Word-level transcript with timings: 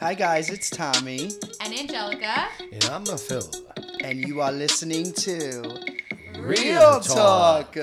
Hi 0.00 0.12
guys, 0.14 0.50
it's 0.50 0.68
Tommy, 0.68 1.30
And 1.60 1.72
Anjelica. 1.72 2.48
And 2.72 2.84
I'm 2.86 3.04
a 3.08 3.16
Phil. 3.16 3.48
and 4.02 4.26
you 4.26 4.40
are 4.42 4.52
listening 4.52 5.12
to 5.12 5.78
Real 6.38 7.00
Talk. 7.00 7.76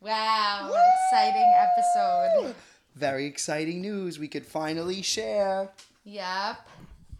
Wow, 0.00 0.72
exciting 1.12 1.52
episode. 1.56 2.54
Very 2.94 3.26
exciting 3.26 3.82
news 3.82 4.18
we 4.18 4.28
could 4.28 4.46
finally 4.46 5.02
share. 5.02 5.68
Yep. 6.04 6.66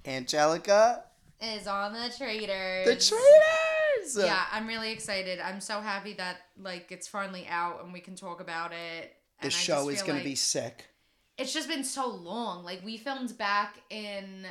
Anjelica, 0.04 1.02
Is 1.40 1.66
on 1.66 1.92
the 1.92 2.12
Traitors. 2.16 2.86
the 2.86 2.96
Traitors. 2.96 4.16
Yeah, 4.16 4.44
I'm 4.50 4.66
really 4.66 4.90
excited. 4.90 5.38
I'm 5.38 5.60
so 5.60 5.80
happy 5.80 6.14
that 6.14 6.38
like 6.60 6.90
it's 6.90 7.06
finally 7.06 7.46
out 7.48 7.84
and 7.84 7.92
we 7.92 8.00
can 8.00 8.16
talk 8.16 8.40
about 8.40 8.72
it. 8.72 9.14
The 9.42 9.50
show 9.50 9.88
is 9.88 10.02
gonna 10.02 10.14
like 10.14 10.24
be 10.24 10.34
sick. 10.34 10.86
It's 11.36 11.52
just 11.52 11.68
been 11.68 11.84
so 11.84 12.08
long. 12.08 12.64
Like 12.64 12.84
we 12.84 12.96
filmed 12.96 13.38
back 13.38 13.76
in 13.90 14.46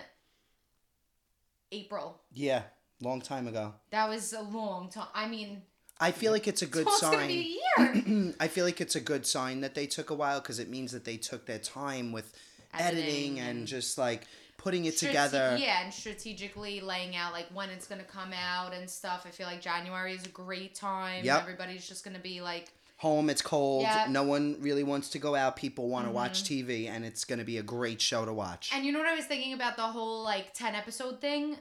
April. 1.71 2.21
Yeah, 2.31 2.63
long 3.01 3.21
time 3.21 3.47
ago. 3.47 3.73
That 3.91 4.07
was 4.07 4.31
a 4.31 4.41
long 4.41 4.89
time. 4.89 5.07
I 5.13 5.27
mean, 5.27 5.63
I 5.99 6.11
feel 6.11 6.31
like 6.31 6.47
it's 6.47 6.61
a 6.61 6.67
good 6.67 6.87
it's 6.87 7.01
gonna 7.01 7.17
sign. 7.17 7.27
be 7.27 7.59
a 7.77 7.83
year. 7.83 8.33
I 8.39 8.47
feel 8.47 8.63
like 8.63 8.79
it's 8.79 8.95
a 8.95 9.01
good 9.01 9.25
sign 9.25 9.61
that 9.61 9.75
they 9.75 9.87
took 9.87 10.09
a 10.09 10.15
while 10.15 10.39
because 10.39 10.59
it 10.59 10.69
means 10.69 10.91
that 10.93 11.03
they 11.03 11.17
took 11.17 11.45
their 11.45 11.59
time 11.59 12.11
with 12.11 12.33
editing, 12.73 13.03
Editing 13.03 13.39
and 13.39 13.67
just 13.67 13.97
like 13.97 14.27
putting 14.67 14.83
it 14.85 14.95
Strate- 14.97 15.09
together. 15.11 15.55
Yeah, 15.59 15.81
and 15.83 15.93
strategically 15.93 16.81
laying 16.81 17.15
out 17.15 17.31
like 17.31 17.45
when 17.53 17.69
it's 17.69 17.87
gonna 17.87 18.03
come 18.03 18.33
out 18.33 18.73
and 18.73 18.89
stuff. 18.89 19.23
I 19.25 19.29
feel 19.31 19.47
like 19.47 19.61
January 19.61 20.13
is 20.13 20.25
a 20.25 20.29
great 20.29 20.75
time. 20.75 21.23
Yep. 21.23 21.41
Everybody's 21.41 21.87
just 21.87 22.03
gonna 22.03 22.19
be 22.19 22.41
like 22.41 22.67
Home, 23.01 23.29
it's 23.29 23.43
cold. 23.43 23.83
Yeah. 23.83 24.07
No 24.09 24.23
one 24.23 24.57
really 24.59 24.83
wants 24.83 25.09
to 25.09 25.19
go 25.19 25.35
out. 25.35 25.55
People 25.55 25.87
want 25.87 26.07
to 26.07 26.11
watch 26.11 26.41
Mm-hmm. 26.43 26.67
TV, 26.67 26.89
and 26.89 27.05
it's 27.05 27.25
going 27.25 27.37
to 27.37 27.45
be 27.45 27.59
a 27.59 27.61
great 27.61 28.01
show 28.01 28.25
to 28.25 28.33
watch. 28.33 28.71
And 28.73 28.83
you 28.83 28.91
know 28.91 28.97
what 28.97 29.07
I 29.07 29.13
was 29.13 29.25
thinking 29.25 29.53
about 29.53 29.75
the 29.75 29.83
whole 29.83 30.23
like 30.23 30.51
10 30.55 30.73
episode 30.73 31.21
thing? 31.21 31.57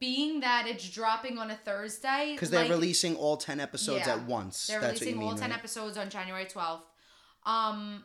Being 0.00 0.40
that 0.40 0.66
it's 0.66 0.90
dropping 0.90 1.38
on 1.38 1.52
a 1.52 1.54
Thursday. 1.54 2.32
Because 2.32 2.50
they're 2.50 2.62
like, 2.62 2.70
releasing 2.70 3.14
all 3.14 3.36
10 3.36 3.60
episodes 3.60 4.08
Yeah. 4.08 4.14
at 4.14 4.22
once. 4.24 4.66
They're 4.66 4.80
That's 4.80 5.00
releasing 5.00 5.20
mean, 5.20 5.28
all 5.28 5.36
10 5.36 5.50
right? 5.50 5.56
episodes 5.60 5.96
on 5.96 6.10
January 6.10 6.46
12th. 6.46 6.80
Um 7.46 8.04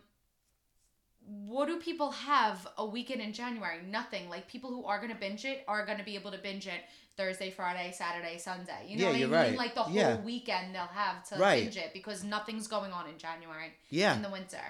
what 1.26 1.66
do 1.66 1.78
people 1.78 2.10
have 2.10 2.66
a 2.78 2.84
weekend 2.84 3.20
in 3.20 3.32
January? 3.32 3.78
Nothing. 3.88 4.28
Like 4.28 4.48
people 4.48 4.70
who 4.70 4.84
are 4.84 5.00
gonna 5.00 5.14
binge 5.18 5.44
it 5.44 5.64
are 5.68 5.84
gonna 5.86 6.04
be 6.04 6.14
able 6.16 6.30
to 6.32 6.38
binge 6.38 6.66
it 6.66 6.80
Thursday, 7.16 7.50
Friday, 7.50 7.92
Saturday, 7.92 8.38
Sunday. 8.38 8.86
You 8.88 8.96
know 8.98 9.04
Yeah, 9.04 9.08
what 9.10 9.16
I 9.16 9.20
mean? 9.20 9.30
right. 9.30 9.56
Like 9.56 9.74
the 9.74 9.82
whole 9.84 9.94
Yeah. 9.94 10.16
weekend 10.20 10.74
they'll 10.74 10.82
have 10.86 11.26
to 11.28 11.36
Right. 11.36 11.62
binge 11.64 11.76
it 11.76 11.92
because 11.92 12.24
nothing's 12.24 12.66
going 12.68 12.92
on 12.92 13.08
in 13.08 13.18
January. 13.18 13.72
Yeah. 13.90 14.14
In 14.16 14.22
the 14.22 14.30
winter. 14.30 14.62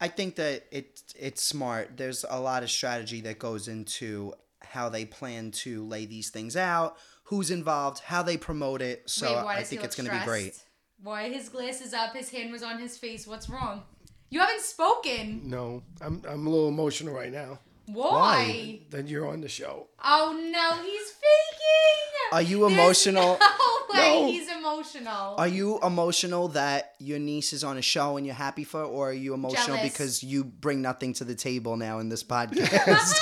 I 0.00 0.08
think 0.08 0.36
that 0.36 0.66
it 0.70 1.02
it's 1.16 1.42
smart. 1.48 1.96
There's 1.96 2.24
a 2.28 2.38
lot 2.38 2.62
of 2.62 2.70
strategy 2.70 3.20
that 3.22 3.38
goes 3.38 3.66
into 3.68 4.34
how 4.60 4.88
they 4.88 5.04
plan 5.06 5.50
to 5.52 5.84
lay 5.86 6.04
these 6.06 6.28
things 6.30 6.56
out, 6.56 6.98
who's 7.24 7.50
involved, 7.50 8.00
how 8.00 8.22
they 8.22 8.36
promote 8.36 8.82
it. 8.82 9.08
So 9.08 9.46
Wait, 9.46 9.56
I 9.56 9.62
think 9.62 9.82
it's 9.84 9.96
going 9.96 10.08
to 10.10 10.18
be 10.18 10.24
great. 10.24 10.54
stressed? 10.54 10.68
Why 11.02 11.28
his 11.30 11.48
glasses 11.48 11.94
up? 11.94 12.14
His 12.14 12.30
hand 12.30 12.50
was 12.52 12.62
on 12.62 12.78
his 12.78 12.98
face. 12.98 13.26
What's 13.26 13.48
wrong? 13.48 13.84
You 14.30 14.40
haven't 14.40 14.62
spoken. 14.62 15.42
No, 15.44 15.82
I'm 16.00 16.22
I'm 16.28 16.46
a 16.46 16.50
little 16.50 16.68
emotional 16.68 17.14
right 17.14 17.32
now 17.32 17.60
Why? 17.86 18.80
that 18.90 19.06
you're 19.08 19.28
on 19.28 19.40
the 19.40 19.48
show. 19.48 19.86
Oh 20.04 20.32
no, 20.52 20.82
he's 20.82 21.10
faking. 21.12 22.32
Are 22.32 22.42
you 22.42 22.60
There's 22.60 22.72
emotional? 22.72 23.38
No 23.40 23.48
way, 23.94 24.20
No. 24.22 24.26
he's 24.26 24.50
emotional. 24.50 25.36
Are 25.38 25.46
you 25.46 25.78
emotional 25.80 26.48
that 26.48 26.94
your 26.98 27.20
niece 27.20 27.52
is 27.52 27.62
on 27.62 27.78
a 27.78 27.82
show 27.82 28.16
and 28.16 28.26
you're 28.26 28.34
happy 28.34 28.64
for 28.64 28.82
it, 28.82 28.86
or 28.88 29.10
are 29.10 29.12
you 29.12 29.32
emotional 29.32 29.76
Jealous. 29.76 29.92
because 29.92 30.22
you 30.24 30.42
bring 30.42 30.82
nothing 30.82 31.12
to 31.14 31.24
the 31.24 31.36
table 31.36 31.76
now 31.76 32.00
in 32.00 32.08
this 32.08 32.24
podcast? 32.32 33.14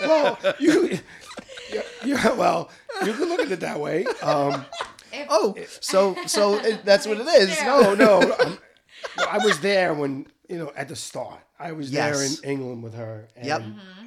Well, 0.02 0.38
you, 0.60 0.98
yeah, 1.72 1.82
yeah, 2.04 2.32
well, 2.34 2.70
you 3.04 3.14
can 3.14 3.28
look 3.30 3.40
at 3.40 3.50
it 3.50 3.60
that 3.60 3.80
way. 3.80 4.04
Um, 4.22 4.66
If- 5.10 5.26
oh, 5.30 5.54
so 5.80 6.14
so 6.26 6.56
it, 6.58 6.84
that's 6.84 7.06
what 7.06 7.18
it 7.18 7.26
is. 7.26 7.58
no, 7.62 7.94
no, 7.94 8.20
I'm- 8.20 8.58
no, 9.18 9.24
I 9.24 9.38
was 9.38 9.60
there 9.60 9.92
when 9.94 10.26
you 10.48 10.58
know 10.58 10.72
at 10.76 10.88
the 10.88 10.96
start. 10.96 11.40
I 11.58 11.72
was 11.72 11.90
Yes. 11.90 12.16
there 12.16 12.26
in 12.26 12.58
England 12.58 12.82
with 12.82 12.94
her. 12.94 13.28
And, 13.36 13.46
Yep. 13.46 13.60
Mm-hmm. 13.62 14.06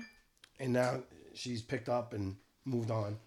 And 0.59 0.74
now 0.74 1.03
she's 1.34 1.62
picked 1.62 1.90
up 1.90 2.14
and 2.14 2.36
moved 2.66 2.92
on. 2.92 3.18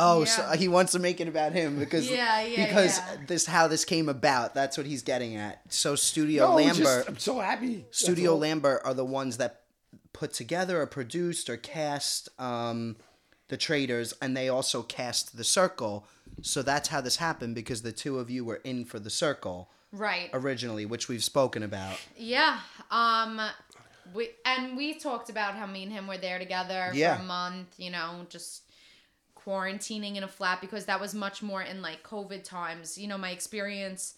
Oh, 0.00 0.24
so 0.24 0.52
he 0.52 0.68
wants 0.68 0.92
to 0.92 1.00
make 1.00 1.20
it 1.20 1.26
about 1.26 1.52
him 1.52 1.78
because 1.78 2.08
Yeah, 2.08 2.40
yeah, 2.42 2.66
because 2.66 2.98
yeah. 2.98 3.16
this 3.26 3.46
how 3.46 3.66
this 3.66 3.84
came 3.84 4.08
about. 4.08 4.54
That's 4.54 4.76
what 4.78 4.86
he's 4.86 5.02
getting 5.02 5.34
at. 5.36 5.60
So 5.72 5.96
Studio 5.96 6.50
No, 6.50 6.54
Lambert, 6.56 6.76
just, 6.76 7.08
I'm 7.08 7.18
so 7.18 7.40
happy. 7.40 7.84
Studio 7.90 8.32
all. 8.32 8.38
Lambert 8.38 8.82
are 8.84 8.94
the 8.94 9.04
ones 9.04 9.38
that 9.38 9.62
put 10.12 10.32
together 10.32 10.80
or 10.80 10.86
produced 10.86 11.50
or 11.50 11.56
cast 11.56 12.28
um, 12.40 12.96
the 13.48 13.56
Traitors, 13.56 14.14
and 14.22 14.36
they 14.36 14.48
also 14.48 14.82
cast 14.82 15.36
the 15.36 15.44
Circle. 15.44 16.06
So 16.42 16.62
that's 16.62 16.88
how 16.88 17.00
this 17.00 17.16
happened 17.16 17.56
because 17.56 17.82
the 17.82 17.92
two 17.92 18.18
of 18.20 18.30
you 18.30 18.44
were 18.44 18.60
in 18.62 18.84
for 18.84 19.00
the 19.00 19.10
Circle 19.10 19.68
right. 19.92 20.30
originally, 20.32 20.86
which 20.86 21.08
we've 21.08 21.24
spoken 21.24 21.62
about. 21.62 21.98
Yeah. 22.16 22.60
Um. 22.90 23.40
We 24.14 24.30
and 24.46 24.76
we 24.76 24.94
talked 24.94 25.28
about 25.28 25.54
how 25.54 25.66
me 25.66 25.82
and 25.82 25.92
him 25.92 26.06
were 26.06 26.16
there 26.16 26.38
together 26.38 26.90
Yeah. 26.94 27.16
for 27.16 27.22
a 27.22 27.26
month. 27.26 27.74
You 27.78 27.90
know, 27.90 28.26
just 28.30 28.62
quarantining 29.36 30.16
in 30.16 30.22
a 30.22 30.28
flat 30.28 30.60
because 30.60 30.86
that 30.86 31.00
was 31.00 31.14
much 31.14 31.42
more 31.42 31.62
in 31.62 31.82
like 31.82 32.02
COVID 32.02 32.42
times. 32.44 32.98
You 32.98 33.08
know, 33.08 33.18
my 33.18 33.30
experience 33.30 34.14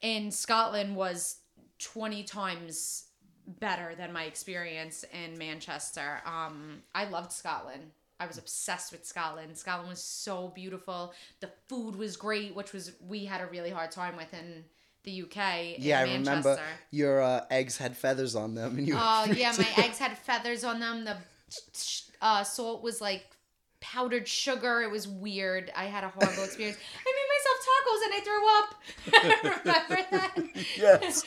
in 0.00 0.30
Scotland 0.30 0.96
was 0.96 1.36
twenty 1.78 2.22
times 2.22 3.04
better 3.46 3.94
than 3.94 4.12
my 4.12 4.24
experience 4.24 5.04
in 5.12 5.38
Manchester. 5.38 6.20
Um, 6.26 6.82
I 6.94 7.04
loved 7.06 7.32
Scotland. 7.32 7.90
I 8.20 8.26
was 8.26 8.36
obsessed 8.36 8.92
with 8.92 9.06
Scotland. 9.06 9.56
Scotland 9.56 9.88
was 9.88 10.02
so 10.02 10.48
beautiful. 10.48 11.14
The 11.40 11.50
food 11.68 11.96
was 11.96 12.16
great, 12.16 12.54
which 12.54 12.72
was 12.72 12.92
we 13.06 13.24
had 13.26 13.40
a 13.40 13.46
really 13.46 13.70
hard 13.70 13.90
time 13.90 14.16
with 14.16 14.32
in 14.34 14.64
the 15.08 15.22
UK. 15.22 15.78
Yeah, 15.78 16.00
I 16.00 16.02
remember 16.02 16.60
your 16.90 17.22
uh, 17.22 17.44
eggs 17.50 17.76
had 17.78 17.96
feathers 17.96 18.34
on 18.34 18.54
them, 18.54 18.78
and 18.78 18.86
you. 18.86 18.94
Oh 18.96 19.26
yeah, 19.34 19.54
my 19.56 19.84
eggs 19.84 19.98
had 19.98 20.16
feathers 20.18 20.64
on 20.64 20.80
them. 20.80 21.04
The 21.04 21.16
uh, 22.20 22.44
salt 22.44 22.82
was 22.82 23.00
like 23.00 23.26
powdered 23.80 24.28
sugar. 24.28 24.82
It 24.82 24.90
was 24.90 25.08
weird. 25.08 25.72
I 25.74 25.84
had 25.84 26.04
a 26.04 26.08
horrible 26.08 26.44
experience. 26.44 26.78
I 27.06 27.12
made 27.16 27.28
myself 27.36 27.58
tacos 27.68 28.04
and 28.04 28.14
I 28.14 28.20
threw 28.24 28.48
up. 28.58 28.68
Remember 29.64 29.98
that? 30.10 30.34
Yes. 30.76 31.24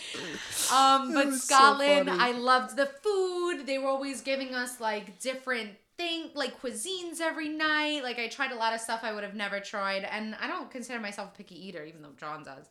Um, 0.71 1.13
but 1.13 1.27
was 1.27 1.43
so 1.43 1.55
Scotland. 1.55 2.09
I 2.09 2.31
loved 2.31 2.75
the 2.75 2.85
food. 2.85 3.65
They 3.65 3.77
were 3.77 3.87
always 3.87 4.21
giving 4.21 4.53
us 4.53 4.79
like 4.79 5.19
different 5.19 5.71
thing, 5.97 6.29
like 6.35 6.61
cuisines 6.61 7.21
every 7.21 7.49
night. 7.49 8.03
Like 8.03 8.19
I 8.19 8.27
tried 8.27 8.51
a 8.51 8.55
lot 8.55 8.73
of 8.73 8.81
stuff 8.81 9.01
I 9.03 9.13
would 9.13 9.23
have 9.23 9.35
never 9.35 9.59
tried, 9.59 10.03
and 10.03 10.35
I 10.41 10.47
don't 10.47 10.69
consider 10.69 10.99
myself 10.99 11.33
a 11.33 11.37
picky 11.37 11.67
eater, 11.67 11.83
even 11.83 12.01
though 12.01 12.13
John 12.19 12.43
does. 12.43 12.65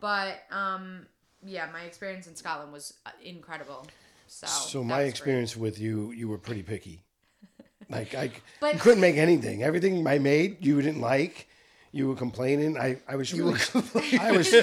But 0.00 0.42
um, 0.50 1.06
yeah, 1.44 1.68
my 1.72 1.82
experience 1.82 2.26
in 2.26 2.34
Scotland 2.36 2.72
was 2.72 2.94
uh, 3.06 3.10
incredible. 3.22 3.86
So, 4.26 4.46
So 4.46 4.84
my 4.84 4.96
was 4.98 5.02
great. 5.04 5.08
experience 5.10 5.56
with 5.56 5.78
you, 5.78 6.12
you 6.12 6.28
were 6.28 6.38
pretty 6.38 6.62
picky. 6.62 7.02
Like 7.90 8.14
I, 8.14 8.30
But- 8.60 8.78
couldn't 8.78 9.00
make 9.00 9.16
anything. 9.16 9.64
Everything 9.64 10.06
I 10.06 10.18
made, 10.20 10.64
you 10.64 10.80
didn't 10.80 11.00
like. 11.00 11.48
You 11.92 12.06
were 12.06 12.14
complaining. 12.14 12.78
I, 12.78 12.98
I 13.08 13.16
was 13.16 13.34
really, 13.34 13.58
I 14.20 14.30
was, 14.30 14.54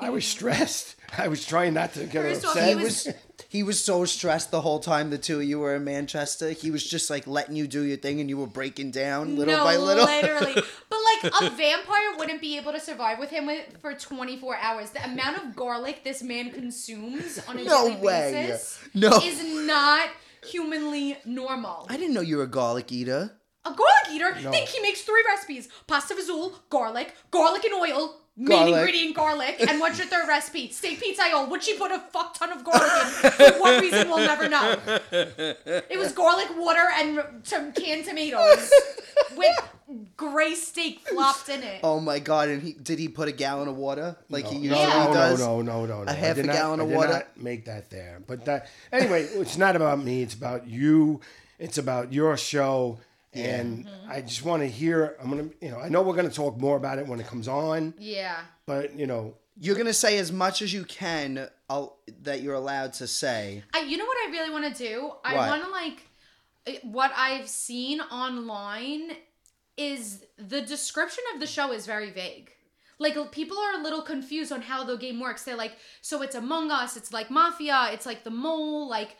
I 0.00 0.10
was 0.10 0.24
stressed. 0.24 0.94
I 1.16 1.26
was 1.26 1.44
trying 1.44 1.74
not 1.74 1.94
to 1.94 2.04
get 2.04 2.22
First 2.22 2.44
upset. 2.44 2.64
he 2.68 2.78
He 2.78 2.84
was 2.84 3.08
he 3.48 3.62
was 3.64 3.82
so 3.82 4.04
stressed 4.04 4.52
the 4.52 4.60
whole 4.60 4.78
time 4.78 5.10
the 5.10 5.18
two 5.18 5.40
of 5.40 5.44
you 5.44 5.58
were 5.58 5.74
in 5.74 5.82
Manchester. 5.82 6.50
He 6.50 6.70
was 6.70 6.88
just 6.88 7.10
like 7.10 7.26
letting 7.26 7.56
you 7.56 7.66
do 7.66 7.82
your 7.82 7.96
thing, 7.96 8.20
and 8.20 8.28
you 8.30 8.36
were 8.38 8.46
breaking 8.46 8.92
down 8.92 9.36
little 9.36 9.56
no, 9.56 9.64
by 9.64 9.76
little. 9.76 10.04
literally. 10.04 10.54
But 10.54 10.97
like 11.22 11.32
a 11.42 11.50
vampire 11.50 12.16
wouldn't 12.18 12.40
be 12.40 12.56
able 12.56 12.72
to 12.72 12.80
survive 12.80 13.18
with 13.18 13.30
him 13.30 13.46
with, 13.46 13.64
for 13.80 13.94
24 13.94 14.56
hours. 14.56 14.90
The 14.90 15.04
amount 15.04 15.38
of 15.38 15.56
garlic 15.56 16.04
this 16.04 16.22
man 16.22 16.50
consumes 16.50 17.40
on 17.48 17.58
a 17.58 17.64
No 17.64 17.88
daily 17.88 18.00
way. 18.00 18.32
basis 18.48 18.78
No. 18.94 19.10
is 19.22 19.42
not 19.66 20.08
humanly 20.46 21.18
normal. 21.24 21.86
I 21.88 21.96
didn't 21.96 22.14
know 22.14 22.20
you 22.20 22.36
were 22.38 22.44
a 22.44 22.48
garlic 22.48 22.92
eater. 22.92 23.34
A 23.64 23.70
garlic 23.70 24.12
eater, 24.12 24.50
think 24.50 24.68
he 24.68 24.80
makes 24.80 25.02
three 25.02 25.22
recipes: 25.26 25.68
pasta 25.86 26.14
fazool, 26.14 26.54
garlic, 26.70 27.14
garlic 27.30 27.64
and 27.64 27.74
oil. 27.74 28.16
Main 28.40 28.46
Garlic. 28.48 28.74
ingredient 28.76 29.16
garlic, 29.16 29.56
and 29.68 29.80
what's 29.80 29.98
your 29.98 30.06
third 30.06 30.28
recipe? 30.28 30.70
Steak 30.72 31.00
pizza 31.00 31.22
pizzaiole. 31.24 31.48
Would 31.50 31.62
she 31.64 31.76
put 31.76 31.90
a 31.90 31.98
fuck 31.98 32.34
ton 32.34 32.52
of 32.52 32.62
garlic 32.62 32.84
in? 33.24 33.30
For 33.32 33.58
what 33.60 33.82
reason, 33.82 34.08
we'll 34.08 34.18
never 34.18 34.48
know. 34.48 34.76
It 35.10 35.98
was 35.98 36.12
garlic, 36.12 36.46
water, 36.56 36.86
and 36.94 37.20
some 37.42 37.72
canned 37.72 38.04
tomatoes 38.04 38.70
with 39.36 39.56
gray 40.16 40.54
steak 40.54 41.00
flopped 41.08 41.48
in 41.48 41.62
it. 41.64 41.80
Oh 41.82 41.98
my 41.98 42.20
god! 42.20 42.48
And 42.48 42.62
he 42.62 42.74
did 42.74 43.00
he 43.00 43.08
put 43.08 43.26
a 43.28 43.32
gallon 43.32 43.66
of 43.66 43.76
water 43.76 44.16
like 44.28 44.46
he 44.46 44.56
usually 44.58 44.82
no, 44.84 45.06
no, 45.08 45.12
does? 45.14 45.40
no, 45.40 45.60
no, 45.62 45.84
no, 45.86 46.04
no. 46.04 46.10
A 46.10 46.14
half 46.14 46.30
I 46.30 46.34
did 46.34 46.44
a 46.44 46.46
not- 46.48 46.52
gallon 46.54 46.80
I 46.80 46.82
of 46.84 46.88
did 46.90 46.96
water? 46.96 47.12
not 47.14 47.42
make 47.42 47.64
that 47.64 47.90
there, 47.90 48.20
but 48.24 48.44
that 48.44 48.68
anyway. 48.92 49.24
It's 49.24 49.58
not 49.58 49.74
about 49.74 49.98
me. 50.02 50.22
It's 50.22 50.34
about 50.34 50.68
you. 50.68 51.20
It's 51.58 51.76
about 51.76 52.12
your 52.12 52.36
show, 52.36 53.00
and 53.38 53.86
Mm-hmm. 53.86 54.10
I 54.10 54.20
just 54.22 54.44
want 54.44 54.62
to 54.62 54.68
hear. 54.68 55.16
I'm 55.22 55.30
gonna, 55.30 55.48
you 55.60 55.70
know, 55.70 55.78
I 55.78 55.88
know 55.88 56.02
we're 56.02 56.16
gonna 56.16 56.30
talk 56.30 56.58
more 56.58 56.76
about 56.76 56.98
it 56.98 57.06
when 57.06 57.20
it 57.20 57.26
comes 57.26 57.48
on, 57.48 57.94
Yeah. 57.98 58.38
but 58.66 58.98
you 58.98 59.06
know, 59.06 59.34
You're 59.60 59.76
gonna 59.76 59.92
say 59.92 60.18
as 60.18 60.30
much 60.32 60.62
as 60.62 60.72
you 60.72 60.84
can 60.84 61.48
uh, 61.68 61.86
that 62.22 62.40
you're 62.42 62.54
allowed 62.54 62.92
to 62.94 63.06
say. 63.06 63.62
I, 63.74 63.80
you 63.80 63.96
know 63.96 64.06
what 64.06 64.16
I 64.26 64.30
really 64.30 64.50
want 64.50 64.74
to 64.74 64.82
do? 64.88 65.12
I 65.24 65.34
want 65.34 65.64
to 65.64 65.70
like 65.70 65.98
what 66.82 67.12
I've 67.16 67.48
seen 67.48 68.00
online 68.00 69.12
is 69.76 70.24
the 70.36 70.60
description 70.60 71.24
of 71.34 71.40
the 71.40 71.46
show 71.46 71.72
is 71.72 71.86
very 71.86 72.10
vague. 72.10 72.50
Like 72.98 73.16
people 73.32 73.56
are 73.58 73.78
a 73.80 73.82
little 73.82 74.02
confused 74.02 74.50
on 74.52 74.60
how 74.62 74.82
the 74.84 74.96
game 74.96 75.20
works. 75.20 75.44
They're 75.44 75.56
like, 75.56 75.72
so 76.02 76.20
it's 76.22 76.34
Among 76.34 76.70
Us, 76.70 76.96
it's 76.96 77.12
like 77.12 77.30
Mafia, 77.30 77.90
it's 77.92 78.04
like 78.06 78.24
the 78.24 78.30
Mole. 78.30 78.88
Like, 78.88 79.16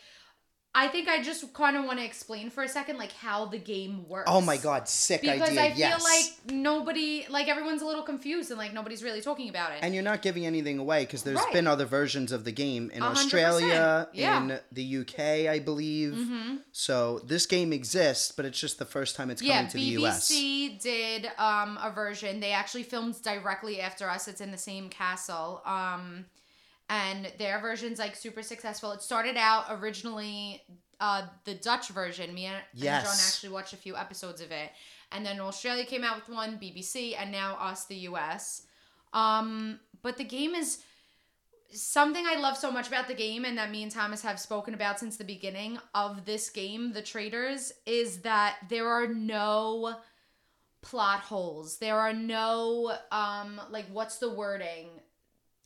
I 0.74 0.86
think 0.86 1.08
I 1.08 1.22
just 1.22 1.52
kind 1.54 1.76
of 1.76 1.84
want 1.86 1.98
to 1.98 2.04
explain 2.04 2.50
for 2.50 2.62
a 2.62 2.68
second, 2.68 2.98
like 2.98 3.10
how 3.12 3.46
the 3.46 3.58
game 3.58 4.06
works. 4.06 4.30
Oh 4.30 4.40
my 4.40 4.56
god! 4.58 4.86
Sick 4.88 5.22
Because 5.22 5.48
idea. 5.48 5.62
I 5.62 5.68
feel 5.70 5.78
yes. 5.78 6.04
like 6.44 6.52
nobody, 6.54 7.26
like 7.30 7.48
everyone's 7.48 7.82
a 7.82 7.86
little 7.86 8.02
confused 8.02 8.50
and 8.50 8.58
like 8.58 8.72
nobody's 8.74 9.02
really 9.02 9.20
talking 9.22 9.48
about 9.48 9.72
it. 9.72 9.78
And 9.82 9.92
you're 9.94 10.04
not 10.04 10.22
giving 10.22 10.46
anything 10.46 10.78
away 10.78 11.04
because 11.04 11.22
there's 11.24 11.38
Right. 11.38 11.52
been 11.52 11.66
other 11.66 11.86
versions 11.86 12.30
of 12.32 12.44
the 12.44 12.52
game 12.52 12.90
in 12.92 13.02
A 13.02 13.06
hundred 13.06 13.18
Australia. 13.20 14.08
Yeah. 14.12 14.40
Mm-hmm. 14.40 14.50
in 14.50 14.60
the 14.72 14.96
UK, 14.98 15.48
I 15.50 15.58
believe. 15.58 16.28
So 16.72 17.20
this 17.24 17.46
game 17.46 17.72
exists, 17.72 18.30
but 18.30 18.44
it's 18.44 18.60
just 18.60 18.78
the 18.78 18.84
first 18.84 19.16
time 19.16 19.30
it's 19.30 19.42
yeah, 19.42 19.56
coming 19.56 19.70
to 19.70 19.76
the 19.78 20.04
US. 20.04 20.30
BBC 20.30 20.80
did 20.80 21.30
um, 21.38 21.78
a 21.82 21.90
version. 21.90 22.40
They 22.40 22.52
actually 22.52 22.82
filmed 22.84 23.20
directly 23.22 23.80
after 23.80 24.08
us. 24.08 24.28
It's 24.28 24.40
in 24.40 24.50
the 24.52 24.58
same 24.58 24.90
castle. 24.90 25.62
Um, 25.64 26.26
and 26.88 27.31
their 27.38 27.61
version's 27.61 27.99
like 27.99 28.17
super 28.17 28.43
successful. 28.43 28.93
It 28.93 29.02
started 29.02 29.37
out 29.37 29.67
originally 29.70 30.62
uh, 31.00 31.23
the 31.44 31.55
Dutch 31.55 31.88
version. 31.88 32.35
Me 32.35 32.46
and, 32.46 32.56
and 32.56 33.05
John 33.05 33.14
actually 33.26 33.50
watched 33.50 33.73
a 33.73 33.76
few 33.76 33.96
episodes 33.96 34.40
of 34.40 34.50
it. 34.50 34.70
And 35.12 35.25
then 35.25 35.40
Australia 35.40 35.85
came 35.85 36.05
out 36.05 36.17
with 36.17 36.35
one, 36.35 36.58
BBC, 36.58 37.14
and 37.19 37.32
now 37.32 37.56
us, 37.61 37.87
the 37.87 37.96
US. 37.96 38.67
Um, 39.12 39.81
but 40.02 40.17
the 40.17 40.25
game 40.25 40.55
is 40.55 40.79
something 41.73 42.25
I 42.26 42.37
love 42.37 42.56
so 42.56 42.70
much 42.70 42.88
about 42.88 43.08
the 43.08 43.14
game, 43.14 43.44
and 43.44 43.56
that 43.58 43.70
me 43.70 43.82
and 43.82 43.93
Thomas 43.93 44.23
have 44.23 44.40
spoken 44.40 44.75
about 44.75 44.99
since 44.99 45.17
the 45.17 45.25
beginning 45.25 45.79
of 45.94 46.25
this 46.25 46.50
game, 46.50 46.93
The 46.93 47.02
Traitors, 47.02 47.73
is 47.87 48.19
that 48.23 48.56
there 48.69 48.88
are 48.88 49.06
no 49.06 49.96
plot 50.82 51.20
holes. 51.20 51.79
There 51.79 51.99
are 51.99 52.12
no 52.12 52.94
um 53.11 53.61
like 53.70 53.87
what's 53.93 54.19
the 54.19 54.32
wording? 54.32 54.88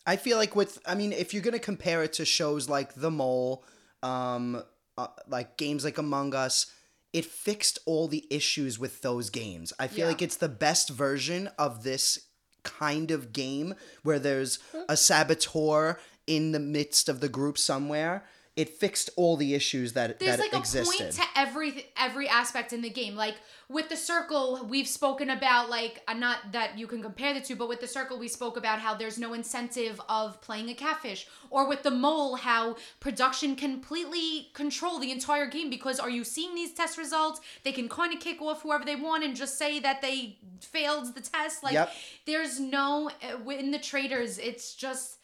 I 0.07 0.17
feel 0.17 0.37
like 0.37 0.57
with, 0.57 0.79
I 0.87 0.95
mean, 0.95 1.13
if 1.13 1.33
you're 1.33 1.43
gonna 1.43 1.59
compare 1.59 2.03
it 2.03 2.13
to 2.15 2.25
shows 2.25 2.69
like 2.69 2.95
The 2.95 3.11
Mole, 3.11 3.65
um, 4.03 4.63
uh, 4.99 5.07
like 5.29 5.57
games 5.57 5.85
like 5.85 5.99
Among 5.99 6.35
Us, 6.35 6.67
it 7.13 7.25
fixed 7.25 7.79
all 7.87 8.09
the 8.09 8.27
issues 8.31 8.79
with 8.79 9.03
those 9.03 9.31
games. 9.31 9.73
I 9.79 9.87
feel 9.87 10.01
Yeah. 10.01 10.07
like 10.09 10.23
it's 10.23 10.37
the 10.37 10.49
best 10.49 10.89
version 10.91 11.49
of 11.59 11.83
this 11.85 12.19
kind 12.63 13.11
of 13.11 13.33
game 13.33 13.75
where 14.03 14.19
there's 14.19 14.59
a 14.89 14.97
saboteur 14.97 15.99
in 16.27 16.53
the 16.53 16.61
midst 16.61 17.09
of 17.09 17.21
the 17.21 17.29
group 17.29 17.59
somewhere. 17.59 18.25
It 18.55 18.69
fixed 18.69 19.09
all 19.17 19.39
the 19.39 19.55
issues 19.55 19.95
that 19.95 20.19
There's 20.21 20.37
that 20.37 20.53
like 20.53 20.55
existed. 20.55 20.95
a 20.95 21.05
point 21.05 21.13
to 21.15 21.23
every 21.37 21.87
every 21.97 22.29
aspect 22.29 22.75
in 22.75 22.83
the 22.83 22.91
game. 22.91 23.17
Like 23.17 23.37
with 23.71 23.89
the 23.89 23.97
circle, 23.97 24.67
we've 24.69 24.87
spoken 24.87 25.31
about 25.31 25.71
like 25.71 26.03
uh, 26.07 26.13
not 26.13 26.53
that 26.53 26.79
you 26.79 26.87
can 26.87 27.01
compare 27.01 27.33
the 27.33 27.41
two, 27.41 27.57
but 27.57 27.67
with 27.71 27.81
the 27.81 27.89
circle, 27.89 28.19
we 28.19 28.29
spoke 28.29 28.59
about 28.59 28.79
how 28.79 28.95
there's 28.95 29.19
no 29.19 29.33
incentive 29.33 29.99
of 30.07 30.39
playing 30.43 30.69
a 30.69 30.75
catfish, 30.75 31.27
or 31.49 31.67
with 31.67 31.83
the 31.83 31.91
mole, 31.91 32.37
how 32.37 32.77
production 33.01 33.57
completely 33.57 34.51
control 34.53 34.99
the 34.99 35.11
entire 35.13 35.47
game 35.47 35.71
because 35.71 35.99
are 35.99 36.11
you 36.11 36.23
seeing 36.23 36.55
these 36.55 36.75
test 36.75 36.99
results? 36.99 37.41
They 37.65 37.73
can 37.73 37.89
kind 37.89 38.13
of 38.13 38.21
kick 38.21 38.43
off 38.43 38.61
whoever 38.63 38.85
they 38.85 38.97
want 38.97 39.25
and 39.25 39.35
just 39.35 39.57
say 39.57 39.81
that 39.81 40.03
they 40.03 40.37
failed 40.61 41.15
the 41.15 41.23
test. 41.23 41.63
Like 41.63 41.73
Yep. 41.73 41.93
there's 42.27 42.61
no 42.61 43.11
uh, 43.23 43.49
in 43.51 43.71
the 43.71 43.79
traitors, 43.79 44.37
it's 44.37 44.75
just 44.75 45.17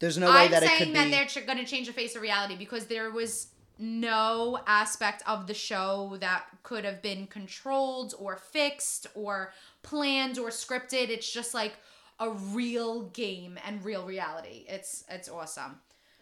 There's 0.00 0.18
no 0.18 0.30
way 0.30 0.44
I'm 0.44 0.50
that 0.52 0.62
it 0.62 0.68
saying 0.68 0.78
could 0.86 0.94
that 0.96 1.04
be. 1.06 1.10
they're 1.10 1.26
ch- 1.26 1.46
going 1.46 1.58
to 1.58 1.64
change 1.64 1.86
the 1.86 1.92
face 1.92 2.14
of 2.16 2.22
reality 2.22 2.56
because 2.56 2.86
there 2.86 3.10
was 3.10 3.48
no 3.78 4.58
aspect 4.66 5.22
of 5.26 5.46
the 5.46 5.54
show 5.54 6.16
that 6.20 6.44
could 6.62 6.84
have 6.84 7.00
been 7.02 7.26
controlled 7.26 8.14
or 8.18 8.36
fixed 8.36 9.06
or 9.14 9.52
planned 9.82 10.38
or 10.38 10.48
scripted. 10.50 11.08
It's 11.08 11.30
just 11.30 11.54
like 11.54 11.74
a 12.20 12.30
real 12.30 13.02
game 13.10 13.58
and 13.66 13.84
real 13.84 14.04
reality. 14.04 14.64
It's 14.68 15.04
it's 15.08 15.28
awesome. 15.28 15.80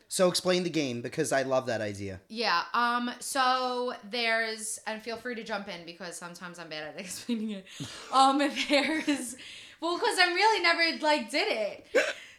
So 0.09 0.29
explain 0.29 0.63
the 0.63 0.71
game 0.71 1.01
because 1.03 1.33
I 1.33 1.43
love 1.43 1.67
that 1.67 1.81
idea. 1.81 2.21
Yeah. 2.29 2.63
Um. 2.75 3.11
So 3.19 3.93
there's, 4.09 4.79
and 4.87 5.03
feel 5.03 5.17
free 5.17 5.35
to 5.35 5.43
jump 5.43 5.69
in 5.69 5.85
because 5.85 6.17
sometimes 6.17 6.59
I'm 6.61 6.69
bad 6.69 6.85
at 6.95 7.01
explaining 7.01 7.51
it. 7.51 7.67
Um. 8.13 8.39
There's, 8.69 9.37
well, 9.81 9.99
because 9.99 10.17
I'm 10.21 10.33
really 10.35 10.63
never 10.63 11.03
like 11.03 11.31
did 11.31 11.49
it. 11.49 11.87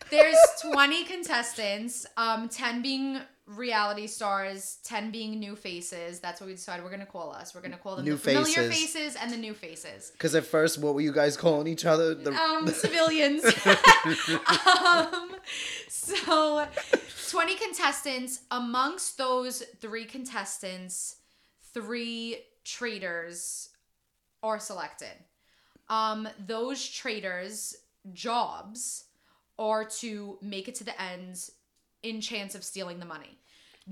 There's 0.10 0.38
20 0.62 1.06
contestants. 1.06 2.06
Um. 2.16 2.50
10 2.50 2.82
being 2.82 3.20
reality 3.48 4.08
stars. 4.08 4.78
10 4.84 5.12
being 5.12 5.40
new 5.40 5.56
faces. 5.56 6.20
That's 6.20 6.42
what 6.42 6.48
we 6.48 6.54
decided 6.54 6.84
we're 6.84 6.92
gonna 6.92 7.06
call 7.06 7.32
us. 7.32 7.56
We're 7.56 7.62
gonna 7.62 7.78
call 7.78 7.96
them 7.96 8.06
New 8.06 8.14
the 8.14 8.18
familiar 8.18 8.70
faces. 8.70 8.94
faces 8.94 9.16
and 9.22 9.32
the 9.32 9.38
new 9.38 9.54
faces 9.54 10.12
Because 10.12 10.36
at 10.36 10.46
first, 10.46 10.80
what 10.80 10.94
were 10.94 11.02
you 11.02 11.14
guys 11.14 11.38
calling 11.38 11.68
each 11.68 11.86
other? 11.86 12.14
The, 12.14 12.34
um, 12.34 12.68
civilians. 12.68 13.44
um, 14.86 15.32
so, 15.88 16.68
20 17.30 17.56
contestants. 17.56 18.42
Amongst 18.52 19.18
those 19.18 19.64
three 19.80 20.06
contestants, 20.06 21.16
three 21.74 22.44
traitors 22.64 23.70
are 24.44 24.60
selected. 24.60 25.16
Um, 25.90 26.28
those 26.46 26.86
traitors' 26.86 27.76
jobs 28.14 29.06
are 29.60 29.86
to 29.86 30.38
make 30.42 30.68
it 30.68 30.76
to 30.76 30.84
the 30.84 31.00
end 31.02 31.50
in 32.04 32.22
chance 32.22 32.56
of 32.56 32.64
stealing 32.64 33.00
the 33.00 33.06
money. 33.06 33.40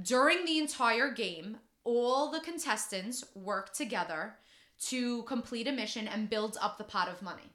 During 0.02 0.46
the 0.46 0.60
entire 0.60 1.12
game, 1.12 1.58
all 1.84 2.32
the 2.32 2.40
contestants 2.40 3.24
work 3.36 3.74
together 3.74 4.36
to 4.88 5.24
complete 5.24 5.68
a 5.68 5.72
mission 5.72 6.08
and 6.08 6.30
build 6.30 6.58
up 6.62 6.78
the 6.78 6.84
pot 6.84 7.08
of 7.08 7.22
money. 7.22 7.50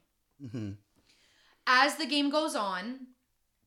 As 1.66 1.96
the 1.96 2.06
game 2.06 2.30
goes 2.30 2.56
on, 2.56 3.06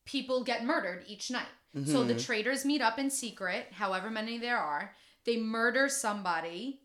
people 0.05 0.43
get 0.43 0.65
murdered 0.65 1.03
each 1.07 1.29
night. 1.31 1.47
So 1.85 2.03
the 2.03 2.13
traitors 2.19 2.65
meet 2.65 2.81
up 2.81 2.99
in 2.99 3.09
secret, 3.09 3.67
however 3.71 4.09
many 4.11 4.37
there 4.37 4.57
are. 4.59 4.93
They 5.25 5.37
murder 5.37 5.89
somebody, 5.89 6.81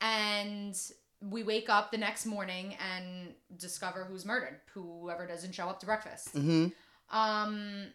and 0.00 0.74
we 1.20 1.42
wake 1.42 1.68
up 1.68 1.90
the 1.90 1.98
next 1.98 2.26
morning 2.26 2.74
and 2.94 3.34
discover 3.56 4.04
who's 4.04 4.24
murdered. 4.24 4.60
Whoever 4.74 5.26
doesn't 5.26 5.52
show 5.52 5.68
up 5.68 5.78
to 5.80 5.86
breakfast. 5.86 6.34
Mhm. 6.34 6.72
Um. 7.10 7.86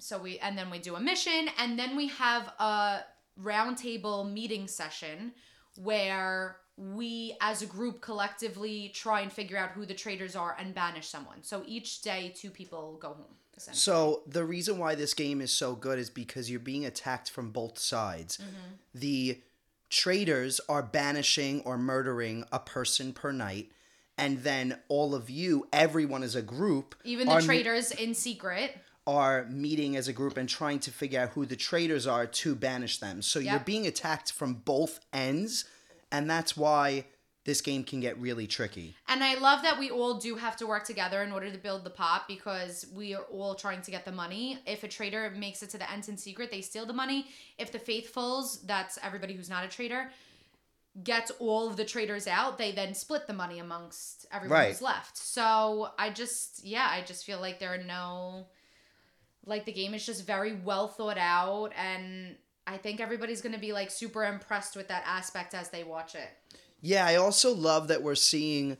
So 0.00 0.16
we 0.18 0.38
and 0.38 0.56
then 0.56 0.70
we 0.70 0.78
do 0.78 0.94
a 0.94 1.00
mission, 1.00 1.48
and 1.58 1.78
then 1.78 1.96
we 1.96 2.08
have 2.08 2.46
a 2.60 3.00
roundtable 3.42 4.32
meeting 4.32 4.68
session 4.68 5.32
where 5.76 6.58
we 6.76 7.36
as 7.40 7.62
a 7.62 7.66
group 7.66 8.00
collectively 8.00 8.90
try 8.94 9.20
and 9.20 9.32
figure 9.32 9.56
out 9.56 9.70
who 9.70 9.84
the 9.84 9.94
traitors 9.94 10.36
are 10.36 10.56
and 10.58 10.74
banish 10.74 11.08
someone. 11.08 11.42
So 11.42 11.64
each 11.66 12.02
day 12.02 12.32
two 12.36 12.50
people 12.50 12.96
go 13.00 13.08
home. 13.08 13.34
So 13.58 14.22
the 14.28 14.44
reason 14.44 14.78
why 14.78 14.94
this 14.94 15.14
game 15.14 15.40
is 15.40 15.50
so 15.50 15.74
good 15.74 15.98
is 15.98 16.10
because 16.10 16.48
you're 16.48 16.60
being 16.60 16.86
attacked 16.86 17.28
from 17.30 17.50
both 17.50 17.78
sides. 17.78 18.36
Mm-hmm. 18.36 18.74
The 18.94 19.40
traitors 19.90 20.60
are 20.68 20.82
banishing 20.82 21.62
or 21.62 21.76
murdering 21.76 22.44
a 22.52 22.60
person 22.60 23.12
per 23.12 23.32
night, 23.32 23.72
and 24.18 24.42
then 24.42 24.78
all 24.88 25.14
of 25.14 25.30
you, 25.30 25.66
everyone 25.72 26.22
as 26.22 26.34
a 26.34 26.42
group, 26.42 26.94
Even 27.04 27.28
the 27.28 27.40
traitors 27.40 27.92
in 27.92 28.14
secret. 28.14 28.76
are 29.06 29.46
meeting 29.46 29.96
as 29.96 30.08
a 30.08 30.12
group 30.12 30.36
and 30.36 30.48
trying 30.48 30.80
to 30.80 30.90
figure 30.90 31.20
out 31.20 31.30
who 31.30 31.46
the 31.46 31.56
traitors 31.56 32.06
are 32.06 32.26
to 32.26 32.54
banish 32.54 32.98
them. 32.98 33.22
So 33.22 33.38
you're 33.38 33.60
being 33.60 33.86
attacked 33.86 34.32
from 34.32 34.54
both 34.54 35.00
ends, 35.12 35.64
and 36.12 36.28
that's 36.28 36.56
why 36.56 37.04
this 37.44 37.62
game 37.62 37.82
can 37.82 37.98
get 38.00 38.18
really 38.20 38.46
tricky. 38.46 38.94
And 39.08 39.24
I 39.24 39.34
love 39.36 39.62
that 39.62 39.78
we 39.78 39.90
all 39.90 40.18
do 40.18 40.34
have 40.34 40.54
to 40.56 40.66
work 40.66 40.84
together 40.84 41.22
in 41.22 41.32
order 41.32 41.50
to 41.50 41.56
build 41.56 41.82
the 41.82 41.90
pot 41.90 42.24
because 42.28 42.84
we 42.94 43.14
are 43.14 43.22
all 43.22 43.54
trying 43.54 43.80
to 43.80 43.90
get 43.90 44.04
the 44.04 44.12
money. 44.12 44.58
If 44.66 44.84
a 44.84 44.88
traitor 44.88 45.30
makes 45.34 45.62
it 45.62 45.70
to 45.70 45.78
the 45.78 45.90
end 45.90 46.06
in 46.10 46.18
secret, 46.18 46.50
they 46.50 46.60
steal 46.60 46.84
the 46.84 46.92
money. 46.92 47.28
If 47.56 47.72
the 47.72 47.78
faithfuls, 47.78 48.58
that's 48.66 48.98
everybody 49.02 49.32
who's 49.32 49.48
not 49.48 49.64
a 49.64 49.68
traitor, 49.68 50.10
gets 51.04 51.30
all 51.38 51.68
of 51.68 51.76
the 51.76 51.84
traitors 51.84 52.26
out, 52.26 52.58
they 52.58 52.72
then 52.72 52.94
split 52.94 53.26
the 53.26 53.32
money 53.32 53.58
amongst 53.58 54.26
everyone 54.32 54.58
Right. 54.58 54.68
who's 54.68 54.82
left. 54.82 55.16
So 55.16 55.90
I 55.98 56.10
just, 56.10 56.64
yeah, 56.64 56.88
I 56.90 57.02
just 57.02 57.24
feel 57.24 57.40
like 57.40 57.58
there 57.60 57.74
are 57.74 57.78
no, 57.84 58.46
like 59.46 59.64
the 59.64 59.72
game 59.72 59.94
is 59.94 60.04
just 60.04 60.26
very 60.26 60.54
well 60.54 60.88
thought 60.88 61.18
out. 61.18 61.72
And 61.76 62.36
I 62.66 62.76
think 62.78 63.00
everybody's 63.00 63.40
going 63.40 63.54
to 63.54 63.60
be 63.60 63.72
like 63.72 63.90
super 63.90 64.24
impressed 64.24 64.76
with 64.76 64.88
that 64.88 65.04
aspect 65.06 65.54
as 65.54 65.70
they 65.70 65.84
watch 65.84 66.14
it. 66.14 66.28
Yeah, 66.80 67.06
I 67.06 67.16
also 67.16 67.54
love 67.54 67.88
that 67.88 68.02
we're 68.02 68.14
seeing 68.14 68.76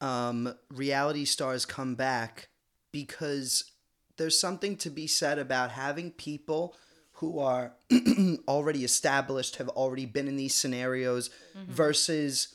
um, 0.00 0.54
reality 0.70 1.24
stars 1.24 1.66
come 1.66 1.94
back 1.94 2.48
because 2.92 3.70
there's 4.16 4.38
something 4.40 4.76
to 4.78 4.90
be 4.90 5.06
said 5.06 5.38
about 5.38 5.70
having 5.70 6.10
people 6.10 6.74
who 7.18 7.40
are 7.40 7.72
already 8.48 8.84
established, 8.84 9.56
have 9.56 9.68
already 9.70 10.06
been 10.06 10.28
in 10.28 10.36
these 10.36 10.54
scenarios, 10.54 11.30
versus 11.66 12.54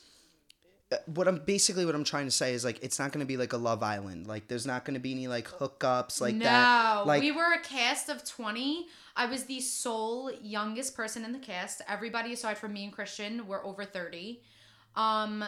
uh, 0.90 0.96
what 1.06 1.28
I'm 1.28 1.38
basically 1.38 1.84
what 1.84 1.94
I'm 1.94 2.04
trying 2.04 2.24
to 2.26 2.30
say 2.30 2.54
is 2.54 2.64
like 2.64 2.82
it's 2.82 2.98
not 2.98 3.12
going 3.12 3.20
to 3.20 3.26
be 3.26 3.36
like 3.36 3.52
a 3.52 3.58
Love 3.58 3.82
Island. 3.82 4.26
Like 4.26 4.48
there's 4.48 4.66
not 4.66 4.84
going 4.84 4.94
to 4.94 5.00
be 5.00 5.12
any 5.12 5.28
like 5.28 5.46
hookups 5.46 6.20
like 6.20 6.34
no, 6.34 6.44
that. 6.44 7.06
Like 7.06 7.22
we 7.22 7.32
were 7.32 7.52
a 7.52 7.60
cast 7.60 8.08
of 8.08 8.24
20. 8.24 8.86
I 9.16 9.26
was 9.26 9.44
the 9.44 9.60
sole 9.60 10.32
youngest 10.42 10.96
person 10.96 11.24
in 11.24 11.32
the 11.32 11.38
cast. 11.38 11.82
Everybody 11.86 12.32
aside 12.32 12.58
from 12.58 12.72
me 12.72 12.84
and 12.84 12.92
Christian 12.92 13.46
were 13.46 13.64
over 13.64 13.84
30. 13.84 14.40
Um 14.96 15.44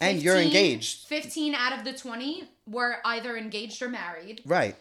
and 0.00 0.22
you're 0.22 0.36
engaged, 0.36 1.08
15 1.08 1.54
out 1.54 1.76
of 1.76 1.84
the 1.84 1.92
20 1.92 2.44
were 2.66 2.98
either 3.04 3.36
engaged 3.36 3.82
or 3.82 3.88
married. 3.88 4.40
right? 4.46 4.76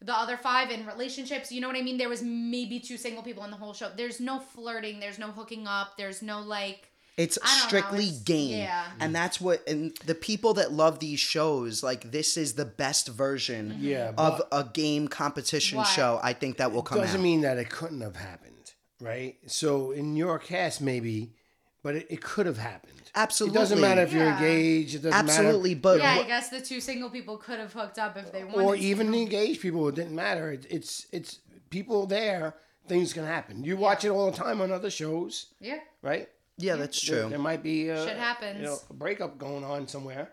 The 0.00 0.16
other 0.16 0.36
5 0.36 0.70
in 0.70 0.86
relationships, 0.86 1.50
you 1.50 1.60
know 1.60 1.66
what 1.66 1.76
I 1.76 1.82
mean? 1.82 1.98
There 1.98 2.08
was 2.08 2.22
maybe 2.22 2.78
two 2.78 2.96
single 2.96 3.22
people 3.22 3.42
in 3.44 3.50
the 3.50 3.56
whole 3.56 3.74
show. 3.74 3.90
There's 3.96 4.20
no 4.20 4.38
flirting, 4.38 5.00
there's 5.00 5.18
no 5.18 5.28
hooking 5.28 5.66
up, 5.66 5.96
there's 5.98 6.22
no 6.22 6.40
like 6.40 6.90
It's 7.16 7.36
I 7.42 7.46
don't 7.48 7.58
know, 7.58 7.66
strictly 7.66 8.04
it's- 8.04 8.20
game. 8.22 8.58
yeah. 8.58 8.86
And 9.00 9.12
that's 9.12 9.40
what 9.40 9.66
and 9.68 9.92
the 10.06 10.14
people 10.14 10.54
that 10.54 10.70
love 10.72 11.00
these 11.00 11.18
shows, 11.18 11.82
like 11.82 12.12
this 12.12 12.36
is 12.36 12.52
the 12.54 12.64
best 12.64 13.08
version 13.08 13.70
mm-hmm. 13.72 13.84
Yeah, 13.84 14.12
of 14.16 14.40
a 14.52 14.62
game 14.72 15.08
competition 15.08 15.78
Why? 15.78 15.84
show. 15.84 16.20
I 16.22 16.32
think 16.32 16.58
that 16.58 16.70
will 16.70 16.84
come 16.84 16.98
doesn't 17.00 17.18
out. 17.18 17.22
mean 17.22 17.40
that 17.40 17.58
it 17.58 17.68
couldn't 17.68 18.00
have 18.02 18.14
happened, 18.16 18.72
right? 19.00 19.34
So 19.46 19.90
in 19.90 20.14
your 20.14 20.38
cast, 20.38 20.80
maybe, 20.80 21.32
but 21.82 21.94
it, 21.96 22.06
it 22.10 22.20
could 22.22 22.46
have 22.46 22.58
happened. 22.58 22.92
Absolutely. 23.14 23.56
It 23.56 23.60
doesn't 23.60 23.80
matter 23.80 24.02
if 24.02 24.12
you're 24.12 24.24
Yeah. 24.24 24.36
engaged. 24.38 24.94
It 24.96 25.02
doesn't 25.02 25.18
Absolutely, 25.18 25.70
matter. 25.70 25.80
but 25.82 25.98
Yeah, 26.00 26.12
I 26.20 26.22
guess 26.24 26.50
the 26.50 26.60
two 26.60 26.80
single 26.80 27.10
people 27.10 27.36
could 27.38 27.58
have 27.58 27.72
hooked 27.72 27.98
up 27.98 28.16
if 28.16 28.30
they 28.32 28.44
wanted 28.44 28.60
or 28.64 28.76
to. 28.76 28.80
even 28.82 29.10
the 29.10 29.22
engaged 29.22 29.60
people. 29.60 29.88
It 29.88 29.94
didn't 29.94 30.14
matter. 30.14 30.52
It, 30.52 30.66
it's 30.70 31.06
it's 31.12 31.38
people 31.70 32.06
there. 32.06 32.54
Things 32.86 33.12
can 33.12 33.24
happen. 33.24 33.64
You 33.64 33.76
watch 33.76 34.04
it 34.04 34.08
all 34.10 34.30
the 34.30 34.36
time 34.36 34.60
on 34.62 34.70
other 34.72 34.90
shows, 34.90 35.46
Yeah. 35.60 35.78
right? 36.02 36.28
yeah, 36.56 36.76
that's 36.76 37.00
There, 37.06 37.20
true. 37.22 37.30
there 37.30 37.38
might 37.38 37.62
be 37.62 37.90
uh, 37.90 38.06
Shit 38.06 38.16
happens. 38.16 38.60
You 38.60 38.64
know, 38.66 38.78
a 38.88 38.94
breakup 38.94 39.36
going 39.38 39.62
on 39.64 39.86
somewhere 39.88 40.32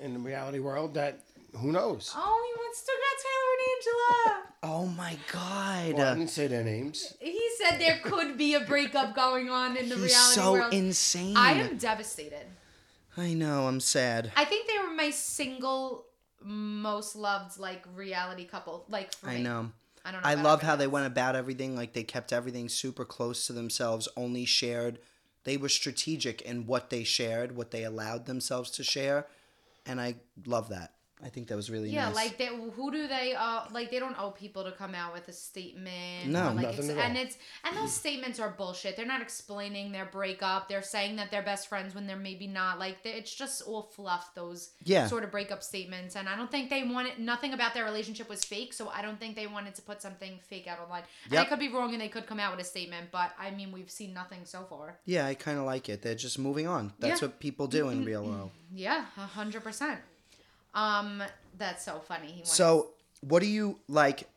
in 0.00 0.12
the 0.14 0.18
reality 0.18 0.58
world 0.58 0.94
that 0.94 1.20
who 1.56 1.72
knows. 1.72 2.12
Oh, 2.16 2.52
he 2.54 2.60
wants 2.60 2.82
to 2.82 2.92
got 3.04 3.22
Taylor 3.22 3.52
and 3.52 4.36
Angela. 4.36 4.42
Oh 4.62 4.86
my 4.86 5.16
god. 5.30 5.92
Well, 5.92 6.12
I 6.12 6.14
didn't 6.14 6.30
say 6.30 6.48
their 6.48 6.64
names. 6.64 7.14
He 7.20 7.48
said 7.56 7.78
there 7.78 8.00
could 8.02 8.36
be 8.36 8.54
a 8.54 8.60
breakup 8.60 9.14
going 9.14 9.48
on 9.48 9.76
in 9.76 9.88
the 9.88 9.94
He's 9.94 10.04
reality 10.06 10.34
so 10.34 10.52
world. 10.52 10.74
insane. 10.74 11.36
I 11.36 11.52
am 11.52 11.76
devastated. 11.76 12.46
I 13.16 13.32
know, 13.34 13.68
I'm 13.68 13.78
sad. 13.80 14.32
I 14.36 14.44
think 14.44 14.66
they 14.66 14.78
were 14.78 14.92
my 14.92 15.10
single 15.10 16.06
most 16.42 17.14
loved 17.16 17.58
like 17.60 17.84
reality 17.94 18.44
couple. 18.44 18.86
Like 18.88 19.14
for 19.14 19.28
I 19.28 19.36
me. 19.36 19.42
know. 19.42 19.70
I 20.04 20.10
don't 20.12 20.22
know. 20.22 20.28
I 20.28 20.32
about 20.32 20.44
love 20.44 20.62
how 20.62 20.74
they 20.76 20.86
went 20.88 21.06
about 21.06 21.36
everything. 21.36 21.76
Like 21.76 21.92
they 21.92 22.02
kept 22.04 22.32
everything 22.32 22.68
super 22.68 23.04
close 23.04 23.46
to 23.46 23.52
themselves, 23.52 24.08
only 24.16 24.44
shared. 24.46 24.98
They 25.44 25.56
were 25.56 25.68
strategic 25.68 26.42
in 26.42 26.66
what 26.66 26.90
they 26.90 27.04
shared, 27.04 27.54
what 27.56 27.70
they 27.70 27.84
allowed 27.84 28.26
themselves 28.26 28.70
to 28.72 28.82
share, 28.84 29.26
and 29.84 30.00
I 30.00 30.16
love 30.44 30.70
that. 30.70 30.92
I 31.24 31.30
think 31.30 31.48
that 31.48 31.56
was 31.56 31.70
really 31.70 31.88
Yeah, 31.90 32.06
nice. 32.06 32.14
like 32.14 32.38
they, 32.38 32.46
who 32.48 32.90
do 32.92 33.08
they? 33.08 33.34
Uh, 33.34 33.62
like 33.72 33.90
they 33.90 33.98
don't 33.98 34.18
owe 34.18 34.32
people 34.32 34.64
to 34.64 34.72
come 34.72 34.94
out 34.94 35.14
with 35.14 35.26
a 35.28 35.32
statement. 35.32 36.26
No, 36.26 36.52
like 36.52 36.66
nothing 36.66 36.90
at 36.90 36.96
all. 36.98 37.02
and 37.02 37.16
it's 37.16 37.38
and 37.64 37.76
those 37.76 37.92
statements 38.04 38.38
are 38.38 38.50
bullshit. 38.50 38.96
They're 38.96 39.06
not 39.06 39.22
explaining 39.22 39.92
their 39.92 40.04
breakup. 40.04 40.68
They're 40.68 40.82
saying 40.82 41.16
that 41.16 41.30
they're 41.30 41.42
best 41.42 41.68
friends 41.68 41.94
when 41.94 42.06
they're 42.06 42.16
maybe 42.18 42.46
not. 42.46 42.78
Like 42.78 43.02
they- 43.02 43.12
it's 43.14 43.34
just 43.34 43.62
all 43.62 43.82
fluff. 43.82 44.34
Those 44.34 44.70
Yeah. 44.84 45.06
sort 45.06 45.24
of 45.24 45.30
breakup 45.30 45.62
statements, 45.62 46.16
and 46.16 46.28
I 46.28 46.36
don't 46.36 46.50
think 46.50 46.68
they 46.68 46.82
wanted. 46.84 47.18
Nothing 47.18 47.54
about 47.54 47.72
their 47.72 47.84
relationship 47.86 48.28
was 48.28 48.44
fake, 48.44 48.74
so 48.74 48.88
I 48.90 49.00
don't 49.00 49.18
think 49.18 49.36
they 49.36 49.46
wanted 49.46 49.74
to 49.76 49.82
put 49.82 50.02
something 50.02 50.38
fake 50.48 50.66
out 50.66 50.78
online. 50.80 51.04
And 51.30 51.38
I 51.38 51.44
could 51.46 51.58
be 51.58 51.68
wrong, 51.70 51.92
and 51.94 52.00
they 52.02 52.08
could 52.08 52.26
come 52.26 52.38
out 52.40 52.54
with 52.54 52.60
a 52.64 52.68
statement, 52.68 53.08
but 53.10 53.32
I 53.38 53.50
mean, 53.52 53.72
we've 53.72 53.90
seen 53.90 54.12
nothing 54.12 54.40
so 54.44 54.64
far. 54.68 54.98
yeah, 55.06 55.26
I 55.26 55.34
kind 55.34 55.58
of 55.58 55.64
like 55.64 55.88
it. 55.88 56.02
They're 56.02 56.14
just 56.14 56.38
moving 56.38 56.66
on. 56.66 56.92
That's 56.98 57.22
Yeah. 57.22 57.28
what 57.28 57.40
people 57.40 57.66
do 57.68 57.88
in 57.88 58.04
real 58.04 58.24
world. 58.24 58.50
Yeah, 58.70 59.06
a 59.16 59.20
hundred 59.26 59.64
percent. 59.64 60.00
Um, 60.76 61.22
that's 61.58 61.84
so 61.84 61.98
funny. 61.98 62.28
He 62.28 62.34
wants 62.34 62.52
So, 62.52 62.90
what 63.22 63.40
do 63.40 63.48
you 63.48 63.80
like? 63.88 64.28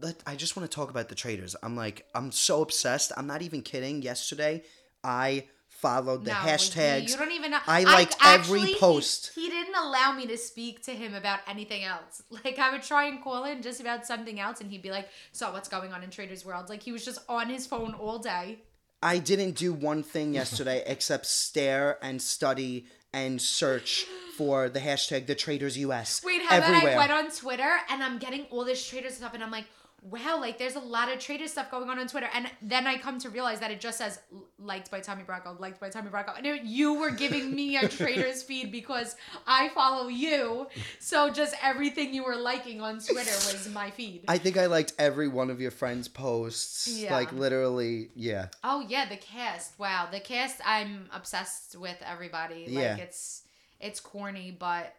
Let, 0.00 0.16
I 0.26 0.34
just 0.36 0.56
want 0.56 0.70
to 0.70 0.74
talk 0.74 0.90
about 0.90 1.08
the 1.08 1.14
traitors. 1.14 1.54
I'm 1.62 1.76
like, 1.76 2.06
I'm 2.14 2.32
so 2.32 2.62
obsessed. 2.62 3.12
I'm 3.16 3.26
not 3.26 3.42
even 3.42 3.62
kidding. 3.62 4.02
Yesterday, 4.02 4.62
I 5.04 5.44
followed 5.68 6.24
the 6.24 6.30
No, 6.30 6.36
hashtags. 6.36 7.02
You, 7.02 7.08
you 7.08 7.16
don't 7.16 7.32
even 7.32 7.50
know. 7.52 7.58
I 7.66 7.84
liked 7.84 8.16
actually, 8.20 8.60
every 8.60 8.72
he- 8.72 8.78
post. 8.78 9.32
He, 9.34 9.48
didn't 9.48 9.74
allow 9.74 10.12
me 10.12 10.26
to 10.26 10.36
speak 10.38 10.82
to 10.84 10.92
him 10.92 11.14
about 11.14 11.40
anything 11.46 11.84
else. 11.84 12.22
Like 12.44 12.58
I 12.58 12.72
would 12.72 12.82
try 12.82 13.04
and 13.06 13.22
call 13.22 13.44
him 13.44 13.62
just 13.62 13.80
about 13.80 14.06
something 14.06 14.40
else, 14.40 14.60
and 14.60 14.70
he'd 14.70 14.82
be 14.82 14.90
like, 14.90 15.08
"So 15.32 15.52
what's 15.52 15.68
going 15.68 15.92
on 15.92 16.02
in 16.02 16.10
Traitors 16.10 16.44
World?" 16.44 16.68
Like 16.68 16.82
he 16.82 16.90
was 16.90 17.04
just 17.04 17.20
on 17.28 17.48
his 17.50 17.66
phone 17.66 17.94
all 17.94 18.18
day. 18.18 18.58
I 19.02 19.18
didn't 19.18 19.52
do 19.52 19.72
one 19.72 20.02
thing 20.02 20.34
yesterday 20.34 20.82
except 20.86 21.26
stare 21.26 21.98
and 22.02 22.22
study 22.22 22.86
and 23.12 23.40
search 23.40 24.06
for 24.36 24.68
the 24.68 24.80
hashtag 24.80 25.26
the 25.26 25.34
traitors 25.34 25.76
US 25.78 26.22
Wait, 26.24 26.42
how 26.42 26.56
everywhere. 26.56 26.80
about 26.80 26.92
I 26.92 26.96
went 26.96 27.12
on 27.12 27.30
Twitter 27.36 27.70
and 27.90 28.02
I'm 28.02 28.18
getting 28.18 28.46
all 28.50 28.64
this 28.64 28.86
traitor 28.86 29.10
stuff, 29.10 29.34
and 29.34 29.42
I'm 29.42 29.50
like, 29.50 29.66
wow, 30.02 30.40
like 30.40 30.58
there's 30.58 30.74
a 30.74 30.80
lot 30.80 31.12
of 31.12 31.20
traitor 31.20 31.46
stuff 31.46 31.70
going 31.70 31.88
on 31.88 31.98
on 31.98 32.08
Twitter, 32.08 32.28
and 32.34 32.50
then 32.60 32.86
I 32.88 32.98
come 32.98 33.18
to 33.20 33.30
realize 33.30 33.60
that 33.60 33.70
it 33.70 33.80
just 33.80 33.98
says 33.98 34.18
liked 34.58 34.90
by 34.90 34.98
Tommy 35.00 35.22
Bracco, 35.22 35.58
liked 35.60 35.78
by 35.80 35.90
Tommy 35.90 36.10
Bracco, 36.10 36.36
and 36.36 36.44
it- 36.44 36.64
you 36.64 36.94
were 36.94 37.10
giving 37.10 37.54
me 37.54 37.76
a 37.76 37.88
traitor's 38.00 38.42
feed 38.42 38.72
because 38.72 39.14
I 39.46 39.68
follow 39.70 40.08
you, 40.08 40.66
so 40.98 41.30
just 41.30 41.54
everything 41.62 42.12
you 42.14 42.24
were 42.24 42.34
liking 42.36 42.80
on 42.80 42.98
Twitter 42.98 43.30
was 43.30 43.68
my 43.72 43.90
feed. 43.90 44.24
I 44.26 44.38
think 44.38 44.56
I 44.56 44.66
liked 44.66 44.92
every 44.98 45.28
one 45.28 45.50
of 45.50 45.60
your 45.60 45.70
friends' 45.70 46.08
posts. 46.08 46.88
Yeah. 46.88 47.14
Like 47.14 47.32
literally, 47.32 48.10
yeah. 48.16 48.48
Oh 48.64 48.84
yeah, 48.88 49.08
the 49.08 49.16
cast. 49.16 49.78
Wow, 49.78 50.08
the 50.10 50.20
cast. 50.20 50.60
I'm 50.66 51.08
obsessed 51.12 51.76
with 51.78 51.96
everybody. 52.04 52.64
Yeah. 52.68 52.92
Like 52.94 53.00
it's 53.02 53.42
it's 53.80 54.00
corny, 54.00 54.56
but 54.58 54.94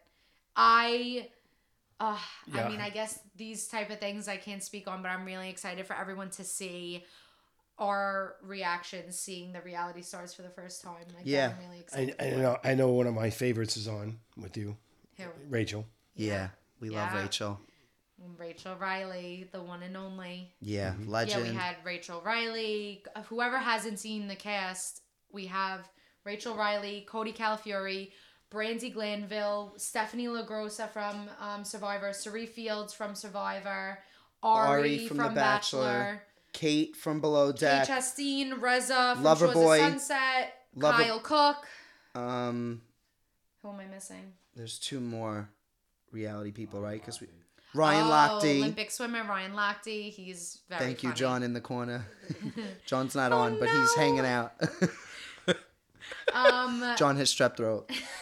I. 0.56 1.28
Uh, 2.04 2.18
I 2.54 2.70
mean, 2.70 2.82
I 2.82 2.90
guess 2.90 3.20
these 3.38 3.68
type 3.68 3.90
of 3.90 4.00
things 4.00 4.28
I 4.28 4.38
can't 4.38 4.62
speak 4.62 4.88
on, 4.88 5.02
but 5.02 5.10
I'm 5.10 5.24
really 5.24 5.50
excited 5.50 5.86
for 5.88 5.96
everyone 5.96 6.30
to 6.32 6.44
see 6.44 7.06
our 7.80 8.36
reactions 8.44 9.18
seeing 9.18 9.54
the 9.54 9.62
reality 9.62 10.02
stars 10.02 10.34
for 10.34 10.42
the 10.42 10.50
first 10.50 10.82
time. 10.82 11.06
Like, 11.16 11.24
Yeah. 11.24 11.54
I'm 11.58 11.66
really 11.66 11.80
excited. 11.80 12.16
I, 12.20 12.26
I 12.26 12.30
know. 12.32 12.58
I 12.64 12.74
know 12.76 12.90
one 12.90 13.08
of 13.08 13.14
my 13.14 13.30
favorites 13.30 13.78
is 13.78 13.88
on 13.88 14.20
with 14.38 14.58
you, 14.58 14.78
Who? 15.18 15.24
Rachel. 15.50 15.86
Yeah. 16.16 16.50
We 16.80 16.90
love 16.90 17.14
Rachel. 17.14 17.60
Rachel 18.38 18.76
Reilly, 18.76 19.50
the 19.52 19.62
one 19.62 19.84
and 19.84 19.98
only. 19.98 20.54
Yeah. 20.62 20.92
Mm-hmm. 20.92 21.10
Legend. 21.10 21.46
Yeah, 21.46 21.52
we 21.52 21.58
had 21.58 21.76
Rachel 21.84 22.22
Reilly. 22.26 23.04
Whoever 23.28 23.58
hasn't 23.58 24.00
seen 24.00 24.28
the 24.28 24.36
cast, 24.36 25.02
we 25.32 25.46
have 25.48 25.90
Rachel 26.24 26.56
Reilly, 26.56 27.06
Cody 27.08 27.34
Calafiore, 27.34 28.12
Brandi 28.54 28.94
Glanville, 28.94 29.74
Stephenie 29.78 30.28
LaGrossa 30.28 30.90
from 30.90 31.28
um, 31.40 31.64
Survivor, 31.64 32.14
Cirie 32.14 32.46
Fields 32.46 32.94
from 32.94 33.16
Survivor, 33.16 33.98
Arie, 34.44 34.70
Arie 34.98 35.08
from, 35.08 35.18
from 35.18 35.34
The 35.34 35.40
Bachelor, 35.40 35.82
Bachelor, 35.82 36.24
Kate 36.54 36.96
from 36.96 37.20
Below 37.22 37.52
Kate 37.54 37.60
Deck. 37.62 37.88
Chastain, 37.88 38.62
Reza 38.62 39.14
from 39.16 39.24
Lover 39.24 39.48
Shahs 39.48 39.54
Boy. 39.56 39.84
of 39.84 39.90
Sunset, 39.92 40.54
Lover- 40.76 41.04
Kyle 41.04 41.20
Cooke. 41.20 41.66
um 42.16 42.82
Who 43.64 43.70
am 43.70 43.80
I 43.80 43.86
missing? 43.86 44.34
there's 44.56 44.78
two 44.78 45.00
more 45.00 45.50
reality 46.12 46.52
people, 46.52 46.80
right? 46.80 47.04
Cuz 47.04 47.20
we 47.20 47.28
Ryan 47.76 48.06
oh, 48.06 48.12
Lochte. 48.12 48.58
Olympic 48.60 48.92
swimmer 48.92 49.24
Ryan 49.24 49.54
Lochte. 49.54 50.12
He's 50.12 50.60
very. 50.70 50.80
Thank 50.80 51.02
you, 51.02 51.10
funny. 51.10 51.20
John, 51.20 51.42
in 51.42 51.54
the 51.54 51.62
corner. 51.62 52.06
John's 52.86 53.16
not 53.16 53.32
Oh, 53.32 53.38
on, 53.40 53.58
but 53.60 53.68
he's 53.68 53.96
hanging 53.96 54.20
out. 54.28 54.54
Um, 56.34 56.84
John 56.98 57.16
has 57.18 57.34
strep 57.34 57.58
throat. 57.58 57.90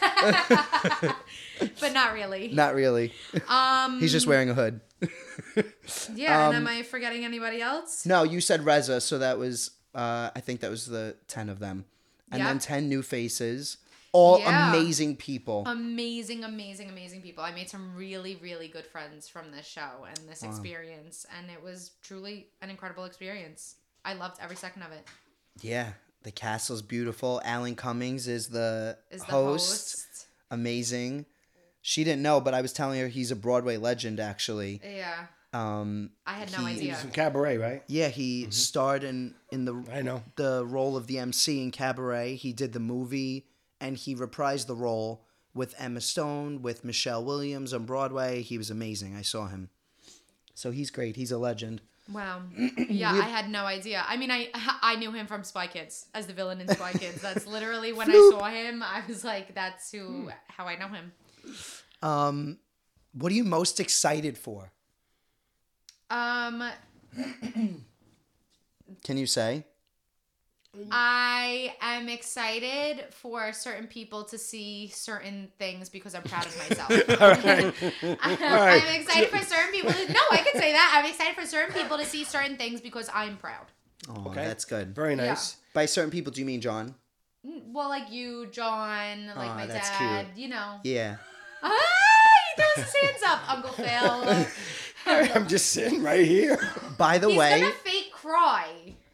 but 1.80 1.92
not 1.92 2.12
really. 2.14 2.48
Not 2.52 2.74
really. 2.74 3.12
Um, 3.48 4.00
He's 4.00 4.12
just 4.12 4.26
wearing 4.26 4.50
a 4.50 4.54
hood. 4.54 4.80
yeah. 6.14 6.46
um, 6.48 6.54
and 6.54 6.56
am 6.56 6.66
I 6.68 6.82
forgetting 6.82 7.24
anybody 7.24 7.60
else? 7.60 8.06
No, 8.06 8.22
you 8.22 8.40
said 8.40 8.64
Reza, 8.64 9.00
so 9.00 9.18
that 9.18 9.38
was 9.38 9.72
uh, 9.94 10.30
I 10.34 10.40
think 10.40 10.60
that 10.60 10.70
was 10.70 10.86
the 10.86 11.16
ten 11.28 11.48
of 11.48 11.58
them, 11.58 11.84
and 12.30 12.40
Yep. 12.40 12.48
then 12.48 12.58
ten 12.58 12.88
new 12.88 13.02
faces, 13.02 13.78
all 14.12 14.38
Yeah. 14.38 14.70
amazing 14.70 15.16
people. 15.16 15.64
Amazing, 15.66 16.44
amazing, 16.44 16.88
amazing 16.88 17.20
people. 17.22 17.42
I 17.44 17.52
made 17.52 17.68
some 17.68 17.94
really, 17.96 18.36
really 18.36 18.68
good 18.68 18.86
friends 18.86 19.28
from 19.28 19.50
this 19.50 19.66
show 19.66 20.06
and 20.08 20.16
this 20.28 20.42
experience, 20.42 21.26
and 21.36 21.50
it 21.50 21.62
was 21.62 21.92
truly 22.02 22.46
an 22.62 22.70
incredible 22.70 23.04
experience. 23.04 23.76
I 24.04 24.14
loved 24.14 24.38
every 24.40 24.56
second 24.56 24.82
of 24.82 24.92
it. 24.92 25.06
yeah, 25.60 25.92
the 26.24 26.32
castle's 26.32 26.82
beautiful. 26.82 27.40
Alan 27.44 27.74
Cummings 27.76 28.28
is 28.28 28.48
the, 28.48 28.98
Is 29.10 29.20
the 29.20 29.26
host. 29.32 29.70
host? 29.70 30.26
Amazing. 30.50 31.26
She 31.80 32.04
didn't 32.04 32.22
know, 32.22 32.40
but 32.40 32.54
I 32.54 32.60
was 32.60 32.72
telling 32.72 33.00
her 33.00 33.08
he's 33.08 33.30
a 33.30 33.36
Broadway 33.36 33.76
legend. 33.76 34.20
Actually, 34.20 34.80
Yeah, 34.84 35.26
um, 35.52 36.10
I 36.26 36.34
had 36.34 36.52
no 36.52 36.58
He- 36.66 36.76
idea. 36.76 36.96
Some 36.96 37.10
cabaret, 37.10 37.56
right? 37.58 37.82
yeah, 37.88 38.08
he 38.08 38.48
starred 38.50 39.02
in 39.02 39.34
in 39.50 39.64
the 39.64 39.82
I 39.92 40.02
know. 40.02 40.22
the 40.36 40.64
role 40.64 40.96
of 40.96 41.06
the 41.08 41.18
MC 41.18 41.60
in 41.62 41.70
Cabaret. 41.72 42.36
He 42.36 42.52
did 42.52 42.72
the 42.72 42.80
movie 42.80 43.46
and 43.80 43.96
he 43.96 44.14
reprised 44.14 44.66
the 44.68 44.76
role 44.76 45.24
with 45.54 45.74
Emma 45.76 46.00
Stone, 46.00 46.62
with 46.62 46.84
Michelle 46.84 47.24
Williams 47.24 47.74
on 47.74 47.84
Broadway. 47.84 48.42
He 48.42 48.56
was 48.56 48.70
amazing. 48.70 49.16
I 49.16 49.22
saw 49.22 49.48
him. 49.48 49.68
So 50.54 50.70
he's 50.70 50.90
great. 50.90 51.16
He's 51.16 51.32
a 51.32 51.38
legend. 51.38 51.82
Wow. 52.10 52.42
Yeah, 52.88 53.12
I 53.12 53.28
had 53.28 53.48
no 53.48 53.64
idea. 53.64 54.04
I 54.06 54.16
mean, 54.16 54.30
I 54.30 54.48
I 54.82 54.96
knew 54.96 55.12
him 55.12 55.26
from 55.26 55.44
Spy 55.44 55.66
Kids 55.66 56.06
as 56.14 56.26
the 56.26 56.32
villain 56.32 56.60
in 56.60 56.68
Spy 56.68 56.92
Kids. 57.02 57.20
That's 57.20 57.46
literally 57.46 57.92
when 57.92 58.10
I 58.10 58.14
saw 58.30 58.48
him. 58.48 58.82
I 58.82 59.02
was 59.06 59.24
like, 59.24 59.54
that's 59.54 59.90
who 59.92 60.30
how 60.48 60.66
I 60.66 60.76
know 60.76 60.88
him. 60.88 61.12
Um, 62.02 62.58
what 63.12 63.30
are 63.32 63.34
you 63.34 63.44
most 63.44 63.80
excited 63.80 64.36
for? 64.36 64.72
Um, 66.10 66.62
Can 69.04 69.16
you 69.16 69.26
say? 69.26 69.64
I 70.90 71.74
am 71.82 72.08
excited 72.08 73.04
for 73.10 73.52
certain 73.52 73.86
people 73.86 74.24
to 74.24 74.38
see 74.38 74.88
certain 74.88 75.50
things 75.58 75.90
because 75.90 76.14
I'm 76.14 76.22
proud 76.22 76.46
of 76.46 76.56
myself. 76.56 76.88
I'm 78.22 79.00
excited 79.00 79.28
for 79.28 79.44
certain 79.44 79.70
people. 79.72 79.92
To, 79.92 80.12
no, 80.12 80.20
I 80.30 80.38
can 80.38 80.60
say 80.60 80.72
that. 80.72 80.94
I'm 80.96 81.10
excited 81.10 81.34
for 81.34 81.46
certain 81.46 81.74
people 81.74 81.98
to 81.98 82.04
see 82.06 82.24
certain 82.24 82.56
things 82.56 82.80
because 82.80 83.10
I'm 83.12 83.36
proud. 83.36 83.66
Oh, 84.08 84.30
Okay. 84.30 84.44
that's 84.44 84.64
good. 84.64 84.94
Very 84.94 85.14
nice. 85.14 85.56
By 85.74 85.86
certain 85.86 86.10
people, 86.10 86.32
do 86.32 86.40
you 86.40 86.46
mean 86.46 86.60
John? 86.62 86.94
Well, 87.44 87.88
like 87.88 88.10
you, 88.10 88.46
John, 88.46 89.26
like 89.26 89.50
Aw, 89.50 89.54
my 89.56 89.66
that's 89.66 89.90
dad. 89.90 90.26
You 90.36 90.48
know. 90.48 90.76
Yeah. 90.84 91.16
Ah, 91.64 91.70
he 92.56 92.60
throws 92.62 92.86
his 92.86 92.94
hands 93.02 93.22
up, 93.24 93.48
Uncle 93.48 93.70
Phil. 93.70 94.46
I'm 95.36 95.46
just 95.46 95.66
sitting 95.70 96.02
right 96.02 96.26
here. 96.26 96.58
By 96.98 97.18
the 97.18 97.28
He's 97.28 97.38
way, 97.38 97.60
gonna 97.60 97.72
fake 97.84 98.10
cry. 98.12 98.66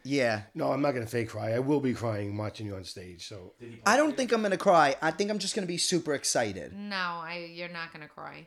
Yeah. 0.09 0.43
No, 0.55 0.73
I'm 0.73 0.83
not 0.83 0.93
gonna 0.95 1.07
fake 1.07 1.29
cry. 1.35 1.49
I 1.53 1.59
will 1.59 1.81
be 1.81 1.95
crying 1.95 2.37
watching 2.37 2.67
you 2.67 2.75
on 2.77 2.85
stage. 2.85 3.21
So 3.29 3.53
I 3.85 3.97
don't 3.97 4.17
think 4.17 4.33
I'm 4.33 4.43
gonna 4.43 4.57
cry. 4.71 4.97
I 5.03 5.11
think 5.11 5.31
I'm 5.31 5.39
just 5.39 5.55
gonna 5.55 5.67
be 5.77 5.79
super 5.79 6.15
excited. 6.15 6.73
No, 6.75 6.97
I. 7.31 7.51
You're 7.59 7.69
not 7.81 7.93
gonna 7.93 8.09
cry. 8.09 8.47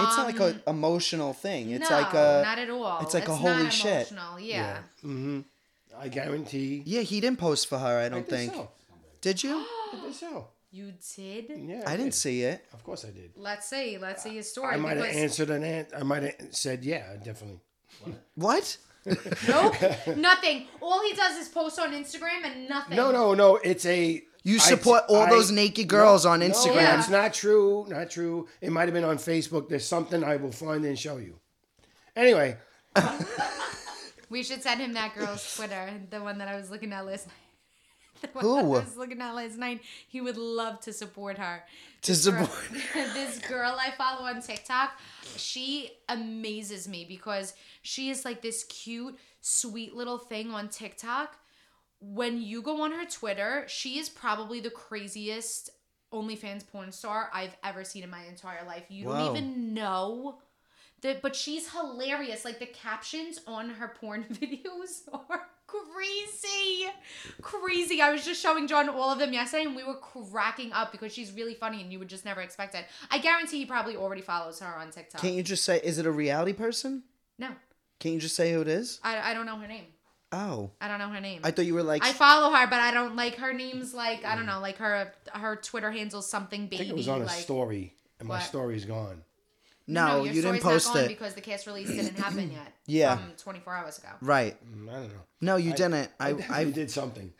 It's 0.00 0.16
not 0.18 0.26
like 0.26 0.40
Um, 0.40 0.48
an 0.48 0.62
emotional 0.76 1.32
thing. 1.32 1.70
It's 1.70 1.88
no, 1.90 1.96
like 2.00 2.12
a. 2.14 2.42
not 2.44 2.58
at 2.58 2.70
all. 2.70 3.00
it's 3.02 3.14
like 3.14 3.26
a 3.26 3.36
not 3.36 3.40
holy 3.46 3.70
shit. 3.70 4.10
emotional. 4.12 4.38
Yeah. 4.40 4.78
hmm 5.00 5.40
I 6.04 6.08
guarantee. 6.08 6.82
Yeah, 6.84 7.00
he 7.00 7.20
didn't 7.20 7.38
post 7.38 7.68
for 7.68 7.78
her. 7.78 7.94
I 7.98 8.06
I 8.06 8.08
don't 8.08 8.28
did 8.28 8.36
think. 8.36 8.54
so. 8.54 8.70
Did 9.20 9.42
you? 9.42 9.54
I 9.92 9.96
did 10.04 10.14
so. 10.14 10.48
You 10.70 10.92
did. 11.16 11.44
Yeah, 11.72 11.82
I 11.86 11.92
didn't 11.96 12.12
did. 12.12 12.14
see 12.26 12.42
it. 12.42 12.58
Of 12.74 12.84
course, 12.84 13.04
I 13.06 13.10
did. 13.10 13.30
Let's 13.36 13.66
see. 13.70 13.96
Let's 13.98 14.22
see 14.22 14.34
his 14.36 14.50
story. 14.50 14.74
I 14.74 14.76
might 14.76 14.96
have 14.98 15.06
because- 15.06 15.16
answered 15.26 15.50
an 15.50 15.64
ant. 15.64 15.88
I 15.96 16.02
might 16.02 16.22
have 16.24 16.34
said, 16.50 16.84
yeah, 16.84 17.16
definitely. 17.24 17.60
What? 18.34 18.76
Nope. 19.48 19.74
nothing. 20.16 20.66
All 20.82 21.02
he 21.02 21.14
does 21.14 21.36
is 21.38 21.48
post 21.48 21.78
on 21.78 21.92
Instagram 21.92 22.44
and 22.44 22.68
nothing. 22.68 22.96
No, 22.96 23.10
no, 23.12 23.34
no. 23.34 23.56
It's 23.56 23.86
a. 23.86 24.22
You 24.44 24.56
I- 24.56 24.58
support 24.58 25.04
all 25.08 25.22
I- 25.22 25.30
those 25.30 25.50
naked 25.50 25.88
girls 25.88 26.24
on 26.26 26.40
No, 26.40 26.46
Instagram. 26.48 26.74
Yeah. 26.76 26.98
it's 26.98 27.08
not 27.08 27.34
true. 27.34 27.86
Not 27.88 28.10
true. 28.10 28.48
It 28.60 28.70
might 28.70 28.84
have 28.84 28.94
been 28.94 29.04
on 29.04 29.16
Facebook. 29.18 29.68
There's 29.68 29.86
something 29.86 30.22
I 30.24 30.36
will 30.36 30.52
find 30.52 30.84
and 30.84 30.98
show 30.98 31.16
you. 31.18 31.38
Anyway, 32.16 32.56
We 34.30 34.42
should 34.42 34.62
send 34.62 34.80
him 34.80 34.92
that 34.92 35.14
girl's 35.14 35.56
Twitter, 35.56 35.90
the 36.10 36.22
one 36.22 36.38
that 36.38 36.48
I 36.48 36.56
was 36.56 36.70
looking 36.70 36.92
at 36.92 37.06
last 37.06 37.26
night. 37.28 37.34
Who? 38.34 38.56
I 38.58 38.62
was 38.62 38.96
looking 38.96 39.20
at 39.20 39.34
last 39.34 39.56
night. 39.58 39.80
He 40.08 40.20
would 40.20 40.36
love 40.36 40.80
to 40.80 40.92
support 40.92 41.38
her. 41.38 41.62
To 42.02 42.12
This 42.12 42.26
girl- 42.28 42.46
support- 42.46 42.82
this 43.14 43.38
girl 43.40 43.76
I 43.80 43.90
follow 43.92 44.26
on 44.26 44.40
TikTok, 44.42 44.98
she 45.36 45.90
amazes 46.08 46.86
me 46.88 47.04
because 47.08 47.54
she 47.82 48.10
is 48.10 48.24
like 48.24 48.42
this 48.42 48.64
cute, 48.64 49.18
sweet 49.40 49.94
little 49.94 50.18
thing 50.18 50.50
on 50.52 50.68
TikTok. 50.68 51.36
When 52.00 52.40
you 52.40 52.62
go 52.62 52.82
on 52.82 52.92
her 52.92 53.04
Twitter, 53.06 53.64
she 53.66 53.98
is 53.98 54.08
probably 54.08 54.60
the 54.60 54.70
craziest 54.70 55.70
OnlyFans 56.12 56.66
porn 56.66 56.92
star 56.92 57.28
I've 57.34 57.56
ever 57.64 57.82
seen 57.84 58.04
in 58.04 58.10
my 58.10 58.22
entire 58.24 58.64
life. 58.64 58.84
You 58.88 59.06
Whoa. 59.06 59.14
don't 59.18 59.36
even 59.36 59.74
know 59.74 60.38
that, 61.02 61.20
but 61.22 61.34
she's 61.34 61.70
hilarious. 61.72 62.44
Like 62.44 62.60
the 62.60 62.66
captions 62.66 63.40
on 63.46 63.70
her 63.70 63.88
porn 64.00 64.24
videos 64.32 65.02
are 65.12 65.48
crazy, 65.68 66.86
crazy. 67.42 68.00
I 68.00 68.10
was 68.10 68.24
just 68.24 68.40
showing 68.42 68.66
John 68.66 68.88
all 68.88 69.10
of 69.12 69.18
them 69.18 69.32
yesterday, 69.32 69.64
and 69.64 69.76
we 69.76 69.84
were 69.84 69.94
cracking 69.94 70.72
up 70.72 70.90
because 70.92 71.12
she's 71.12 71.32
really 71.32 71.54
funny, 71.54 71.80
and 71.82 71.92
you 71.92 71.98
would 71.98 72.08
just 72.08 72.24
never 72.24 72.40
expect 72.40 72.74
it. 72.74 72.84
I 73.10 73.18
guarantee 73.18 73.58
he 73.58 73.66
probably 73.66 73.96
already 73.96 74.22
follows 74.22 74.58
her 74.60 74.66
on 74.76 74.90
TikTok. 74.90 75.20
Can't 75.20 75.34
you 75.34 75.42
just 75.42 75.64
say, 75.64 75.80
is 75.82 75.98
it 75.98 76.06
a 76.06 76.10
reality 76.10 76.52
person? 76.52 77.02
no, 77.38 77.48
Can't 78.00 78.14
you 78.14 78.20
just 78.20 78.34
say 78.36 78.52
who 78.52 78.60
it 78.62 78.68
is? 78.68 79.00
I, 79.04 79.30
I 79.30 79.34
don't 79.34 79.46
know 79.46 79.56
her 79.58 79.68
name. 79.68 79.84
Oh. 80.32 80.70
I 80.80 80.88
don't 80.88 80.98
know 80.98 81.08
her 81.08 81.20
name. 81.20 81.40
I 81.44 81.50
thought 81.52 81.64
you 81.64 81.74
were 81.74 81.82
like. 81.82 82.04
I 82.04 82.12
follow 82.12 82.54
her, 82.54 82.66
but 82.66 82.80
I 82.80 82.90
don't 82.92 83.16
like 83.16 83.36
her 83.36 83.52
name's 83.54 83.94
like 83.94 84.24
I 84.26 84.36
don't 84.36 84.44
know, 84.46 84.60
like 84.60 84.76
her 84.76 85.12
her 85.32 85.56
Twitter 85.56 85.90
handle's 85.90 86.28
something 86.28 86.62
I 86.62 86.66
baby. 86.66 86.76
think 86.78 86.90
it 86.90 86.96
was 86.96 87.08
on 87.08 87.22
a 87.22 87.24
like, 87.24 87.38
story, 87.40 87.94
and 88.20 88.28
my 88.28 88.34
What? 88.36 88.42
story's 88.44 88.84
gone. 88.84 89.22
No, 89.88 90.24
your 90.24 90.34
you 90.34 90.42
didn't 90.42 90.60
story's 90.60 90.86
not 90.86 90.92
post 90.92 90.96
it. 90.96 91.08
because 91.08 91.34
the 91.34 91.40
cast 91.40 91.66
release 91.66 91.88
didn't 91.88 92.16
happen 92.18 92.50
yet. 92.50 92.72
Yeah. 92.86 93.16
from 93.16 93.32
24 93.36 93.74
hours 93.74 93.98
ago. 93.98 94.08
Right. 94.22 94.56
Mm, 94.64 94.88
I 94.88 94.92
don't 94.94 95.08
know. 95.08 95.20
No, 95.40 95.56
you 95.56 95.72
didn't. 95.72 96.10
I, 96.18 96.30
I, 96.30 96.36
I, 96.50 96.64
did 96.64 96.90
something. 96.90 97.32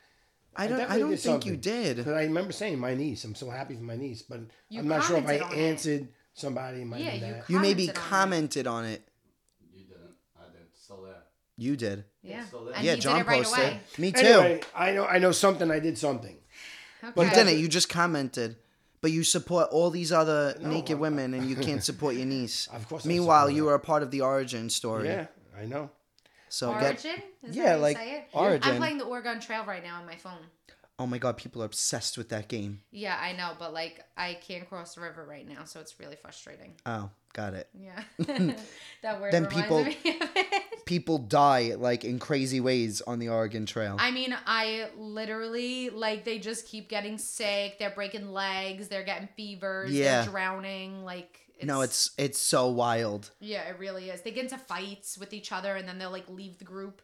I 0.57 0.67
don't, 0.67 0.77
I 0.77 0.81
definitely 0.81 1.09
don't 1.09 1.17
think 1.19 1.47
you 1.47 1.57
did. 1.57 1.97
Because 1.99 2.13
I 2.13 2.25
remember 2.25 2.53
saying 2.53 2.79
my 2.79 2.95
niece. 2.95 3.25
I'm 3.25 3.35
so 3.35 3.49
happy 3.49 3.77
for 3.77 3.83
my 3.83 3.97
niece, 3.97 4.23
but 4.23 4.41
You 4.69 4.81
I'm 4.81 4.89
not 4.89 5.05
sure 5.05 5.17
if 5.19 5.27
I 5.27 5.39
commented 5.39 5.43
on 5.43 5.59
it. 5.59 5.69
answered 5.71 6.09
somebody. 6.35 6.83
It 6.83 6.85
Might 6.87 7.01
Yeah, 7.01 7.11
be 7.11 7.15
you 7.17 7.21
that. 7.21 7.51
You 7.51 7.59
maybe 7.61 7.89
commented 7.89 8.67
on 8.67 8.85
it. 8.85 8.89
on 8.89 8.93
it. 8.93 9.09
You 9.73 9.85
didn't. 9.85 10.15
I 10.39 10.45
didn't. 10.53 10.69
Still 10.75 11.03
there. 11.03 11.23
You 11.57 11.77
did. 11.77 12.05
Yeah, 12.23 12.45
and 12.75 12.85
yeah, 12.85 12.97
John 12.97 13.17
did 13.17 13.27
it 13.27 13.29
right 13.29 13.43
posted. 13.45 13.65
away. 13.65 13.81
Me 13.99 14.13
too. 14.13 14.27
Anyway, 14.27 14.61
I 14.75 14.93
know. 14.93 15.07
I 15.07 15.19
know 15.19 15.33
something. 15.33 15.71
I 15.71 15.79
did 15.79 15.97
something. 15.97 16.37
Okay. 17.03 17.13
But 17.15 17.27
you 17.27 17.31
didn't. 17.31 17.59
You 17.59 17.69
just 17.69 17.89
commented. 17.89 18.57
But 19.01 19.13
you 19.13 19.23
support 19.25 19.69
all 19.71 19.91
these 19.91 20.11
other 20.13 20.57
No, 20.61 20.69
naked 20.71 20.97
I- 20.97 21.01
women, 21.01 21.35
and 21.35 21.49
you 21.49 21.57
can't 21.67 21.83
support 21.85 22.15
your 22.17 22.27
niece. 22.27 22.67
Of 22.73 22.89
course 22.89 23.05
Meanwhile, 23.05 23.51
you 23.51 23.69
are 23.69 23.75
a 23.75 23.81
part 23.81 24.03
of 24.03 24.11
the 24.11 24.23
origin 24.23 24.71
story. 24.71 25.09
Yeah, 25.09 25.27
I 25.57 25.67
know. 25.67 25.91
So 26.49 26.73
get. 26.73 26.83
Origin? 26.83 27.23
Is 27.45 27.57
Yeah, 27.57 27.63
that 27.65 27.69
how 27.71 27.77
you 27.77 27.83
like, 27.83 27.97
say 27.97 28.11
it? 28.17 28.29
Origin. 28.33 28.71
I'm 28.73 28.77
playing 28.79 28.99
the 28.99 29.05
Oregon 29.05 29.39
Trail 29.41 29.65
right 29.67 29.83
now 29.85 30.01
on 30.01 30.07
my 30.07 30.17
phone. 30.17 30.41
Oh 31.01 31.07
my 31.07 31.19
God, 31.19 31.37
people 31.37 31.63
are 31.63 31.67
obsessed 31.67 32.19
with 32.19 32.31
that 32.31 32.49
game. 32.49 32.81
Yeah, 32.91 33.17
I 33.21 33.33
know, 33.33 33.53
but 33.59 33.73
like 33.73 34.05
I 34.17 34.35
can't 34.35 34.69
cross 34.69 34.95
the 34.97 35.01
river 35.03 35.25
right 35.25 35.47
now, 35.49 35.65
so 35.65 35.79
it's 35.81 35.99
really 36.01 36.17
frustrating. 36.17 36.75
Oh, 36.87 37.11
got 37.35 37.55
it. 37.55 37.69
Yeah, 37.73 38.03
that 39.03 39.21
word 39.21 39.33
Then 39.33 39.47
people- 39.47 39.85
me 39.85 39.93
of 39.93 40.31
it. 40.35 40.63
People 40.87 41.19
die 41.19 41.75
like 41.77 42.03
in 42.05 42.19
crazy 42.19 42.61
ways 42.61 43.03
on 43.03 43.19
the 43.19 43.29
Oregon 43.29 43.67
Trail. 43.67 43.97
I 43.99 44.11
mean, 44.11 44.35
I 44.47 44.89
literally 44.97 45.91
like 45.91 46.25
they 46.25 46.39
just 46.39 46.67
keep 46.67 46.89
getting 46.89 47.19
sick. 47.19 47.79
They're 47.79 47.91
breaking 47.91 48.33
legs. 48.33 48.89
They're 48.89 49.05
getting 49.05 49.29
fevers. 49.37 49.93
Yeah. 49.93 50.23
They're 50.23 50.31
drowning. 50.31 51.05
Like 51.05 51.41
it's, 51.59 51.67
no, 51.67 51.83
it's 51.83 52.13
it's 52.17 52.39
so 52.39 52.69
wild. 52.69 53.31
yeah, 53.41 53.69
it 53.69 53.79
really 53.79 54.09
is. 54.11 54.23
They 54.23 54.31
get 54.31 54.45
into 54.45 54.57
fights 54.59 55.19
with 55.19 55.35
each 55.35 55.53
other, 55.53 55.77
and 55.77 55.87
then 55.87 55.99
they'll 55.99 56.11
like 56.11 56.29
leave 56.31 56.57
the 56.59 56.65
group. 56.65 57.03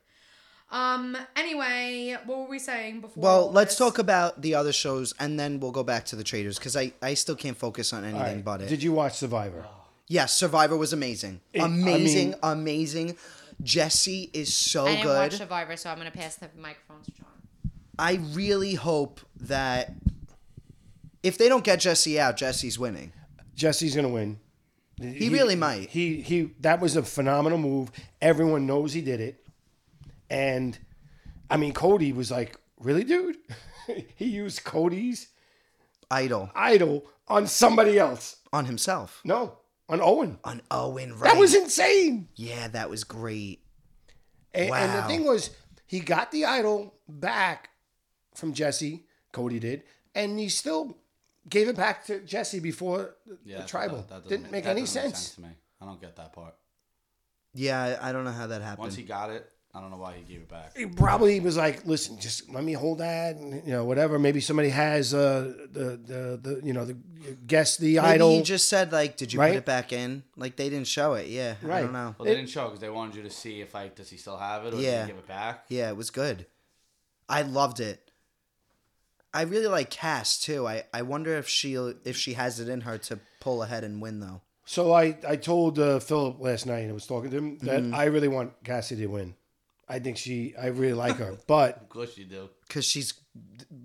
Um. 0.70 1.16
Anyway, 1.36 2.16
what 2.24 2.38
were 2.38 2.48
we 2.48 2.58
saying 2.58 3.00
before? 3.00 3.22
Well, 3.22 3.50
let's 3.52 3.72
this? 3.72 3.78
talk 3.78 3.98
about 3.98 4.42
the 4.42 4.54
other 4.54 4.72
shows, 4.72 5.14
and 5.20 5.38
then 5.38 5.60
we'll 5.60 5.70
go 5.72 5.84
back 5.84 6.04
to 6.06 6.16
the 6.16 6.24
traitors 6.24 6.58
because 6.58 6.76
I 6.76 6.92
I 7.02 7.14
still 7.14 7.36
can't 7.36 7.56
focus 7.56 7.92
on 7.92 8.02
anything 8.04 8.20
All 8.20 8.26
right. 8.34 8.44
but 8.44 8.62
it. 8.62 8.68
Did 8.68 8.82
you 8.82 8.92
watch 8.92 9.14
Survivor? 9.14 9.64
Yes, 10.08 10.32
Survivor 10.34 10.76
was 10.76 10.92
amazing. 10.92 11.40
It- 11.52 11.60
I 11.62 11.66
amazing, 11.66 12.30
mean- 12.30 12.38
amazing. 12.42 13.16
Jesse 13.62 14.30
is 14.32 14.52
so 14.52 14.84
I 14.86 14.96
didn't 14.96 15.06
watch 15.06 15.30
good. 15.30 15.36
Survivor, 15.38 15.76
so 15.76 15.90
I'm 15.90 15.98
gonna 15.98 16.10
pass 16.10 16.36
the 16.36 16.48
microphone 16.58 17.02
to 17.04 17.10
John. 17.12 17.26
I 17.98 18.14
really 18.32 18.74
hope 18.74 19.20
that 19.42 19.92
if 21.22 21.38
they 21.38 21.48
don't 21.48 21.62
get 21.62 21.78
Jesse 21.80 22.18
out, 22.18 22.36
Jesse's 22.36 22.78
winning. 22.78 23.12
Jesse's 23.54 23.94
gonna 23.94 24.08
win. 24.08 24.40
He 25.00 25.28
really 25.28 25.54
might. 25.56 25.90
He 25.90 26.20
he. 26.22 26.50
That 26.60 26.80
was 26.80 26.96
a 26.96 27.02
phenomenal 27.02 27.58
move. 27.58 27.90
Everyone 28.20 28.66
knows 28.66 28.92
he 28.92 29.00
did 29.00 29.20
it, 29.20 29.43
and 30.30 30.78
I 31.50 31.56
mean 31.56 31.72
Cody 31.72 32.12
was 32.12 32.30
like, 32.30 32.56
"Really, 32.78 33.04
dude?" 33.04 33.36
he 34.16 34.26
used 34.26 34.64
Cody's 34.64 35.28
Idol 36.10 36.50
idol 36.54 37.06
on 37.28 37.46
somebody 37.46 37.98
else. 37.98 38.36
on 38.52 38.66
himself. 38.66 39.20
No, 39.24 39.58
on 39.88 40.00
Owen. 40.00 40.38
On 40.44 40.60
Owen, 40.70 41.14
right? 41.18 41.32
That 41.32 41.38
was 41.40 41.54
insane. 41.54 42.28
yeah, 42.36 42.68
that 42.68 42.88
was 42.90 43.04
great. 43.04 43.60
And, 44.52 44.70
and 44.70 44.98
the 44.98 45.02
thing 45.08 45.24
was, 45.24 45.50
he 45.86 45.98
got 46.00 46.30
the 46.30 46.44
idol 46.44 46.94
back 47.08 47.70
from 48.34 48.52
Jesse. 48.52 49.06
Cody 49.32 49.58
did, 49.58 49.82
and 50.14 50.38
he 50.38 50.48
still 50.48 50.98
gave 51.48 51.66
it 51.68 51.74
back 51.76 52.04
to 52.06 52.20
Jesse 52.20 52.60
before 52.60 53.16
the, 53.26 53.38
Yeah, 53.44 53.62
the 53.62 53.66
tribal. 53.66 54.04
that- 54.08 54.22
that 54.22 54.28
Didn't 54.28 54.52
make 54.52 54.64
that 54.64 54.70
any 54.70 54.82
doesn't 54.82 55.02
sense. 55.02 55.34
to 55.34 55.40
me. 55.40 55.48
I 55.80 55.86
don't 55.86 56.00
get 56.00 56.14
that 56.16 56.32
part. 56.32 56.54
Yeah, 57.54 57.98
I, 58.00 58.10
I 58.10 58.12
don't 58.12 58.24
know 58.24 58.30
how 58.32 58.46
that 58.46 58.62
happened. 58.62 58.78
Once 58.84 58.94
he 58.94 59.02
got 59.02 59.30
it, 59.30 59.50
I 59.76 59.80
don't 59.80 59.90
know 59.90 59.96
why 59.96 60.14
he 60.14 60.22
gave 60.22 60.42
it 60.42 60.48
back. 60.48 60.76
He 60.76 60.86
probably 60.86 61.40
was 61.40 61.56
like, 61.56 61.84
"Listen, 61.84 62.16
just 62.20 62.48
let 62.48 62.62
me 62.62 62.74
hold 62.74 62.98
that, 62.98 63.34
and, 63.34 63.54
you 63.66 63.72
know, 63.72 63.84
whatever. 63.84 64.20
Maybe 64.20 64.40
somebody 64.40 64.68
has 64.68 65.12
uh, 65.12 65.52
the 65.72 65.96
the 65.96 66.40
the 66.40 66.60
you 66.62 66.72
know 66.72 66.84
the 66.84 66.96
guess 67.46 67.76
the 67.76 67.96
Maybe 67.96 68.06
idol. 68.06 68.30
he 68.36 68.42
just 68.42 68.68
said 68.68 68.92
like, 68.92 69.16
"Did 69.16 69.32
you 69.32 69.40
Right? 69.40 69.50
put 69.54 69.56
it 69.58 69.64
back 69.64 69.92
in?" 69.92 70.22
Like 70.36 70.54
they 70.54 70.70
didn't 70.70 70.86
show 70.86 71.14
it. 71.14 71.26
Yeah, 71.26 71.56
right. 71.60 71.78
I 71.78 71.80
don't 71.82 71.92
know. 71.92 72.14
Well, 72.16 72.26
they 72.26 72.36
didn't 72.36 72.50
show 72.50 72.66
because 72.66 72.78
they 72.80 72.88
wanted 72.88 73.16
you 73.16 73.22
to 73.24 73.30
see 73.30 73.60
if 73.62 73.74
like 73.74 73.96
does 73.96 74.10
he 74.10 74.16
still 74.16 74.36
have 74.36 74.64
it 74.64 74.74
or 74.74 74.76
Yeah. 74.80 74.98
did 74.98 75.00
he 75.00 75.06
give 75.08 75.18
it 75.18 75.26
back? 75.26 75.64
Yeah, 75.68 75.88
it 75.88 75.96
was 75.96 76.10
good. 76.10 76.46
I 77.28 77.42
loved 77.42 77.80
it. 77.80 78.10
I 79.32 79.42
really 79.42 79.66
like 79.66 79.90
Cass 79.90 80.38
too. 80.38 80.66
I, 80.68 80.84
I 80.94 81.02
wonder 81.02 81.36
if 81.36 81.48
she 81.48 81.74
if 81.74 82.16
she 82.16 82.34
has 82.34 82.60
it 82.60 82.68
in 82.68 82.82
her 82.82 82.96
to 82.98 83.18
pull 83.40 83.62
ahead 83.64 83.82
and 83.82 84.00
win 84.00 84.20
though. 84.20 84.42
so 84.64 84.92
I 84.92 85.16
I 85.26 85.34
told 85.34 85.78
uh, 85.80 85.98
Philip 85.98 86.36
last 86.38 86.66
night. 86.66 86.88
I 86.88 86.92
was 86.92 87.06
talking 87.06 87.30
to 87.30 87.36
him 87.38 87.58
that 87.58 87.82
Mm-hmm. 87.82 87.94
I 87.94 88.04
really 88.04 88.28
want 88.28 88.52
Cassie 88.62 88.94
to 88.96 89.06
win. 89.08 89.34
I 89.88 89.98
think 89.98 90.16
she. 90.16 90.54
I 90.60 90.66
really 90.66 90.94
like 90.94 91.16
her, 91.16 91.36
but 91.46 91.76
Of 91.76 91.88
course 91.88 92.16
you 92.16 92.24
do. 92.24 92.48
Cause 92.68 92.84
she's 92.84 93.14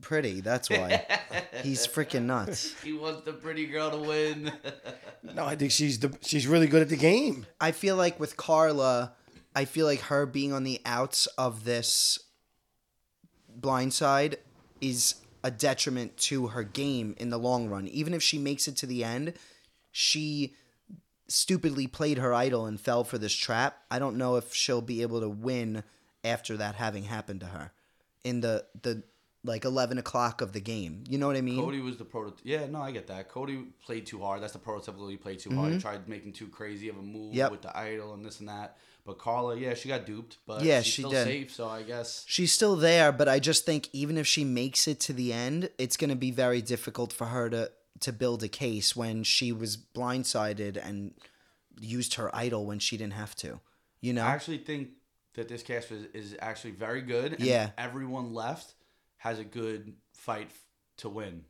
pretty. 0.02 0.42
That's 0.42 0.70
why. 0.70 1.06
He's 1.64 1.86
freaking 1.88 2.24
nuts. 2.24 2.74
He 2.82 2.94
wants 2.94 3.24
the 3.24 3.34
pretty 3.34 3.66
girl 3.66 3.92
to 3.92 3.98
win. 3.98 4.52
no, 5.36 5.46
I 5.46 5.56
think 5.56 5.72
she's 5.72 6.00
the 6.00 6.16
she's 6.22 6.48
really 6.48 6.68
good 6.68 6.82
at 6.82 6.90
the 6.90 6.96
game. 6.96 7.46
I 7.60 7.72
feel 7.72 7.96
like 7.96 8.20
with 8.20 8.38
Karla, 8.38 9.14
I 9.56 9.66
feel 9.66 9.86
like 9.86 10.02
her 10.02 10.26
being 10.26 10.54
on 10.54 10.64
the 10.64 10.80
outs 10.86 11.28
of 11.38 11.66
this 11.66 12.20
blind 13.54 13.94
side 13.94 14.38
is 14.80 15.16
a 15.44 15.52
detriment 15.52 16.16
to 16.18 16.48
her 16.48 16.64
game 16.64 17.16
in 17.18 17.30
the 17.30 17.38
long 17.38 17.68
run. 17.68 17.88
Even 17.88 18.14
if 18.14 18.24
she 18.24 18.38
makes 18.38 18.68
it 18.68 18.78
to 18.78 18.86
the 18.86 19.04
end, 19.04 19.34
she 19.92 20.56
stupidly 21.30 21.88
played 21.88 22.18
her 22.18 22.34
idol 22.34 22.66
and 22.66 22.80
fell 22.80 23.04
for 23.04 23.18
this 23.18 23.34
trap. 23.34 23.78
I 23.90 24.00
don't 24.00 24.18
know 24.18 24.36
if 24.36 24.54
she'll 24.54 24.82
be 24.82 25.02
able 25.02 25.22
to 25.22 25.30
win 25.30 25.84
after 26.24 26.58
that 26.58 26.76
having 26.76 27.04
happened 27.04 27.40
to 27.42 27.46
her 27.48 27.72
in 28.24 28.42
the 28.42 28.66
the 28.82 29.04
like 29.46 29.64
eleven 29.64 29.98
o'clock 29.98 30.42
of 30.42 30.52
the 30.52 30.60
game. 30.60 31.06
You 31.08 31.18
know 31.18 31.28
what 31.28 31.38
I 31.38 31.42
mean? 31.42 31.64
Cody 31.64 31.80
was 31.80 31.96
the 31.98 32.04
prototype. 32.04 32.40
Yeah, 32.44 32.66
no, 32.68 32.82
I 32.82 32.92
get 32.92 33.08
that. 33.08 33.30
Cody 33.30 33.64
played 33.86 34.06
too 34.06 34.20
hard. 34.20 34.42
That's 34.44 34.52
the 34.54 34.60
prototypical. 34.60 35.10
He 35.10 35.16
played 35.16 35.40
too 35.40 35.56
hard. 35.56 35.74
He 35.74 35.80
tried 35.80 36.10
making 36.10 36.34
too 36.34 36.48
crazy 36.48 36.90
of 36.90 36.98
a 36.98 37.02
move 37.02 37.30
Mm-hmm. 37.30 37.38
Yep. 37.38 37.52
with 37.52 37.62
the 37.62 37.78
idol 37.78 38.14
and 38.14 38.26
this 38.26 38.40
and 38.42 38.50
that. 38.50 38.76
But 39.06 39.18
Karla, 39.18 39.56
yeah, 39.58 39.76
she 39.76 39.88
got 39.88 40.06
duped. 40.06 40.38
But 40.46 40.62
Yeah, 40.62 40.82
she's 40.82 40.94
she 40.94 41.02
still 41.04 41.12
did. 41.12 41.24
safe. 41.24 41.52
So 41.54 41.70
I 41.70 41.84
guess 41.84 42.26
She's 42.28 42.52
still 42.52 42.76
there, 42.76 43.14
but 43.14 43.30
I 43.30 43.40
just 43.40 43.66
think 43.66 43.88
even 43.94 44.18
if 44.18 44.28
she 44.28 44.44
makes 44.44 44.88
it 44.90 45.00
to 45.02 45.14
the 45.14 45.32
end, 45.32 45.70
it's 45.78 45.96
going 45.96 46.10
to 46.10 46.18
be 46.18 46.32
very 46.32 46.62
difficult 46.62 47.14
for 47.14 47.28
her 47.28 47.50
to 47.50 47.72
to 48.02 48.14
build 48.14 48.44
a 48.44 48.48
case 48.48 48.96
when 48.96 49.24
she 49.24 49.52
was 49.52 49.78
blindsided 49.78 50.78
and 50.84 51.14
used 51.80 52.16
her 52.16 52.34
idol 52.36 52.66
when 52.66 52.80
she 52.80 52.98
didn't 52.98 53.14
have 53.14 53.36
to. 53.38 53.60
You 54.02 54.14
know? 54.14 54.24
I 54.24 54.30
actually 54.30 54.60
think 54.60 54.90
that 55.36 55.48
this 55.48 55.64
cast 55.64 55.92
is, 55.92 56.06
is 56.14 56.36
actually 56.40 56.72
very 56.72 57.02
good. 57.02 57.34
And 57.34 57.42
Yeah. 57.42 57.72
everyone 57.78 58.34
left 58.34 58.74
has 59.18 59.40
a 59.40 59.44
good 59.44 59.94
fight 60.14 60.52
to 60.98 61.10
win. 61.10 61.46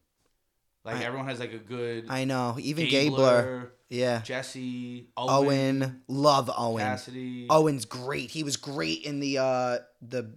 Like 0.86 0.98
I- 0.98 1.04
everyone 1.04 1.28
has 1.28 1.40
like 1.40 1.54
a 1.54 1.58
good. 1.58 2.06
I 2.10 2.26
know. 2.26 2.56
Even 2.60 2.88
Gabler. 2.88 3.72
Yeah. 3.90 4.22
Jesse, 4.22 5.10
Owen, 5.18 5.82
Owen, 5.84 6.02
love 6.08 6.50
Owen. 6.56 6.84
Cassidy. 6.84 7.48
Owen's 7.50 7.86
great. 7.86 8.30
He 8.32 8.44
was 8.44 8.56
great 8.56 9.04
in 9.04 9.20
the 9.20 9.40
uh 9.40 9.78
the 10.02 10.32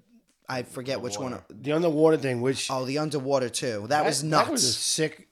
I 0.48 0.64
forget 0.64 1.00
which 1.00 1.18
one. 1.18 1.40
The 1.50 1.72
underwater 1.72 2.16
thing, 2.16 2.40
which 2.42 2.70
Oh, 2.70 2.84
the 2.84 2.98
underwater 2.98 3.48
too. 3.48 3.86
That, 3.88 4.04
was 4.04 4.22
nuts. 4.22 4.44
That 4.46 4.52
was 4.52 4.64
a 4.64 4.72
sick, 4.72 5.28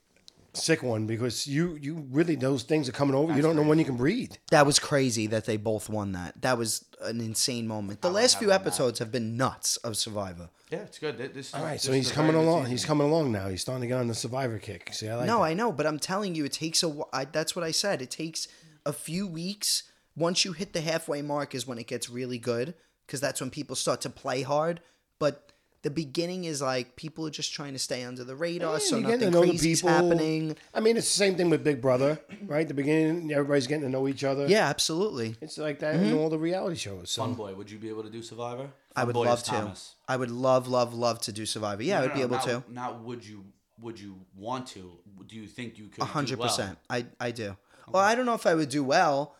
sick 0.53 0.83
one 0.83 1.05
because 1.07 1.47
you 1.47 1.77
you 1.81 2.05
really 2.11 2.35
those 2.35 2.63
things 2.63 2.89
are 2.89 2.91
coming 2.91 3.15
over. 3.15 3.33
you 3.35 3.41
don't 3.41 3.55
know 3.55 3.63
when 3.63 3.79
you 3.79 3.85
can 3.85 3.97
breathe. 3.97 4.33
That 4.51 4.65
was 4.65 4.79
crazy 4.79 5.27
that 5.27 5.45
they 5.45 5.57
both 5.57 5.89
won 5.89 6.11
that. 6.13 6.41
That 6.41 6.57
was 6.57 6.85
an 7.01 7.21
insane 7.21 7.67
moment. 7.67 8.01
The 8.01 8.09
would 8.09 8.15
last 8.15 8.37
few 8.39 8.47
won 8.49 8.55
that. 8.57 8.61
episodes 8.67 8.99
have 8.99 9.11
been 9.11 9.37
nuts 9.37 9.77
of 9.77 9.95
Survivor. 9.97 10.49
Yeah, 10.69 10.79
it's 10.79 10.99
good. 10.99 11.17
Th- 11.17 11.33
This, 11.33 11.53
All 11.53 11.63
right, 11.63 11.73
this 11.73 11.83
so 11.83 11.91
he's 11.91 12.11
coming 12.11 12.35
along. 12.35 12.61
season. 12.61 12.71
He's 12.71 12.85
coming 12.85 13.07
along 13.07 13.31
now. 13.31 13.49
He's 13.49 13.61
starting 13.61 13.81
to 13.81 13.87
get 13.87 13.97
on 13.99 14.07
the 14.07 14.13
survivor 14.15 14.57
kick. 14.57 14.93
See, 14.93 15.09
I 15.09 15.15
like 15.15 15.25
no, 15.27 15.39
that. 15.39 15.43
I 15.43 15.53
know, 15.53 15.71
but 15.71 15.85
I'm 15.85 15.99
telling 15.99 16.33
you, 16.35 16.45
it 16.45 16.53
takes 16.53 16.81
a. 16.83 16.89
wh- 16.89 17.09
I, 17.13 17.25
that's 17.25 17.55
what 17.55 17.63
I 17.65 17.71
said. 17.71 18.01
It 18.01 18.09
takes 18.11 18.47
a 18.85 18.93
few 18.93 19.27
weeks. 19.27 19.83
Once 20.15 20.43
you 20.45 20.51
hit 20.53 20.73
the 20.73 20.81
halfway 20.81 21.21
mark, 21.21 21.53
is 21.55 21.65
when 21.67 21.77
it 21.77 21.87
gets 21.87 22.09
really 22.09 22.37
good 22.37 22.73
because 23.05 23.19
that's 23.21 23.39
when 23.41 23.49
people 23.49 23.75
start 23.75 24.01
to 24.01 24.09
play 24.09 24.41
hard. 24.43 24.81
But 25.19 25.50
the 25.83 25.89
beginning 25.89 26.45
is 26.45 26.61
like 26.61 26.95
people 26.95 27.25
are 27.25 27.31
just 27.31 27.53
trying 27.53 27.73
to 27.73 27.79
stay 27.79 28.03
under 28.03 28.23
the 28.23 28.35
radar, 28.35 28.73
Yeah, 28.73 28.79
so 28.79 28.97
you 28.97 29.01
get 29.03 29.19
to 29.19 29.25
nothing 29.25 29.33
know 29.33 29.41
the 29.41 29.47
crazy's 29.47 29.81
happening. 29.81 30.55
I 30.73 30.79
mean, 30.79 30.97
it's 30.97 31.07
the 31.07 31.17
same 31.17 31.35
thing 31.35 31.49
with 31.49 31.63
Big 31.63 31.81
Brother, 31.81 32.19
right? 32.45 32.67
The 32.67 32.73
beginning, 32.73 33.31
everybody's 33.31 33.67
getting 33.67 33.83
to 33.83 33.89
know 33.89 34.07
each 34.07 34.23
other. 34.23 34.47
Yeah, 34.47 34.67
absolutely. 34.67 35.35
It's 35.41 35.57
like 35.57 35.79
that 35.79 35.95
in 35.95 36.01
mm-hmm. 36.01 36.17
all 36.17 36.29
the 36.29 36.37
reality 36.37 36.75
shows. 36.75 37.09
So. 37.09 37.23
Fun 37.23 37.33
boy, 37.33 37.55
would 37.55 37.71
you 37.71 37.79
be 37.79 37.89
able 37.89 38.03
to 38.03 38.09
do 38.09 38.21
Survivor? 38.21 38.69
I 38.95 39.03
would 39.05 39.13
boy 39.13 39.25
love 39.25 39.39
is 39.39 39.43
to. 39.45 39.51
Thomas. 39.51 39.95
I 40.07 40.17
would 40.17 40.31
love, 40.31 40.67
love, 40.67 40.93
love 40.93 41.19
to 41.21 41.31
do 41.31 41.45
Survivor. 41.45 41.83
Yeah, 41.83 41.99
I 41.99 42.01
would 42.01 42.09
no, 42.09 42.15
be 42.15 42.21
able 42.21 42.35
not, 42.35 42.43
to. 42.43 42.63
Not 42.69 43.03
would 43.03 43.25
you? 43.25 43.45
Would 43.81 43.99
you 43.99 44.17
want 44.37 44.67
to? 44.67 44.91
Do 45.25 45.35
you 45.35 45.47
think 45.47 45.79
you 45.79 45.87
could? 45.87 46.03
A 46.03 46.05
hundred 46.05 46.35
do 46.35 46.41
well? 46.41 46.49
percent. 46.49 46.77
I 46.87 47.05
I 47.19 47.31
do. 47.31 47.57
Well, 47.87 48.03
I 48.03 48.13
don't 48.15 48.25
know 48.25 48.35
if 48.35 48.45
I 48.45 48.53
would 48.53 48.69
do 48.69 48.83
well, 48.83 49.35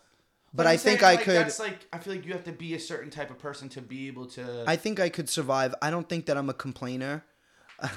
but 0.54 0.66
I'm 0.66 0.74
I 0.74 0.78
think 0.78 1.00
saying, 1.00 1.14
I 1.14 1.16
like, 1.16 1.26
could. 1.26 1.36
That's 1.36 1.60
like 1.60 1.88
I 1.94 1.98
feel 2.00 2.14
like 2.14 2.26
you 2.26 2.34
have 2.34 2.44
to 2.44 2.52
be 2.52 2.74
a 2.74 2.80
certain 2.80 3.10
type 3.10 3.32
of 3.32 3.40
person 3.40 3.70
to 3.70 3.82
be 3.82 4.08
able 4.08 4.26
to. 4.28 4.64
I 4.68 4.76
think 4.76 5.00
I 5.00 5.10
could 5.10 5.30
survive. 5.30 5.74
I 5.82 5.90
don't 5.90 6.08
think 6.08 6.26
that 6.26 6.38
I'm 6.38 6.50
a 6.50 6.54
complainer. 6.54 7.24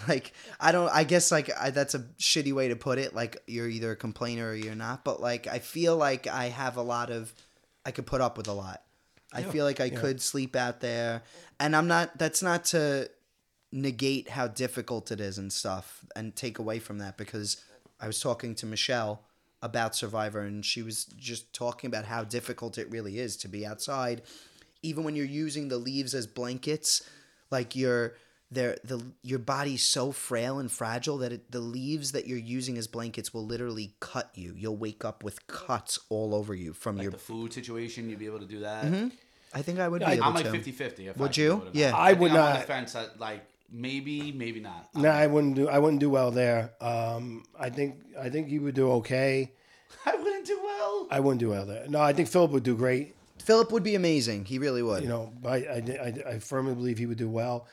Like 0.09 0.33
I 0.59 0.73
don't. 0.73 0.89
I 0.89 1.05
guess 1.05 1.31
like 1.31 1.51
I, 1.61 1.69
that's 1.69 1.95
a 1.95 1.99
shitty 2.19 2.55
way 2.55 2.69
to 2.69 2.77
put 2.77 2.99
it. 2.99 3.15
Like 3.15 3.43
you're 3.47 3.69
either 3.69 3.91
a 3.91 3.97
complainer 3.97 4.49
or 4.49 4.55
you're 4.55 4.75
not. 4.75 5.05
But 5.05 5.21
like 5.21 5.47
I 5.47 5.59
feel 5.59 5.95
like 5.95 6.27
I 6.27 6.47
have 6.49 6.79
a 6.79 6.83
lot 6.83 7.11
of. 7.11 7.35
I 7.85 7.91
could 7.91 8.07
put 8.07 8.23
up 8.23 8.39
with 8.39 8.49
a 8.49 8.55
lot. 8.55 8.83
I 9.31 9.43
feel 9.43 9.67
like 9.67 9.81
I 9.81 9.91
could 9.91 10.23
sleep 10.23 10.57
out 10.57 10.81
there, 10.81 11.23
and 11.61 11.77
I'm 11.77 11.87
not. 11.87 12.17
That's 12.17 12.43
not 12.43 12.65
to 12.67 13.11
negate 13.73 14.31
how 14.31 14.49
difficult 14.49 15.13
it 15.13 15.21
is 15.21 15.37
and 15.37 15.53
stuff, 15.53 16.03
and 16.17 16.35
take 16.35 16.59
away 16.59 16.79
from 16.79 16.97
that 17.01 17.19
because 17.19 17.63
I 18.01 18.07
was 18.07 18.21
talking 18.21 18.55
to 18.55 18.65
Michelle 18.65 19.21
about 19.65 19.97
Survivor, 19.97 20.41
and 20.41 20.65
she 20.65 20.83
was 20.83 21.07
just 21.17 21.53
talking 21.55 21.89
about 21.89 22.05
how 22.05 22.23
difficult 22.23 22.77
it 22.79 22.89
really 22.91 23.19
is 23.19 23.37
to 23.39 23.49
be 23.49 23.65
outside, 23.67 24.23
even 24.83 25.03
when 25.05 25.17
you're 25.17 25.25
using 25.27 25.69
the 25.69 25.79
leaves 25.79 26.15
as 26.15 26.27
blankets. 26.27 27.03
Like 27.51 27.75
you're 27.75 28.15
there, 28.51 28.77
the 28.85 29.03
your 29.23 29.39
body's 29.39 29.83
so 29.83 30.13
frail 30.13 30.59
and 30.59 30.71
fragile 30.71 31.19
that 31.19 31.33
it, 31.33 31.51
the 31.51 31.61
leaves 31.61 32.13
that 32.13 32.27
you're 32.27 32.39
using 32.39 32.77
as 32.77 32.87
blankets 32.87 33.33
will 33.33 33.47
literally 33.47 33.95
cut 34.01 34.31
you. 34.35 34.55
You'll 34.57 34.77
wake 34.77 35.05
up 35.05 35.25
with 35.25 35.47
cuts 35.47 35.99
all 36.11 36.35
over 36.35 36.55
you 36.55 36.73
from 36.75 36.97
like 36.97 37.05
your. 37.05 37.13
the 37.13 37.19
food 37.19 37.53
situation, 37.53 38.11
you'd 38.11 38.19
be 38.19 38.27
able 38.27 38.41
to 38.41 38.47
do 38.47 38.61
that. 38.61 38.85
Mm-hmm. 38.85 39.09
I 39.55 39.63
think 39.63 39.79
I 39.79 39.89
would 39.89 40.01
be 40.01 40.07
I- 40.07 40.13
able 40.15 40.25
I'm 40.25 40.35
like 40.35 40.45
to. 40.47 40.51
50 40.51 40.73
50. 40.73 41.07
If 41.09 41.17
I 41.19 41.23
Would 41.23 41.37
you? 41.37 41.49
do 41.49 41.55
it 41.55 41.61
or 41.61 41.65
not. 41.67 41.75
Yeah. 41.75 41.93
I 41.97 42.09
think 42.11 42.21
would 42.21 42.31
I'm 42.33 42.37
on 42.39 42.51
not- 42.51 42.61
the 42.61 42.67
fence. 42.67 42.95
At, 42.97 43.19
like 43.21 43.47
maybe, 43.75 44.33
maybe 44.33 44.61
not. 44.61 44.89
No, 44.95 45.11
I 45.11 45.27
wouldn't 45.27 45.57
do. 45.57 45.69
I 45.69 45.79
wouldn't 45.79 46.01
do 46.01 46.09
well 46.09 46.31
there. 46.31 46.73
Um, 46.81 47.45
I 47.59 47.71
think. 47.71 47.97
I 48.19 48.31
think 48.31 48.49
you 48.49 48.63
would 48.63 48.75
do 48.75 48.91
okay. 48.93 49.53
I 50.07 50.15
wouldn't 50.15 50.47
do 50.47 50.59
well. 50.63 51.09
I 51.11 51.21
wouldn't 51.21 51.41
do 51.41 51.51
well 51.51 51.67
there. 51.67 51.87
No, 51.89 52.01
I 52.01 52.13
think 52.13 52.29
Philip 52.29 52.53
would 52.53 52.63
do 52.63 52.77
great. 52.77 53.15
Philip 53.43 53.73
would 53.73 53.83
be 53.83 53.95
amazing. 53.95 54.45
He 54.45 54.59
really 54.59 54.83
would. 54.83 55.03
You 55.03 55.09
know, 55.09 55.33
I, 55.45 55.57
I, 55.57 55.57
I, 56.27 56.31
I 56.35 56.39
firmly 56.39 56.75
believe 56.75 56.99
he 56.99 57.07
would 57.07 57.19
do 57.19 57.29
well. 57.29 57.67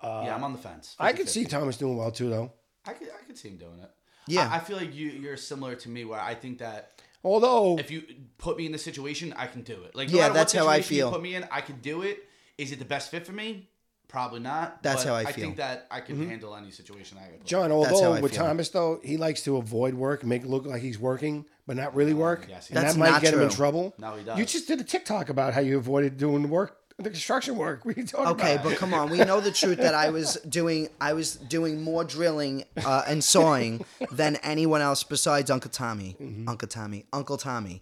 Uh, 0.00 0.22
yeah, 0.24 0.34
I'm 0.34 0.42
on 0.44 0.52
the 0.52 0.58
fence. 0.58 0.96
I 0.98 1.12
could 1.12 1.28
see 1.28 1.44
50-50. 1.44 1.48
Thomas 1.48 1.76
doing 1.76 1.96
well 1.96 2.10
too, 2.10 2.30
though. 2.30 2.52
I 2.86 2.92
could, 2.94 3.08
I 3.08 3.22
could 3.26 3.36
see 3.36 3.48
him 3.50 3.56
doing 3.58 3.78
it. 3.80 3.90
Yeah. 4.26 4.48
I, 4.50 4.56
I 4.56 4.58
feel 4.60 4.76
like 4.76 4.94
you, 4.94 5.10
you're 5.10 5.36
similar 5.36 5.74
to 5.76 5.88
me, 5.88 6.04
where 6.04 6.20
I 6.20 6.34
think 6.34 6.58
that 6.58 6.92
Although, 7.24 7.78
if 7.78 7.90
you 7.90 8.02
put 8.38 8.56
me 8.56 8.66
in 8.66 8.72
the 8.72 8.78
situation, 8.78 9.32
I 9.36 9.46
can 9.46 9.62
do 9.62 9.82
it. 9.84 9.94
Like, 9.94 10.08
no 10.08 10.14
Yeah, 10.16 10.22
matter 10.22 10.30
what 10.32 10.34
that's 10.38 10.52
how 10.54 10.66
I 10.66 10.78
situation 10.78 10.96
you 10.96 11.02
feel. 11.02 11.12
Put 11.12 11.22
me 11.22 11.34
in, 11.36 11.46
I 11.52 11.60
can 11.60 11.78
do 11.80 12.02
it. 12.02 12.18
Is 12.58 12.72
it 12.72 12.78
the 12.78 12.84
best 12.84 13.10
fit 13.10 13.26
for 13.26 13.32
me? 13.32 13.68
Probably 14.12 14.40
not. 14.40 14.82
That's 14.82 15.04
but 15.04 15.08
how 15.10 15.14
I 15.16 15.20
I 15.20 15.24
feel. 15.24 15.32
Mm-hmm. 15.32 15.40
think 15.42 15.56
that 15.56 15.86
I 15.90 16.00
can 16.00 16.28
handle 16.28 16.54
any 16.54 16.70
situation 16.70 17.16
I 17.18 17.22
get. 17.30 17.38
put 17.40 17.46
John, 17.46 17.70
That's 17.70 17.88
how 17.88 17.94
although 17.94 18.12
I 18.12 18.20
with 18.20 18.32
feel. 18.34 18.44
Thomas 18.44 18.68
though, 18.68 19.00
he 19.02 19.16
likes 19.16 19.42
to 19.44 19.56
avoid 19.56 19.94
work 19.94 20.22
make 20.22 20.42
it 20.42 20.48
look 20.48 20.66
like 20.66 20.82
he's 20.82 20.98
working, 20.98 21.46
but 21.66 21.76
not 21.76 21.94
really 21.94 22.12
work. 22.14 22.46
yes, 22.48 22.68
he 22.68 22.74
and 22.76 22.84
does. 22.84 22.94
that 22.94 22.98
might 23.00 23.10
That's 23.12 23.24
get 23.24 23.34
him 23.34 23.40
in 23.40 23.48
true. 23.48 23.56
trouble. 23.56 23.94
No, 23.98 24.14
he 24.16 24.22
does. 24.24 24.38
You 24.38 24.44
just 24.44 24.68
did 24.68 24.80
a 24.80 24.84
TikTok 24.84 25.30
about 25.30 25.54
how 25.54 25.60
you 25.60 25.78
avoided 25.78 26.18
doing 26.18 26.42
the 26.42 26.48
work, 26.48 26.76
the 26.98 27.08
construction 27.08 27.56
work. 27.56 27.84
What 27.86 27.96
are 27.96 28.00
you 28.00 28.06
talking 28.06 28.26
Okay, 28.34 28.52
about? 28.56 28.64
but 28.64 28.76
come 28.76 28.92
on. 28.92 29.08
We 29.10 29.18
know 29.18 29.40
the 29.40 29.50
truth 29.50 29.78
that 29.78 29.94
I 29.94 30.10
was 30.10 30.34
doing. 30.48 30.88
I 31.00 31.14
was 31.14 31.36
doing 31.36 31.80
more 31.82 32.04
drilling 32.04 32.64
uh, 32.84 33.04
and 33.06 33.24
sawing 33.24 33.84
than 34.10 34.36
anyone 34.36 34.82
else 34.82 35.02
besides 35.04 35.50
Uncle 35.50 35.70
Tommy. 35.70 36.16
Mm-hmm. 36.20 36.48
Uncle 36.50 36.68
Tommy. 36.68 37.06
Uncle 37.14 37.38
Tommy. 37.38 37.80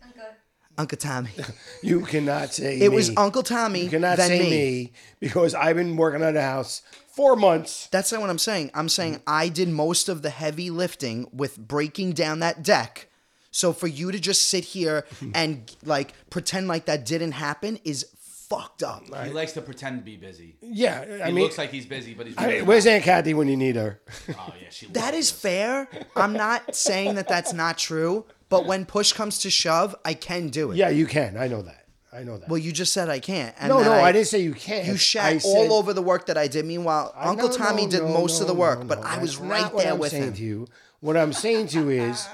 Uncle 0.79 0.99
Tommy. 0.99 1.31
You 1.83 2.01
cannot 2.03 2.53
say 2.55 2.79
It 2.81 2.93
was. 2.93 3.11
Uncle 3.17 3.43
Tommy. 3.43 3.85
You 3.85 3.91
cannot 3.91 4.17
then 4.19 4.29
say 4.29 4.39
me. 4.41 4.51
me. 4.51 4.93
because 5.21 5.55
I've 5.55 5.77
been 5.77 5.97
working 5.97 6.23
on 6.23 6.35
the 6.35 6.43
house 6.43 6.83
four 7.15 7.37
months. 7.37 7.89
That's 7.91 8.13
not 8.13 8.21
what 8.21 8.31
I'm 8.31 8.39
saying. 8.39 8.71
I'm 8.75 8.89
saying 8.89 9.23
I 9.27 9.49
did 9.49 9.69
most 9.69 10.09
of 10.09 10.23
the 10.23 10.31
heavy 10.31 10.71
lifting 10.71 11.27
with 11.33 11.59
breaking 11.59 12.13
down 12.13 12.41
that 12.41 12.63
deck. 12.63 13.09
So 13.51 13.73
for 13.73 13.87
you 13.89 14.13
to 14.13 14.19
just 14.21 14.49
sit 14.49 14.65
here 14.65 15.05
and 15.35 15.75
like 15.85 16.13
pretend 16.31 16.69
like 16.69 16.85
that 16.87 17.05
didn't 17.05 17.33
happen 17.33 17.79
is 17.85 18.07
fucked 18.49 18.83
up. 18.83 19.05
He 19.25 19.31
likes 19.31 19.53
to 19.53 19.63
pretend 19.63 19.99
to 20.01 20.05
be 20.05 20.17
busy. 20.17 20.57
Yeah, 20.61 21.21
I 21.23 21.27
He 21.29 21.33
mean, 21.33 21.45
looks 21.45 21.57
like 21.59 21.71
he's 21.71 21.87
busy, 21.87 22.15
but 22.15 22.27
he's 22.27 22.35
I 22.39 22.47
mean, 22.47 22.67
where's. 22.67 22.87
Aunt 22.87 23.05
Kathy 23.05 23.33
when 23.35 23.49
you 23.49 23.57
need 23.57 23.77
her? 23.77 24.01
Oh 24.31 24.53
yeah, 24.61 24.69
she. 24.71 24.87
That 24.87 25.15
loves 25.15 25.19
is 25.19 25.31
this. 25.33 25.41
fair. 25.41 25.89
I'm 26.17 26.33
not 26.33 26.75
saying 26.75 27.15
that 27.15 27.29
that's 27.29 27.53
not 27.53 27.79
true, 27.79 28.25
but 28.51 28.67
when 28.67 28.85
push 28.85 29.13
comes 29.15 29.39
to 29.39 29.51
shove, 29.51 29.97
I 30.05 30.13
can 30.13 30.49
do 30.49 30.73
it. 30.73 30.77
Yeah, 30.77 30.91
you 30.91 31.07
can. 31.07 31.39
I 31.39 31.49
know 31.49 31.63
that. 31.63 31.87
I 32.13 32.25
know 32.25 32.37
that. 32.39 32.49
Well, 32.49 32.59
you 32.59 32.73
just 32.73 32.93
said 32.93 33.09
I 33.09 33.21
can't. 33.21 33.55
And 33.61 33.69
no, 33.71 33.83
no, 33.83 33.93
I, 33.93 34.11
didn't 34.11 34.27
say 34.27 34.41
you 34.41 34.53
can't. 34.53 34.85
You 34.87 34.95
I 34.95 34.97
shat 34.97 35.43
said- 35.43 35.49
all 35.49 35.73
over 35.73 35.93
the 35.93 36.03
work 36.03 36.27
that 36.27 36.37
I 36.37 36.49
did. 36.49 36.67
Meanwhile, 36.67 37.15
I- 37.17 37.29
Uncle 37.29 37.49
no, 37.49 37.57
Tommy 37.57 37.85
no, 37.87 37.91
did 37.91 38.03
no, 38.03 38.09
most 38.09 38.41
of 38.41 38.49
the 38.49 38.55
work, 38.55 38.81
no, 38.81 38.85
but 38.87 39.01
no. 39.01 39.07
I 39.07 39.19
was 39.19 39.39
That's 39.39 39.49
right 39.49 39.63
not 39.63 39.75
what 39.75 39.85
there 39.85 39.93
I'm 39.93 39.99
with 40.01 40.11
saying 40.11 40.23
him. 40.25 40.33
To 40.35 40.43
you. 40.43 40.67
What 40.99 41.17
I'm 41.17 41.33
saying 41.33 41.69
to 41.69 41.79
you 41.81 41.89
is 42.11 42.29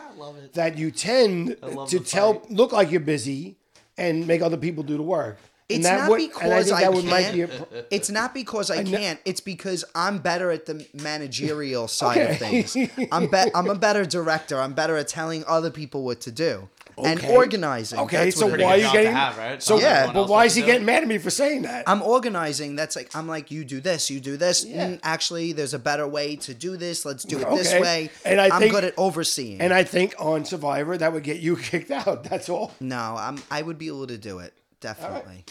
that 0.54 0.78
you 0.78 0.90
tend 0.90 1.56
to 1.60 1.98
the 1.98 2.04
tell, 2.04 2.40
fight. 2.40 2.50
look 2.50 2.72
like 2.72 2.90
you're 2.90 3.00
busy, 3.00 3.56
and 3.98 4.26
make 4.26 4.40
other 4.42 4.56
people 4.56 4.82
do 4.82 4.96
the 4.96 5.02
work. 5.02 5.38
And 5.68 5.80
It's 5.80 5.88
not 5.88 6.08
would- 6.08 6.20
and 6.20 6.30
I 6.30 6.34
because 6.60 6.72
I 6.72 6.80
that 6.82 6.94
would 6.94 7.04
might 7.06 7.22
can't. 7.22 7.34
be 7.34 7.40
a 7.42 7.48
pro- 7.48 7.66
It's 7.90 8.08
not 8.08 8.32
because 8.34 8.70
I, 8.70 8.82
know- 8.84 8.96
can't. 8.98 9.18
It's 9.24 9.40
because 9.40 9.84
I'm 9.96 10.18
better 10.18 10.52
at 10.52 10.66
the 10.66 10.86
managerial 10.94 11.88
side 12.00 12.18
of 12.30 12.38
things. 12.38 12.76
I'm 13.10 13.26
be- 13.28 13.50
I'm 13.54 13.68
a 13.68 13.74
better 13.74 14.04
director. 14.04 14.60
I'm 14.60 14.74
better 14.74 14.96
at 14.96 15.08
telling 15.08 15.44
other 15.48 15.70
people 15.70 16.04
what 16.04 16.20
to 16.20 16.30
do 16.30 16.68
and 17.04 17.22
organizing. 17.26 17.98
Okay, 17.98 18.26
That's 18.26 18.38
so 18.38 18.46
why 18.46 18.62
are 18.74 18.76
you 18.76 18.90
getting? 18.92 19.12
have, 19.12 19.36
right? 19.36 19.60
So 19.62 19.78
Yeah. 19.80 20.12
but 20.12 20.28
why 20.28 20.44
is 20.44 20.54
he 20.54 20.62
getting 20.62 20.86
mad 20.86 21.02
at 21.02 21.08
me 21.08 21.18
for 21.18 21.30
saying 21.30 21.62
that? 21.62 21.82
I'm 21.88 22.00
organizing. 22.00 22.76
That's 22.76 22.94
like 22.94 23.14
I'm 23.16 23.26
like 23.26 23.50
you 23.50 23.64
do 23.64 23.80
this, 23.80 24.08
you 24.08 24.20
do 24.20 24.36
this. 24.36 24.64
Yeah. 24.64 24.86
Mm, 24.90 25.00
actually, 25.02 25.52
there's 25.52 25.74
a 25.74 25.78
better 25.80 26.06
way 26.06 26.36
to 26.36 26.54
do 26.54 26.76
this. 26.76 27.04
Let's 27.04 27.24
do 27.24 27.38
it 27.40 27.50
this 27.50 27.72
Okay. 27.72 27.80
way. 27.82 28.10
And 28.24 28.40
I 28.40 28.50
I'm 28.50 28.60
think- 28.60 28.72
good 28.72 28.84
at 28.84 28.94
overseeing. 28.96 29.60
and 29.60 29.74
I 29.74 29.82
think 29.82 30.14
on 30.18 30.44
Survivor 30.44 30.96
that 30.96 31.12
would 31.12 31.24
get 31.24 31.38
you 31.40 31.56
kicked 31.70 31.90
out. 31.90 32.22
That's 32.24 32.48
all. 32.48 32.72
No, 32.78 33.16
I'm. 33.18 33.42
I 33.50 33.62
would 33.62 33.78
be 33.78 33.88
able 33.88 34.06
to 34.06 34.16
do 34.18 34.38
it 34.38 34.54
definitely. 34.80 35.44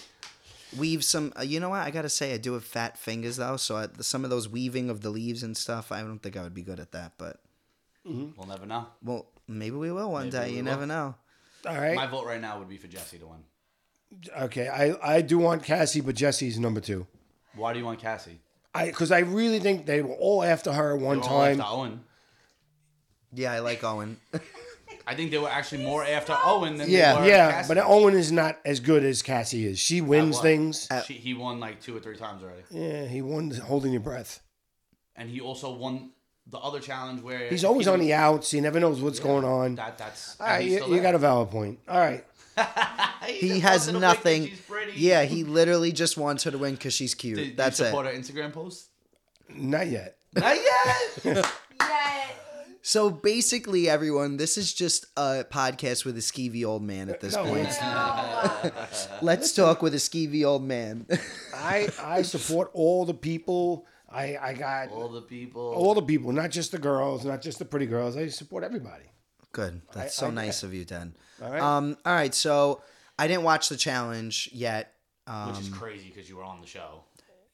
Weave 0.77 1.03
some. 1.03 1.31
Uh, 1.39 1.43
you 1.43 1.59
know 1.59 1.69
what? 1.69 1.81
I 1.81 1.91
gotta 1.91 2.09
say, 2.09 2.33
I 2.33 2.37
do 2.37 2.53
have 2.53 2.65
fat 2.65 2.97
fingers 2.97 3.37
though. 3.37 3.55
So 3.57 3.77
I, 3.77 3.87
some 4.01 4.23
of 4.23 4.29
those 4.29 4.49
weaving 4.49 4.89
of 4.89 5.01
the 5.01 5.09
leaves 5.09 5.41
and 5.43 5.55
stuff, 5.55 5.91
I 5.91 6.01
don't 6.01 6.19
think 6.19 6.35
I 6.35 6.43
would 6.43 6.53
be 6.53 6.63
good 6.63 6.79
at 6.79 6.91
that. 6.91 7.13
But 7.17 7.37
We'll 8.03 8.47
never 8.47 8.65
know. 8.65 8.87
well, 9.03 9.25
maybe 9.47 9.75
we 9.75 9.91
will 9.91 10.11
one 10.11 10.25
Maybe 10.25 10.31
day. 10.37 10.49
You 10.51 10.57
will. 10.57 10.63
never 10.63 10.85
know. 10.85 11.15
All 11.67 11.75
right. 11.75 11.95
My 11.95 12.05
vote 12.07 12.25
right 12.25 12.39
now 12.41 12.59
would 12.59 12.69
be 12.69 12.77
for 12.77 12.87
Jesse 12.87 13.17
to 13.19 13.25
win. 13.27 13.43
Okay. 14.43 14.67
I 14.67 15.15
I 15.15 15.21
do 15.21 15.37
want 15.39 15.63
Cassie, 15.63 16.01
but 16.01 16.15
Jesse's 16.15 16.59
number 16.59 16.81
two. 16.81 17.07
Why 17.55 17.73
do 17.73 17.79
you 17.79 17.85
want 17.85 17.99
Cassie? 17.99 18.39
I 18.73 18.87
because 18.87 19.11
I 19.11 19.19
really 19.19 19.59
think 19.59 19.85
they 19.85 20.01
were 20.01 20.13
all 20.15 20.43
after 20.43 20.73
her 20.73 20.95
one 20.97 21.21
They 21.21 21.27
were 21.27 21.33
all 21.33 21.39
time. 21.45 21.61
after 21.61 21.73
Owen. 21.73 22.03
Yeah, 23.33 23.53
I 23.53 23.59
like 23.59 23.83
Owen. 23.83 24.17
I 25.07 25.13
think 25.15 25.31
they 25.31 25.37
were 25.37 25.49
actually 25.49 25.83
more 25.83 26.03
after 26.03 26.35
Owen 26.43 26.77
than 26.77 26.89
Yeah. 26.89 27.13
they 27.15 27.21
were 27.21 27.27
Yeah, 27.27 27.51
Cassie. 27.51 27.73
but 27.73 27.83
Owen 27.85 28.15
is 28.15 28.31
not 28.31 28.57
as 28.65 28.79
good 28.79 29.03
as 29.03 29.21
Cassie 29.21 29.65
is. 29.67 29.77
She 29.79 30.01
wins 30.01 30.39
things. 30.39 30.87
She, 31.05 31.13
he 31.13 31.33
won 31.33 31.59
like 31.59 31.81
two 31.81 31.95
or 31.95 31.99
three 31.99 32.17
times 32.17 32.41
already, 32.43 32.63
Yeah, 32.71 33.05
he 33.05 33.21
won 33.21 33.51
holding 33.51 33.91
your 33.91 34.01
breath. 34.01 34.41
and 35.15 35.29
he 35.29 35.39
also 35.41 35.71
won 35.73 36.11
the 36.47 36.57
other 36.59 36.79
challenge 36.79 37.21
where 37.21 37.49
He's 37.49 37.63
always 37.63 37.87
he 37.87 37.91
on 37.93 37.99
the 37.99 38.13
outs. 38.13 38.51
He 38.51 38.61
never 38.61 38.79
knows 38.79 39.01
what's 39.01 39.19
going 39.19 39.43
on. 39.45 39.75
That 39.75 39.97
that's 39.97 40.39
All 40.39 40.45
and 40.47 40.53
right, 40.55 40.61
he's 40.63 40.71
you, 40.73 40.77
still 40.77 40.89
you 40.89 40.93
there. 40.95 41.03
got 41.03 41.15
a 41.15 41.17
valid 41.19 41.49
point. 41.49 41.79
All 41.87 41.97
right. 41.99 42.23
he 43.27 43.49
just 43.49 43.61
has 43.63 43.63
wants 43.63 43.85
her 43.87 43.91
to 43.91 43.93
win 43.93 44.01
'cause 44.01 44.01
nothing. 44.01 44.47
she's 44.47 44.61
pretty. 44.61 44.91
Yeah, 44.95 45.23
he 45.23 45.43
literally 45.43 45.91
just 45.91 46.17
wants 46.17 46.43
her 46.43 46.51
to 46.51 46.57
win 46.57 46.75
because 46.75 46.93
she's 46.93 47.13
cute. 47.15 47.37
Did, 47.37 47.57
That's 47.57 47.77
did 47.77 47.83
you 47.83 47.87
it. 47.87 47.89
support 47.89 48.05
her 48.05 48.13
Instagram 48.13 48.53
post? 48.53 48.87
Not 49.49 49.87
yet. 49.87 50.17
Not 50.33 50.55
yet. 50.55 51.45
Yeah. 51.79 52.27
So 52.87 53.09
basically, 53.09 53.89
everyone, 53.89 54.37
this 54.37 54.59
is 54.59 54.71
just 54.71 55.07
a 55.17 55.43
podcast 55.49 56.05
with 56.05 56.15
a 56.17 56.21
skeevy 56.21 56.63
old 56.63 56.83
man 56.83 57.09
at 57.09 57.19
this 57.19 57.35
No, 57.35 57.43
point. 57.43 57.67
it's- 57.67 59.09
Let's 59.23 59.55
talk 59.55 59.81
with 59.81 59.95
a 59.95 59.97
skeevy 59.97 60.45
old 60.45 60.63
man. 60.63 61.07
I 61.55 61.89
I 61.99 62.21
support 62.21 62.69
all 62.75 63.03
the 63.05 63.15
people. 63.15 63.87
I 64.07 64.37
I 64.37 64.53
got 64.53 64.89
All 64.91 65.09
the 65.09 65.23
people. 65.23 65.63
all 65.63 65.95
the 65.95 66.03
people, 66.03 66.31
not 66.31 66.51
just 66.51 66.71
the 66.71 66.77
girls, 66.77 67.25
not 67.25 67.41
just 67.41 67.57
the 67.57 67.65
pretty 67.65 67.87
girls. 67.87 68.15
I 68.17 68.27
support 68.27 68.63
everybody. 68.63 69.05
Good. 69.51 69.81
That's 69.91 70.15
I- 70.21 70.21
so 70.21 70.27
I- 70.27 70.31
nice 70.45 70.61
of 70.61 70.71
you, 70.75 70.85
Dan. 70.85 71.15
All 71.41 71.49
right. 71.51 71.61
Um. 71.61 71.97
All 72.05 72.13
right. 72.13 72.35
So 72.35 72.83
I 73.17 73.27
didn't 73.27 73.43
watch 73.45 73.67
the 73.69 73.77
challenge 73.77 74.47
yet. 74.53 74.93
Um, 75.25 75.49
which 75.49 75.59
is 75.61 75.69
crazy 75.69 76.09
because 76.13 76.29
you 76.29 76.37
were 76.37 76.43
on 76.43 76.61
the 76.61 76.67
show. 76.67 77.03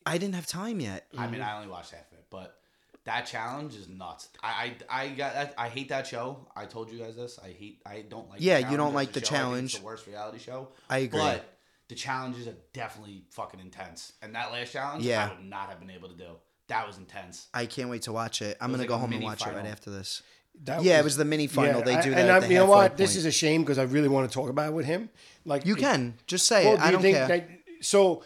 I 0.06 0.17
didn't 0.17 0.36
have 0.36 0.46
time 0.48 0.82
yet. 0.82 1.08
I 1.17 1.28
mean, 1.28 1.39
I 1.39 1.56
only 1.56 1.70
watched 1.70 1.91
half 1.91 2.12
of 2.12 2.17
it, 2.17 2.26
but 2.30 2.58
that 3.06 3.26
challenge 3.26 3.76
is 3.76 3.88
nuts. 3.88 4.30
I 4.44 4.74
I, 4.90 5.02
I 5.04 5.08
got 5.10 5.34
that, 5.34 5.54
I 5.58 5.70
hate 5.70 5.90
that 5.90 6.06
show. 6.08 6.48
I 6.56 6.66
told 6.66 6.92
you 6.92 7.00
guys 7.00 7.16
this. 7.16 7.40
I 7.44 7.50
hate. 7.50 7.82
I 7.86 8.02
don't 8.08 8.30
like. 8.30 8.40
the 8.40 8.46
Yeah, 8.46 8.70
you 8.70 8.78
don't 8.78 8.94
like 8.94 9.10
a 9.10 9.14
the 9.14 9.20
show. 9.22 9.26
Challenge. 9.36 9.72
it's 9.72 9.80
the 9.80 9.86
worst 9.86 10.08
reality 10.08 10.40
show. 10.40 10.70
I 10.90 11.00
agree. 11.00 11.20
But 11.20 11.58
the 11.90 11.96
challenges 11.96 12.48
are 12.48 12.56
definitely 12.74 13.24
fucking 13.32 13.60
intense. 13.60 14.14
And 14.22 14.36
that 14.36 14.52
last 14.52 14.72
challenge, 14.72 15.04
Yeah. 15.04 15.26
I 15.26 15.36
would 15.36 15.44
not 15.46 15.70
have 15.70 15.80
been 15.80 15.90
able 15.90 16.10
to 16.10 16.16
do. 16.16 16.28
That 16.68 16.88
was 16.88 16.98
intense. 16.98 17.48
I 17.54 17.66
can't 17.66 17.90
wait 17.90 18.04
to 18.04 18.14
watch 18.14 18.42
it. 18.42 18.56
I'm 18.62 18.72
was 18.72 18.78
gonna 18.80 18.84
like 18.84 18.90
go 18.90 18.96
home 18.98 19.12
and 19.12 19.20
mini 19.20 19.26
watch 19.26 19.46
it 19.46 19.54
right 19.54 19.66
after 19.66 19.90
this. 19.90 20.22
That 20.64 20.84
Yeah, 20.84 21.00
it 21.00 21.04
was 21.04 21.18
the 21.18 21.26
mini 21.26 21.48
final. 21.48 21.82
They 21.82 21.96
I- 21.96 22.02
do 22.02 22.12
that 22.12 22.20
And 22.20 22.30
at 22.30 22.36
I, 22.36 22.40
the 22.42 22.48
you 22.48 22.56
know 22.60 22.66
halfway 22.68 22.76
what? 22.76 22.98
This 22.98 23.16
is 23.16 23.26
a 23.26 23.32
shame 23.32 23.62
because 23.62 23.78
I 23.78 23.84
really 23.84 24.08
want 24.10 24.30
to 24.30 24.34
talk 24.34 24.50
about 24.50 24.70
it 24.70 24.74
with 24.74 24.86
him. 24.86 25.10
Like 25.44 25.66
You 25.66 25.76
it- 25.76 25.80
can 25.80 26.14
just 26.28 26.46
say 26.48 26.66
Well, 26.66 26.76
it. 26.76 26.78
do 26.78 26.84
I 26.84 26.92
don't 26.92 27.02
think 27.02 27.18
care. 27.18 27.28
that 27.28 27.50
so? 27.82 28.24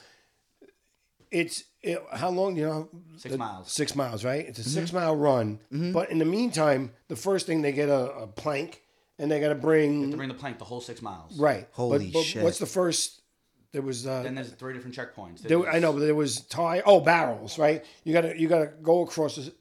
It's 1.32 1.64
it, 1.86 2.04
how 2.13 2.30
long? 2.30 2.56
You 2.58 2.65
know, 2.65 2.89
Six 3.17 3.32
the- 3.34 3.38
miles. 3.38 3.71
Six 3.71 3.95
miles, 3.95 4.24
right? 4.26 4.45
It's 4.48 4.60
a 4.60 4.62
Mm-hmm. 4.62 4.69
six 4.71 4.93
mile 4.93 5.15
run. 5.15 5.60
But 5.71 6.10
in 6.12 6.17
the 6.19 6.26
meantime, 6.26 6.91
the 7.08 7.15
first 7.15 7.45
thing 7.45 7.62
they 7.62 7.71
get 7.71 7.89
a, 7.89 8.12
a 8.24 8.28
plank, 8.28 8.82
and 9.19 9.32
they 9.32 9.39
got 9.39 9.50
to 9.50 9.56
bring 9.56 10.15
bring 10.15 10.28
the 10.30 10.34
plank 10.36 10.58
the 10.60 10.65
whole 10.65 10.82
six 10.82 11.02
miles. 11.02 11.39
right. 11.39 11.67
Holy 11.71 12.08
but, 12.08 12.13
but 12.19 12.24
shit. 12.26 12.43
What's 12.43 12.60
the 12.60 12.65
first? 12.65 13.21
There 13.71 13.82
was. 13.82 14.08
Uh, 14.08 14.24
Then 14.24 14.36
there's 14.36 14.52
three 14.52 14.74
different 14.74 14.95
checkpoints. 14.95 15.41
there, 15.41 15.67
I 15.69 15.80
know, 15.80 15.91
but 15.93 16.00
there 16.00 16.15
was 16.15 16.41
tie. 16.41 16.82
Oh, 16.86 17.00
barrels, 17.02 17.58
right? 17.60 17.84
You 18.04 18.13
gotta 18.13 18.39
you 18.39 18.48
gotta 18.48 18.67
go 18.82 19.02
across 19.04 19.38
a, 19.38 19.52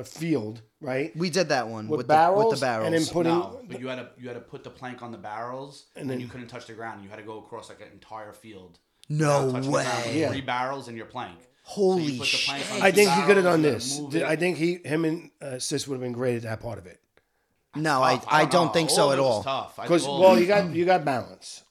a 0.00 0.04
field, 0.04 0.62
right? 0.80 1.14
we 1.16 1.28
did 1.28 1.48
that 1.48 1.66
one 1.68 1.88
With 1.88 1.98
with, 1.98 2.06
barrels, 2.08 2.42
the, 2.44 2.48
with 2.50 2.60
the 2.60 2.66
barrels. 2.66 2.86
and 2.86 2.94
then 2.94 3.06
putting. 3.06 3.32
No, 3.32 3.60
but 3.68 3.80
you 3.80 3.88
had 3.88 3.96
to 3.96 4.08
you 4.16 4.28
had 4.28 4.34
to 4.34 4.40
put 4.40 4.62
the 4.64 4.70
plank 4.70 5.02
on 5.02 5.10
the 5.12 5.18
barrels, 5.18 5.86
and 5.96 6.08
then 6.08 6.20
you 6.20 6.28
couldn't 6.28 6.46
touch 6.48 6.66
the 6.66 6.72
ground. 6.72 7.02
You 7.02 7.10
had 7.10 7.16
to 7.18 7.24
go 7.24 7.38
across 7.38 7.68
like 7.68 7.80
an 7.80 7.88
entire 7.92 8.32
field. 8.32 8.78
No 9.08 9.46
without 9.46 9.52
touching 9.52 9.70
the 9.70 9.70
ground 9.70 9.96
with 9.96 10.06
way. 10.06 10.20
Yeah. 10.20 10.28
Three 10.30 10.40
barrels 10.40 10.88
and 10.88 10.96
your 10.96 11.06
plank. 11.06 11.38
Holy 11.64 12.06
so 12.06 12.12
you 12.12 12.18
put 12.20 12.28
the 12.30 12.38
plank 12.44 12.72
on 12.72 12.82
I 12.82 12.90
think 12.90 13.10
he 13.10 13.22
could 13.22 13.36
have 13.36 13.44
done 13.44 13.62
this. 13.62 13.98
move 13.98 14.14
it. 14.16 14.22
I 14.24 14.36
think 14.36 14.56
he, 14.58 14.74
him, 14.84 15.04
and 15.04 15.30
uh, 15.40 15.58
Sis 15.58 15.86
would 15.86 15.94
have 15.94 16.02
been 16.02 16.12
great 16.12 16.36
at 16.36 16.42
that 16.42 16.60
part 16.60 16.78
of 16.78 16.86
it. 16.86 16.98
No, 17.74 18.02
I, 18.02 18.16
Tough. 18.16 18.26
I 18.28 18.44
don't 18.44 18.66
know. 18.66 18.72
think 18.72 18.90
so 18.90 19.06
of 19.08 19.12
at 19.14 19.18
all. 19.18 19.42
Because 19.80 20.04
well, 20.06 20.36
you 20.36 20.44
it- 20.44 20.48
got 20.48 20.74
you 20.74 20.84
got 20.84 21.04
balance, 21.06 21.62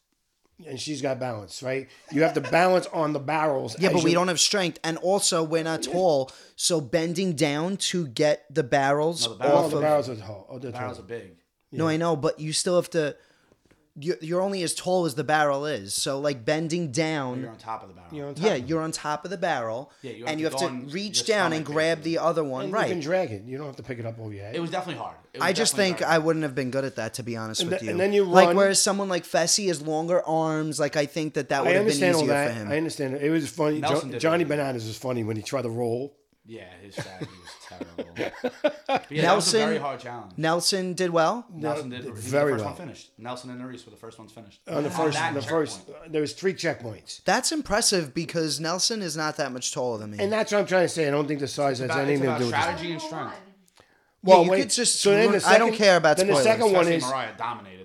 and 0.65 0.79
she's 0.79 1.01
got 1.01 1.19
balance, 1.19 1.61
right? 1.61 1.89
You 2.11 2.23
have 2.23 2.33
to 2.35 2.41
balance 2.41 2.87
on 2.87 3.13
the 3.13 3.19
barrels. 3.19 3.75
Yeah, 3.79 3.89
as 3.89 3.95
but 3.95 4.03
we 4.03 4.13
don't 4.13 4.27
have 4.29 4.39
strength, 4.39 4.79
and 4.83 4.97
also 4.97 5.43
we're 5.43 5.63
not 5.63 5.83
tall. 5.83 6.31
So 6.55 6.81
bending 6.81 7.33
down 7.33 7.77
to 7.77 8.07
get 8.07 8.45
the 8.53 8.63
barrels 8.63 9.27
No, 9.27 9.33
the 9.33 9.39
barrels- 9.39 9.53
Oh, 9.61 9.65
off 9.65 9.69
the 9.71 9.77
of. 9.77 9.81
barrels 9.83 10.09
are 10.09 10.15
tall. 10.15 10.47
Oh, 10.49 10.57
they're 10.57 10.71
barrels 10.71 10.97
are 10.97 11.01
tall. 11.01 11.07
big. 11.07 11.35
No, 11.71 11.87
I 11.87 11.97
know, 11.97 12.15
but 12.15 12.39
you 12.39 12.53
still 12.53 12.75
have 12.77 12.89
to. 12.91 13.15
You're, 13.99 14.15
you're 14.21 14.41
only 14.41 14.63
as 14.63 14.73
tall 14.73 15.05
as 15.05 15.15
the 15.15 15.23
barrel 15.23 15.65
is. 15.65 15.93
So 15.93 16.19
like 16.19 16.45
bending 16.45 16.91
down. 16.91 17.41
You're 17.41 17.49
on 17.49 17.57
top 17.57 17.81
of 17.83 17.89
the 17.89 17.93
barrel. 17.95 18.09
You're 18.13 18.27
on 18.29 18.35
top 18.35 18.45
yeah, 18.45 18.55
you're 18.55 18.81
on 18.81 18.91
top 18.93 19.25
of 19.25 19.31
the 19.31 19.37
barrel, 19.37 19.91
Yeah, 20.01 20.11
you 20.11 20.25
and 20.25 20.39
you 20.39 20.45
have 20.47 20.55
to 20.57 20.69
reach 20.93 21.25
down 21.25 21.51
and 21.51 21.65
grab 21.65 21.97
basically. 21.99 22.13
the 22.15 22.21
other 22.23 22.43
one. 22.43 22.65
And 22.65 22.73
you 22.73 22.79
can 22.95 22.99
drag 23.01 23.31
it. 23.31 23.43
You 23.43 23.57
don't 23.57 23.67
have 23.67 23.75
to 23.75 23.83
pick 23.83 23.99
it 23.99 24.05
up 24.05 24.17
over 24.19 24.33
your 24.33 24.45
head. 24.45 24.55
It 24.55 24.61
was 24.61 24.71
definitely 24.71 25.01
hard. 25.01 25.17
Was 25.33 25.41
I 25.41 25.51
just 25.53 25.75
think 25.75 25.99
very 25.99 26.11
I 26.11 26.17
wouldn't 26.19 26.43
have 26.43 26.55
been 26.55 26.71
good 26.71 26.85
at 26.85 26.95
that, 26.95 27.15
to 27.15 27.23
be 27.23 27.35
honest 27.35 27.61
And 27.61 27.69
with 27.71 27.79
then- 27.79 27.85
you. 27.85 27.91
and 27.91 27.99
then 27.99 28.13
you 28.13 28.23
like 28.23 28.47
run- 28.47 28.55
whereas 28.55 28.81
someone 28.81 29.09
like 29.09 29.23
Fessy 29.25 29.67
has 29.67 29.81
longer 29.81 30.21
arms. 30.25 30.79
Like 30.79 30.95
I 30.95 31.05
think 31.05 31.33
that 31.33 31.49
that 31.49 31.63
would 31.63 31.71
I 31.71 31.73
have 31.73 31.79
been 31.85 31.87
understand 31.87 32.15
easier 32.15 32.33
all 32.33 32.43
for 32.45 32.49
that. 32.49 32.53
him. 32.55 32.71
I 32.71 32.77
understand. 32.77 33.15
It 33.15 33.29
was 33.29 33.49
funny. 33.49 33.81
Jo- 33.81 34.19
Johnny. 34.19 34.45
Bananas 34.45 34.85
was 34.87 34.97
funny 34.97 35.23
when 35.25 35.35
he 35.35 35.43
tried 35.43 35.63
to 35.63 35.69
roll. 35.69 36.17
Yeah, 36.45 36.63
his 36.81 36.93
strategy 36.95 37.29
was 37.29 37.51
terrible. 37.85 38.51
But 38.87 39.05
yeah, 39.11 39.21
that 39.23 39.35
was 39.35 39.53
a 39.53 39.57
Nelson- 39.57 39.59
very 39.61 39.77
hard 39.77 39.99
challenge. 39.99 40.33
Nelson 40.37 40.93
did 40.93 41.09
well. 41.11 41.45
Nelson 41.53 41.89
did, 41.89 42.03
he 42.05 42.09
very 42.11 42.51
the 42.53 42.57
first 42.59 42.65
well. 42.65 42.73
one 42.73 42.75
finished. 42.75 43.11
Nelson 43.17 43.49
and 43.49 43.61
Nurys 43.61 43.85
were 43.85 43.91
the 43.91 43.97
first 43.97 44.19
ones 44.19 44.31
finished. 44.31 44.59
On 44.67 44.83
the 44.83 44.89
first, 44.89 45.17
that 45.17 45.33
the 45.33 45.41
first, 45.41 45.87
checkpoint. 45.87 46.11
there 46.11 46.21
was 46.21 46.33
three 46.33 46.53
checkpoints, 46.53 47.23
That's 47.23 47.51
impressive 47.51 48.13
because 48.13 48.59
Nelson 48.59 49.01
is 49.01 49.15
not 49.17 49.37
that 49.37 49.51
much 49.51 49.71
taller 49.73 49.97
than 49.99 50.11
me. 50.11 50.17
and 50.23 50.31
that's 50.31 50.51
what 50.51 50.59
I'm 50.59 50.65
trying 50.65 50.83
to 50.85 50.89
say. 50.89 51.07
I 51.07 51.11
don't 51.11 51.27
think 51.27 51.39
the 51.39 51.47
size 51.47 51.79
has 51.79 51.85
About- 51.85 51.99
it's 51.99 52.07
anything 52.09 52.23
to 52.23 52.27
about 52.29 52.39
do 52.39 52.45
with 52.45 52.53
this. 52.53 52.61
strategy 52.63 52.91
and 52.93 53.01
strength. 53.01 53.35
Well, 54.23 54.43
you 54.43 54.51
wait, 54.51 54.59
could 54.61 54.69
just 54.69 54.99
so 55.01 55.09
then 55.11 55.29
ruin- 55.29 55.39
the 55.39 55.47
I 55.47 55.57
don't 55.57 55.73
care 55.73 55.97
about 55.97 56.17
Then 56.17 56.27
the 56.27 56.33
spoilers. 56.33 56.45
second 56.45 56.65
one 56.65 56.75
Especially 56.81 56.95
is 56.97 57.03
Mariah 57.05 57.29
dominated 57.37 57.80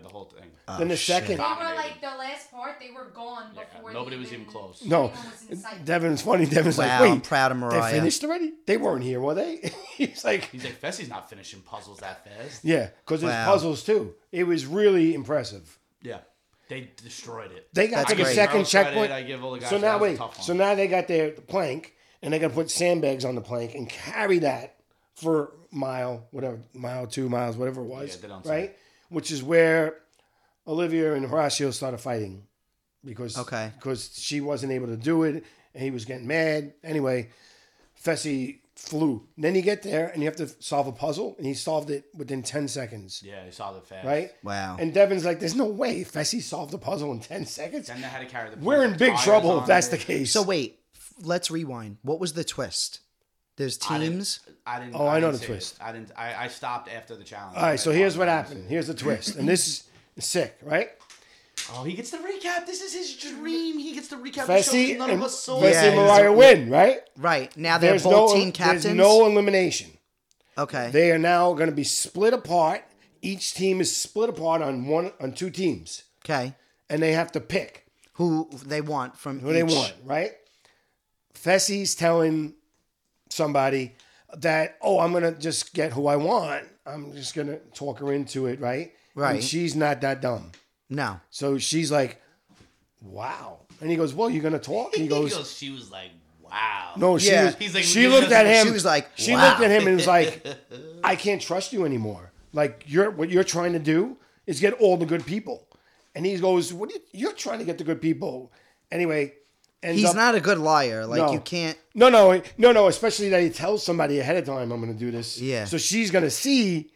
the 0.66 0.72
whole 0.72 0.78
thing. 0.78 0.88
then 0.88 0.88
the 0.88 0.96
second. 0.96 1.36
They 1.38 1.42
were 1.42 1.74
like 1.74 2.00
the 2.00 2.06
last 2.08 2.50
part. 2.50 2.76
They 2.80 2.90
were 2.90 3.10
gone 3.14 3.50
Yeah, 3.54 3.62
before. 3.72 3.92
nobody 3.92 4.16
was 4.16 4.32
even 4.32 4.46
close. 4.46 4.82
No, 4.84 5.04
anyone 5.08 5.24
was 5.30 5.46
in 5.50 5.56
sight. 5.58 5.84
Devin's 5.84 6.22
funny. 6.22 6.46
Devin's 6.46 6.78
Wow, 6.78 6.86
like, 6.86 7.00
wait, 7.02 7.10
I'm 7.12 7.20
proud 7.20 7.52
of 7.52 7.58
Mariah. 7.58 7.92
They 7.92 7.98
finished 7.98 8.24
already? 8.24 8.52
They 8.66 8.76
weren't 8.76 9.02
here, 9.04 9.20
were 9.20 9.34
they? 9.34 9.72
He's 9.96 10.24
like, 10.24 10.50
He's 10.50 10.64
like, 10.64 10.80
Fessy's 10.80 11.08
not 11.08 11.30
finishing 11.30 11.60
puzzles 11.60 11.98
that 12.00 12.24
fast. 12.24 12.64
yeah, 12.64 12.88
because 13.04 13.20
there's 13.20 13.32
Wow. 13.32 13.46
puzzles 13.52 13.84
too. 13.84 14.14
It 14.32 14.44
was 14.44 14.66
really 14.66 15.14
impressive. 15.14 15.78
Yeah. 16.02 16.18
They 16.68 16.90
destroyed 17.02 17.52
it. 17.52 17.68
They 17.72 17.86
got 17.86 17.98
That's 17.98 18.10
to 18.10 18.16
the 18.16 18.22
great. 18.24 18.34
second 18.34 18.56
Girls 18.56 18.70
credit, 18.72 18.88
checkpoint. 18.88 19.12
I 19.12 19.22
give 19.22 19.44
all 19.44 19.52
the 19.52 19.60
guys 19.60 19.70
so 19.70 19.78
that 19.78 19.86
now 19.86 19.98
was 19.98 20.00
a 20.00 20.02
wait. 20.10 20.18
tough 20.18 20.36
one. 20.38 20.44
So 20.44 20.52
now 20.52 20.74
they 20.74 20.88
got 20.88 21.06
their 21.06 21.30
plank, 21.30 21.94
and 22.22 22.32
they're 22.32 22.40
gonna 22.40 22.52
put 22.52 22.72
sandbags 22.72 23.24
on 23.24 23.36
the 23.36 23.40
plank 23.40 23.76
and 23.76 23.88
carry 23.88 24.40
that 24.40 24.74
for 25.14 25.52
mile, 25.70 26.26
whatever, 26.32 26.58
mile 26.74 27.06
two 27.06 27.28
miles, 27.28 27.56
whatever 27.56 27.82
it 27.82 27.86
was, 27.86 28.16
Yeah, 28.16 28.22
they 28.22 28.28
don't 28.28 28.44
say. 28.44 28.50
right? 28.50 28.76
Which 29.10 29.30
is 29.30 29.44
where 29.44 29.94
Olivia 30.66 31.14
and 31.14 31.26
Horacio 31.28 31.72
started 31.72 31.98
fighting 31.98 32.44
because 33.04 33.38
Okay. 33.38 33.72
because 33.76 34.10
she 34.18 34.40
wasn't 34.40 34.72
able 34.72 34.86
to 34.88 34.96
do 34.96 35.22
it, 35.24 35.44
and 35.74 35.82
he 35.82 35.90
was 35.90 36.04
getting 36.04 36.26
mad. 36.26 36.74
Anyway, 36.82 37.30
Fessy 38.02 38.58
flew. 38.74 39.26
Then 39.38 39.54
you 39.54 39.62
get 39.62 39.82
there 39.82 40.08
and 40.08 40.22
you 40.22 40.28
have 40.28 40.36
to 40.36 40.48
solve 40.62 40.86
a 40.86 40.92
puzzle, 40.92 41.34
and 41.38 41.46
he 41.46 41.54
solved 41.54 41.90
it 41.90 42.04
within 42.14 42.42
ten 42.42 42.68
seconds. 42.68 43.22
Yeah, 43.24 43.44
he 43.44 43.50
solved 43.50 43.80
the 43.82 43.86
fast. 43.86 44.06
Right? 44.06 44.32
Wow. 44.42 44.76
And 44.78 44.92
Devin's 44.92 45.24
like, 45.24 45.40
"There's 45.40 45.54
no 45.54 45.66
way 45.66 46.04
Fessy 46.04 46.42
solved 46.42 46.72
the 46.72 46.78
puzzle 46.78 47.12
in 47.12 47.20
ten 47.20 47.46
seconds." 47.46 47.86
Then 47.88 48.00
they 48.00 48.08
had 48.08 48.20
to 48.20 48.26
carry 48.26 48.50
the. 48.50 48.56
We're 48.56 48.84
in 48.84 48.96
big 48.96 49.16
trouble 49.18 49.60
if 49.60 49.66
that's 49.66 49.88
it. 49.88 49.90
the 49.92 49.98
case. 49.98 50.32
So 50.32 50.42
wait, 50.42 50.80
let's 51.22 51.50
rewind. 51.50 51.98
What 52.02 52.20
was 52.20 52.32
the 52.34 52.44
twist? 52.44 53.00
There's 53.56 53.78
I 53.88 53.96
didn't- 53.98 54.12
teams. 54.14 54.40
I 54.66 54.80
didn't. 54.80 54.96
Oh, 54.96 55.06
I 55.06 55.20
know 55.20 55.28
didn't 55.28 55.32
the 55.32 55.38
see 55.38 55.44
it. 55.44 55.46
twist. 55.46 55.78
I 55.80 55.92
didn't. 55.92 56.10
I, 56.16 56.44
I 56.44 56.48
stopped 56.48 56.90
after 56.92 57.16
the 57.16 57.24
challenge. 57.24 57.56
All 57.56 57.62
right, 57.62 57.80
so 57.80 57.90
here's 57.92 58.18
what 58.18 58.28
happened. 58.28 58.68
Here's 58.68 58.88
the 58.88 58.94
twist, 58.94 59.36
and 59.36 59.48
this 59.48 59.66
is 59.68 59.84
sick, 60.18 60.58
right? 60.62 60.90
Oh, 61.72 61.82
he 61.84 61.94
gets 61.94 62.10
the 62.10 62.18
recap. 62.18 62.66
This 62.66 62.80
is 62.80 62.92
his 62.92 63.16
dream. 63.16 63.78
He 63.78 63.92
gets 63.94 64.08
the 64.08 64.16
recap. 64.16 64.46
the 64.46 64.62
show 64.62 64.98
none 64.98 65.10
and, 65.10 65.18
of 65.20 65.24
us 65.26 65.40
saw. 65.40 65.60
Fessy 65.60 65.72
Yeah, 65.72 65.84
and 65.84 65.94
he's- 65.94 66.08
Mariah 66.08 66.32
win, 66.32 66.70
right? 66.70 67.00
Right 67.16 67.56
now 67.56 67.78
they're 67.78 67.90
There's 67.90 68.04
both 68.04 68.30
no, 68.30 68.34
team 68.36 68.52
captains. 68.52 68.84
There's 68.84 68.94
no 68.96 69.26
elimination. 69.26 69.90
okay. 70.56 70.90
They 70.92 71.10
are 71.10 71.18
now 71.18 71.52
going 71.54 71.68
to 71.70 71.74
be 71.74 71.84
split 71.84 72.32
apart. 72.34 72.82
Each 73.22 73.54
team 73.54 73.80
is 73.80 73.94
split 73.96 74.28
apart 74.28 74.62
on 74.62 74.86
one 74.86 75.12
on 75.20 75.32
two 75.32 75.50
teams, 75.50 76.04
okay. 76.24 76.54
and 76.88 77.02
they 77.02 77.12
have 77.12 77.32
to 77.32 77.40
pick 77.40 77.86
Who 78.14 78.48
they 78.64 78.80
want 78.80 79.16
from 79.16 79.40
who 79.40 79.52
they 79.52 79.62
want, 79.64 79.94
right? 80.04 80.32
Fessy's 81.34 81.94
telling 81.94 82.54
somebody 83.30 83.96
that, 84.36 84.76
oh, 84.82 85.00
I'm 85.00 85.12
gonna 85.12 85.32
just 85.32 85.74
get 85.74 85.92
who 85.92 86.06
I 86.06 86.16
want. 86.16 86.64
I'm 86.84 87.12
just 87.14 87.34
gonna 87.34 87.58
talk 87.74 87.98
her 87.98 88.12
into 88.12 88.46
it, 88.46 88.60
right? 88.60 88.92
Right. 89.16 89.34
And 89.36 89.42
she's 89.44 89.74
not 89.74 90.00
that 90.02 90.20
dumb. 90.22 90.52
No. 90.88 91.18
So 91.30 91.58
she's 91.58 91.90
like, 91.90 92.22
wow. 93.02 93.58
And 93.80 93.90
he 93.90 93.96
goes, 93.96 94.14
well, 94.14 94.30
you're 94.30 94.42
gonna 94.42 94.58
talk? 94.58 94.92
And 94.94 95.02
he 95.02 95.02
He 95.02 95.08
goes, 95.08 95.34
goes, 95.34 95.52
she 95.56 95.70
was 95.70 95.90
like, 95.90 96.10
wow. 96.42 96.92
no, 96.96 97.18
she 97.18 97.30
Yeah. 97.30 97.46
was, 97.46 97.54
He's 97.56 97.74
like, 97.74 97.84
she 97.84 98.08
looked 98.08 98.30
at 98.32 98.46
him. 98.46 98.66
she 98.66 98.72
was 98.72 98.84
like, 98.84 99.10
she 99.16 99.32
wow. 99.32 99.48
looked 99.48 99.60
at 99.62 99.70
him 99.70 99.86
and 99.86 99.96
was 99.96 100.06
like, 100.06 100.46
I 101.04 101.16
can't 101.16 101.40
trust 101.42 101.72
you 101.72 101.84
anymore. 101.84 102.32
Like 102.52 102.84
you're 102.86 103.10
what 103.10 103.30
you're 103.30 103.44
trying 103.44 103.72
to 103.72 103.78
do 103.78 104.16
is 104.46 104.60
get 104.60 104.74
all 104.74 104.96
the 104.96 105.06
good 105.06 105.26
people. 105.26 105.66
And 106.14 106.24
he 106.24 106.36
goes, 106.38 106.72
what? 106.72 106.90
Are 106.90 106.94
you, 106.94 107.00
you're 107.12 107.32
trying 107.32 107.58
to 107.58 107.64
get 107.64 107.76
the 107.78 107.84
good 107.84 108.00
people. 108.00 108.50
Anyway, 108.90 109.34
ends 109.82 110.00
He's 110.00 110.08
up- 110.10 110.16
not 110.16 110.34
a 110.34 110.40
good 110.40 110.56
liar. 110.58 111.04
Like 111.04 111.18
No. 111.18 111.32
you 111.32 111.40
can't. 111.40 111.76
No, 111.94 112.08
no, 112.08 112.40
no, 112.56 112.72
no. 112.72 112.86
Especially 112.86 113.28
that 113.30 113.42
he 113.42 113.50
tells 113.50 113.82
somebody 113.84 114.18
ahead 114.20 114.36
of 114.36 114.44
time, 114.46 114.72
I'm 114.72 114.80
going 114.80 114.92
to 114.92 114.98
do 114.98 115.10
this. 115.10 115.38
Yeah. 115.40 115.64
So 115.66 115.76
she's 115.76 116.10
going 116.10 116.24
to 116.24 116.30
see 116.30 116.90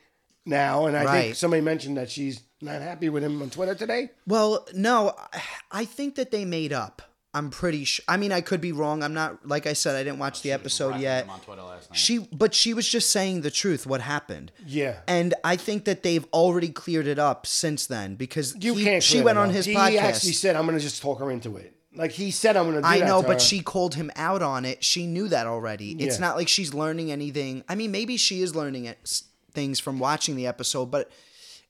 now, 0.47 0.87
and 0.87 0.97
I 0.97 1.21
think 1.23 1.35
somebody 1.37 1.61
mentioned 1.63 1.97
that 1.97 2.11
she's 2.11 2.43
not 2.61 2.81
happy 2.83 3.09
with 3.09 3.23
him 3.25 3.41
on 3.43 3.51
Twitter 3.51 3.75
today. 3.75 4.11
Well, 4.27 4.67
no, 4.75 5.15
I- 5.33 5.43
I 5.71 5.85
think 5.85 6.17
that 6.17 6.31
they 6.31 6.45
made 6.45 6.73
up. 6.73 7.03
I'm 7.33 7.51
pretty 7.51 7.85
sure. 7.85 8.05
I 8.09 8.17
mean, 8.17 8.33
I 8.33 8.41
could 8.41 8.61
be 8.61 8.73
wrong. 8.73 9.05
I'm 9.05 9.15
not. 9.15 9.47
Like 9.47 9.65
I 9.69 9.73
said, 9.73 9.95
I 9.95 10.03
didn't 10.03 10.19
watch 10.19 10.41
oh, 10.41 10.43
the 10.43 10.51
episode 10.53 10.97
yet. 10.97 11.25
him 11.25 11.31
on 11.31 11.39
Twitter 11.41 11.63
last 11.63 11.89
night. 11.89 11.97
She, 11.97 12.19
but 12.19 12.55
she 12.55 12.75
was 12.75 12.89
just 12.89 13.11
saying 13.11 13.43
the 13.43 13.53
truth. 13.53 13.87
What 13.87 14.01
happened? 14.01 14.51
Yeah. 14.67 14.97
And 15.07 15.35
I 15.45 15.55
think 15.55 15.85
that 15.85 16.03
they've 16.03 16.27
already 16.33 16.71
cleared 16.71 17.07
it 17.07 17.21
up 17.21 17.47
since 17.47 17.87
then 17.87 18.17
because 18.17 18.57
You 18.59 18.75
he- 18.75 18.83
can't. 18.83 19.03
She 19.03 19.21
went 19.23 19.39
on 19.39 19.51
his 19.51 19.65
he 19.67 19.75
podcast. 19.75 19.91
He 19.91 19.99
actually 19.99 20.33
said, 20.33 20.57
"I'm 20.57 20.67
going 20.67 20.77
to 20.77 20.83
just 20.83 21.01
talk 21.01 21.21
her 21.21 21.31
into 21.31 21.57
it." 21.57 21.73
Like 21.95 22.11
he 22.11 22.33
said, 22.33 22.57
"I'm 22.57 22.65
going 22.65 22.77
to 22.77 22.83
do 22.83 22.87
I 22.89 22.99
that 22.99 23.07
know, 23.07 23.21
to 23.23 23.27
but 23.29 23.35
her. 23.35 23.39
she 23.41 23.61
called 23.61 23.95
him 23.95 24.11
out 24.17 24.43
on 24.43 24.65
it. 24.65 24.83
She 24.83 25.07
knew 25.07 25.29
that 25.29 25.47
already. 25.47 25.93
It's 25.93 26.19
not 26.19 26.35
like 26.37 26.49
she's 26.49 26.75
learning 26.75 27.13
anything. 27.13 27.63
I 27.69 27.77
mean, 27.77 27.93
maybe 27.93 28.17
she 28.17 28.43
is 28.43 28.57
learning 28.57 28.87
it, 28.87 28.99
s- 29.05 29.23
things 29.53 29.81
from 29.81 29.99
watching 29.99 30.37
the 30.37 30.47
episode, 30.47 30.87
but 30.87 31.11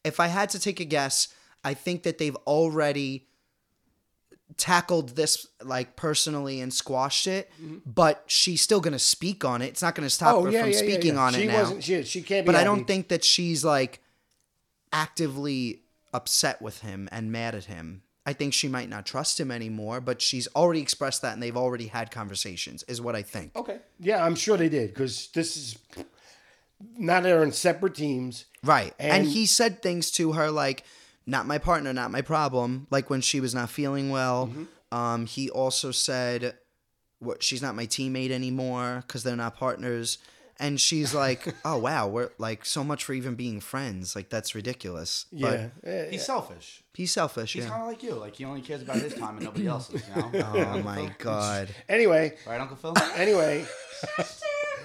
if 0.05 0.21
I 0.21 0.29
had 0.29 0.51
to 0.51 0.59
take 0.59 0.81
a 0.81 0.85
guess, 0.85 1.29
I 1.65 1.75
think 1.75 2.05
that 2.05 2.19
they've 2.19 2.37
already 2.47 3.27
tackled 4.57 5.11
this 5.11 5.47
like 5.63 5.97
personally 5.97 6.61
and 6.61 6.73
squashed 6.73 7.27
it, 7.27 7.51
but 7.87 8.25
she's 8.27 8.61
still 8.61 8.81
going 8.81 8.93
to 8.93 8.99
speak 8.99 9.45
on 9.45 9.63
it. 9.63 9.67
It's 9.67 9.83
not 9.83 9.95
going 9.95 10.07
to 10.07 10.11
stop 10.11 10.37
Mm-hmm. 10.37 10.41
Oh 10.41 10.45
her 10.47 10.51
yeah, 10.53 10.63
from 10.63 10.71
yeah, 10.73 10.79
speaking 10.79 11.15
yeah. 11.15 11.21
on 11.21 11.33
she 11.35 11.43
it 11.43 11.47
now. 11.49 11.59
Wasn't, 11.61 11.85
she, 11.85 12.03
she 12.03 12.23
can't 12.23 12.45
be. 12.47 12.53
but 12.53 12.61
I 12.61 12.65
don't 12.65 12.85
think 12.87 13.09
that 13.09 13.25
she's 13.25 13.65
like 13.65 14.01
actively 14.93 15.83
upset 16.13 16.61
with 16.61 16.81
him 16.81 17.09
and 17.13 17.31
mad 17.31 17.55
at 17.55 17.65
him. 17.65 18.03
I 18.27 18.33
think 18.33 18.53
she 18.53 18.69
might 18.69 18.89
not 18.89 19.07
trust 19.07 19.41
him 19.41 19.51
anymore, 19.51 20.01
but 20.01 20.21
she's 20.21 20.47
already 20.55 20.81
expressed 20.81 21.23
that 21.23 21.33
and 21.35 21.43
they've 21.43 21.57
already 21.57 21.87
had 21.87 22.11
conversations, 22.11 22.83
is 22.85 23.01
what 23.01 23.17
I 23.17 23.23
think. 23.23 23.57
Okay. 23.57 23.79
Yeah, 23.99 24.25
I'm 24.25 24.35
sure 24.35 24.57
they 24.57 24.69
did 24.69 24.89
because 24.91 25.29
this 25.29 25.57
is 25.57 25.79
now 26.99 27.21
they're 27.21 27.43
in 27.43 27.53
separate 27.53 27.95
teams. 27.95 28.47
Right. 28.65 28.95
And, 28.99 29.13
And- 29.25 29.27
he 29.27 29.47
said 29.47 29.83
things 29.83 30.11
to 30.13 30.33
her 30.33 30.51
like, 30.51 30.85
not 31.27 31.47
my 31.47 31.59
partner, 31.59 31.93
not 31.93 32.11
my 32.11 32.23
problem, 32.23 32.87
like 32.91 33.09
when 33.11 33.21
she 33.21 33.41
was 33.41 33.55
not 33.55 33.71
feeling 33.71 34.11
well. 34.11 34.47
Mm-hmm. 34.49 34.97
Um, 34.97 35.27
he 35.27 35.49
also 35.51 35.93
said, 35.93 36.57
what, 37.21 37.43
she's 37.43 37.63
not 37.63 37.77
my 37.77 37.87
teammate 37.87 38.31
anymore 38.31 39.05
because 39.07 39.23
they're 39.23 39.37
not 39.37 39.57
partners. 39.57 40.19
And 40.59 40.81
she's 40.81 41.15
like, 41.15 41.55
oh, 41.65 41.79
wow, 41.79 42.09
we're 42.09 42.31
like 42.39 42.65
so 42.65 42.83
much 42.83 43.05
for 43.05 43.13
even 43.13 43.35
being 43.35 43.61
friends. 43.61 44.17
Like, 44.17 44.29
that's 44.31 44.55
ridiculous. 44.55 45.27
Yeah. 45.31 45.69
But 45.85 46.11
He's 46.11 46.25
selfish. 46.27 46.83
he's 46.95 47.13
selfish. 47.13 47.53
He's 47.53 47.65
yeah. 47.65 47.71
kind 47.71 47.83
of 47.83 47.89
like 47.89 48.03
you. 48.03 48.15
Like 48.15 48.37
he 48.37 48.45
only 48.45 48.61
cares 48.63 48.83
about 48.83 48.97
his 48.97 49.15
time 49.15 49.37
and 49.37 49.45
nobody 49.45 49.67
else's. 49.69 50.03
You 50.09 50.23
know. 50.23 50.31
Oh 50.75 50.83
my 50.83 51.15
god. 51.19 51.69
Anyway, 51.89 52.37
Right, 52.47 52.61
Uncle 52.61 52.77
Phil. 52.77 52.95
anyway, 53.15 53.65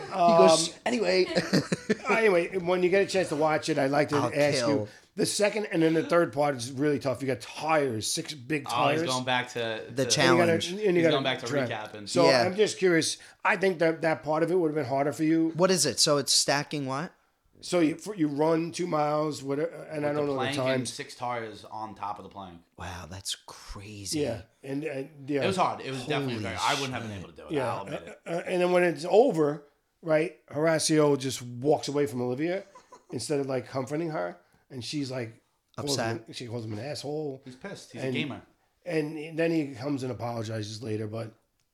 he 0.07 0.37
goes 0.37 0.73
anyway. 0.85 1.25
anyway, 2.09 2.57
when 2.57 2.83
you 2.83 2.89
get 2.89 3.01
a 3.03 3.05
chance 3.05 3.29
to 3.29 3.35
watch 3.35 3.69
it, 3.69 3.77
I'd 3.77 3.91
like 3.91 4.09
to 4.09 4.17
I'll 4.17 4.31
ask 4.33 4.57
kill. 4.59 4.69
you. 4.69 4.87
The 5.17 5.25
second 5.25 5.67
and 5.71 5.81
then 5.81 5.93
the 5.93 6.03
third 6.03 6.33
part 6.33 6.55
is 6.57 6.71
really 6.73 6.99
tough. 6.99 7.21
You 7.21 7.27
got 7.27 7.39
tires, 7.39 8.11
six 8.11 8.33
big 8.33 8.63
Oh, 8.67 8.71
tires. 8.75 9.01
he's 9.01 9.09
going 9.09 9.23
back 9.23 9.47
to 9.53 9.81
The 9.89 10.03
to- 10.03 10.11
challenge. 10.11 10.71
And 10.71 10.73
you 10.73 10.77
gotta, 10.77 10.87
and 10.89 10.97
you 10.97 11.03
He's 11.03 11.11
going 11.11 11.23
back 11.23 11.39
to 11.39 11.45
track. 11.47 11.69
recapping. 11.69 12.09
So 12.09 12.25
Yeah. 12.27 12.43
I'm 12.43 12.55
just 12.55 12.77
curious. 12.77 13.17
I 13.45 13.55
think 13.55 13.79
that 13.79 14.01
that 14.01 14.23
part 14.23 14.43
of 14.43 14.51
it 14.51 14.55
would 14.55 14.67
have 14.67 14.75
been 14.75 14.85
harder 14.85 15.13
for 15.13 15.23
you. 15.23 15.53
what 15.55 15.71
is 15.71 15.85
it? 15.85 15.99
So 16.01 16.17
it's 16.17 16.33
stacking 16.33 16.85
what? 16.85 17.13
So 17.61 17.79
you 17.79 17.95
for, 17.95 18.13
you 18.13 18.27
run 18.27 18.73
two 18.73 18.85
miles, 18.85 19.41
whatever, 19.41 19.71
and 19.89 20.05
I 20.05 20.09
With 20.09 20.17
don't 20.17 20.25
the 20.27 20.33
know 20.33 20.33
the 20.33 20.37
plank 20.37 20.57
and 20.57 20.67
times. 20.67 20.93
six 20.93 21.15
tires 21.15 21.65
on 21.71 21.95
top 21.95 22.19
of 22.19 22.23
the 22.23 22.29
plank. 22.29 22.59
Wow, 22.77 23.05
that's 23.09 23.35
crazy. 23.47 24.19
Yeah, 24.19 24.41
and, 24.63 24.83
and 24.83 25.09
yeah, 25.27 25.43
It 25.43 25.47
was 25.47 25.55
hard. 25.55 25.79
It 25.81 25.89
was 25.91 26.01
definitely 26.01 26.33
Holy 26.33 26.43
very. 26.43 26.57
I 26.61 26.73
wouldn't 26.75 26.93
have 26.93 27.03
been 27.03 27.17
able 27.17 27.29
to 27.29 27.35
do 27.35 27.43
it. 27.43 27.51
Yeah, 27.53 27.73
I'll 27.73 27.83
admit 27.85 28.03
it. 28.05 28.19
uh, 28.27 28.29
uh, 28.29 28.41
and 28.45 28.61
then 28.61 28.71
when 28.73 28.83
it's 28.83 29.05
over, 29.09 29.63
right? 30.05 30.35
Horacio 30.47 31.17
just 31.19 31.41
walks 31.41 31.87
away 31.89 32.05
from 32.05 32.21
Olivia 32.21 32.63
instead 33.11 33.39
of 33.39 33.47
like 33.47 33.67
comforting 33.67 34.09
her, 34.11 34.37
and 34.69 34.83
she's 34.83 35.11
like 35.11 35.33
calls 35.77 35.97
him- 35.97 36.17
Upset. 36.19 36.35
she 36.35 36.47
calls 36.47 36.63
him 36.65 36.73
an 36.73 36.79
asshole, 36.79 37.41
He's 37.43 37.55
pissed. 37.55 37.91
He's 37.91 38.01
and- 38.03 38.15
a 38.15 38.19
gamer. 38.19 38.41
and 38.85 39.37
then 39.37 39.51
he 39.51 39.73
comes 39.75 40.03
and 40.03 40.11
apologizes 40.11 40.81
later, 40.81 41.07
but 41.07 41.31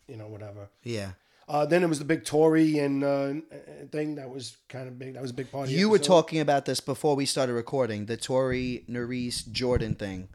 you 0.08 0.18
know 0.18 0.28
whatever. 0.28 0.70
Yeah. 0.84 1.12
Uh, 1.48 1.66
then 1.66 1.84
it 1.84 1.88
was 1.88 2.00
the 2.00 2.06
big 2.06 2.24
Tori 2.24 2.80
and 2.80 3.04
uh, 3.04 3.34
thing 3.92 4.16
that 4.16 4.30
was 4.30 4.56
kind 4.70 4.88
of 4.88 4.98
big. 4.98 5.16
That 5.16 5.22
was 5.22 5.32
a 5.32 5.34
big 5.34 5.52
part. 5.52 5.66
Of 5.66 5.70
the 5.72 5.76
You 5.76 5.90
were 5.90 5.98
episode. 5.98 6.08
talking 6.14 6.40
about 6.40 6.66
this 6.66 6.80
before 6.80 7.16
we 7.16 7.26
started 7.26 7.54
recording, 7.54 8.06
the 8.06 8.16
Tori 8.16 8.86
Nurys 8.90 9.52
Jordan 9.52 9.96
thing. 9.96 10.30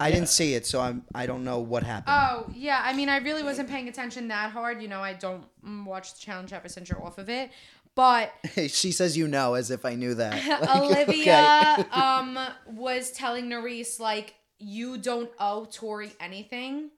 I 0.00 0.10
didn't 0.10 0.28
see 0.28 0.54
it, 0.54 0.66
so 0.66 0.80
I'm 0.80 1.02
I 1.14 1.26
don't 1.26 1.44
know 1.44 1.58
what 1.58 1.82
happened. 1.82 2.16
Oh 2.18 2.50
yeah, 2.54 2.80
I 2.84 2.92
mean, 2.92 3.08
I 3.08 3.18
really 3.18 3.42
wasn't 3.42 3.68
paying 3.68 3.88
attention 3.88 4.28
that 4.28 4.50
hard. 4.52 4.80
You 4.80 4.88
know, 4.88 5.00
I 5.00 5.12
don't 5.14 5.44
mm, 5.64 5.84
watch 5.84 6.14
the 6.14 6.20
challenge 6.20 6.52
ever 6.52 6.68
since 6.68 6.88
you're 6.88 7.02
off 7.02 7.18
of 7.18 7.28
it. 7.28 7.50
But 7.94 8.32
she 8.68 8.92
says 8.92 9.16
you 9.16 9.26
know 9.26 9.54
as 9.54 9.70
if 9.70 9.84
I 9.84 9.94
knew 9.94 10.14
that. 10.14 10.40
Like, 10.60 10.76
Olivia 10.76 11.86
um 11.92 12.38
was 12.66 13.10
telling 13.10 13.46
Nurys 13.46 13.98
like 13.98 14.34
you 14.58 14.98
don't 14.98 15.30
owe 15.38 15.66
Tori 15.70 16.12
anything. 16.20 16.90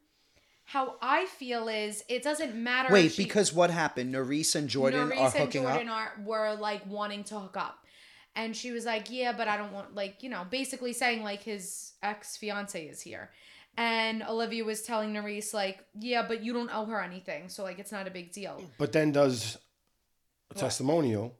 How 0.64 0.96
I 1.02 1.24
feel 1.26 1.68
is 1.68 2.04
it 2.08 2.22
doesn't 2.22 2.54
matter. 2.54 2.88
if 2.88 2.92
Wait, 2.92 3.12
she- 3.12 3.24
because 3.24 3.52
what 3.52 3.70
happened? 3.70 4.14
Nurys 4.14 4.54
and 4.54 4.68
Jordan 4.68 5.08
Nurys 5.08 5.18
are 5.18 5.24
and 5.24 5.32
hooking 5.32 5.62
Jordan 5.62 5.88
up. 5.88 5.96
are 5.96 6.22
were 6.24 6.54
like 6.54 6.86
wanting 6.86 7.24
to 7.24 7.38
hook 7.38 7.56
up. 7.56 7.84
And 8.36 8.56
she 8.56 8.70
was 8.72 8.84
like, 8.84 9.10
Yeah, 9.10 9.32
but 9.32 9.48
I 9.48 9.56
don't 9.56 9.72
want 9.72 9.94
like, 9.94 10.22
you 10.22 10.30
know, 10.30 10.44
basically 10.50 10.92
saying 10.92 11.22
like 11.22 11.42
his 11.42 11.92
ex 12.02 12.36
fiance 12.36 12.82
is 12.86 13.00
here. 13.00 13.30
And 13.76 14.22
Olivia 14.28 14.64
was 14.64 14.82
telling 14.82 15.12
Nurys, 15.14 15.54
like, 15.54 15.84
yeah, 15.98 16.26
but 16.26 16.42
you 16.42 16.52
don't 16.52 16.70
owe 16.74 16.84
her 16.86 17.00
anything. 17.00 17.48
So 17.48 17.62
like 17.62 17.78
it's 17.78 17.92
not 17.92 18.06
a 18.06 18.10
big 18.10 18.32
deal. 18.32 18.62
but 18.78 18.92
then 18.92 19.12
does 19.12 19.58
a 20.50 20.54
testimonial. 20.54 21.36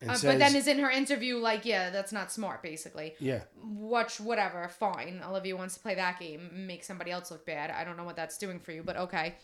And 0.00 0.10
Uh, 0.10 0.14
says, 0.14 0.32
but 0.32 0.38
then 0.38 0.56
is 0.56 0.66
in 0.66 0.78
her 0.78 0.90
interview 0.90 1.36
like, 1.36 1.64
yeah, 1.66 1.90
that's 1.90 2.10
not 2.10 2.32
smart, 2.32 2.62
basically. 2.62 3.14
yeah, 3.20 3.42
Watch 3.62 4.18
whatever, 4.18 4.66
fine. 4.68 5.22
Olivia 5.26 5.54
wants 5.56 5.74
to 5.74 5.80
play 5.80 5.94
that 5.94 6.18
game, 6.18 6.66
make 6.66 6.84
somebody 6.84 7.10
else 7.10 7.30
look 7.30 7.44
bad. 7.44 7.70
I 7.70 7.84
don't 7.84 7.98
know 7.98 8.04
what 8.04 8.16
that's 8.16 8.38
doing 8.38 8.60
for 8.60 8.72
you, 8.72 8.82
but 8.82 8.96
okay. 8.96 9.34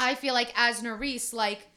I 0.00 0.14
feel 0.14 0.32
like 0.32 0.50
as 0.56 0.80
Nurys, 0.82 1.34
like 1.34 1.68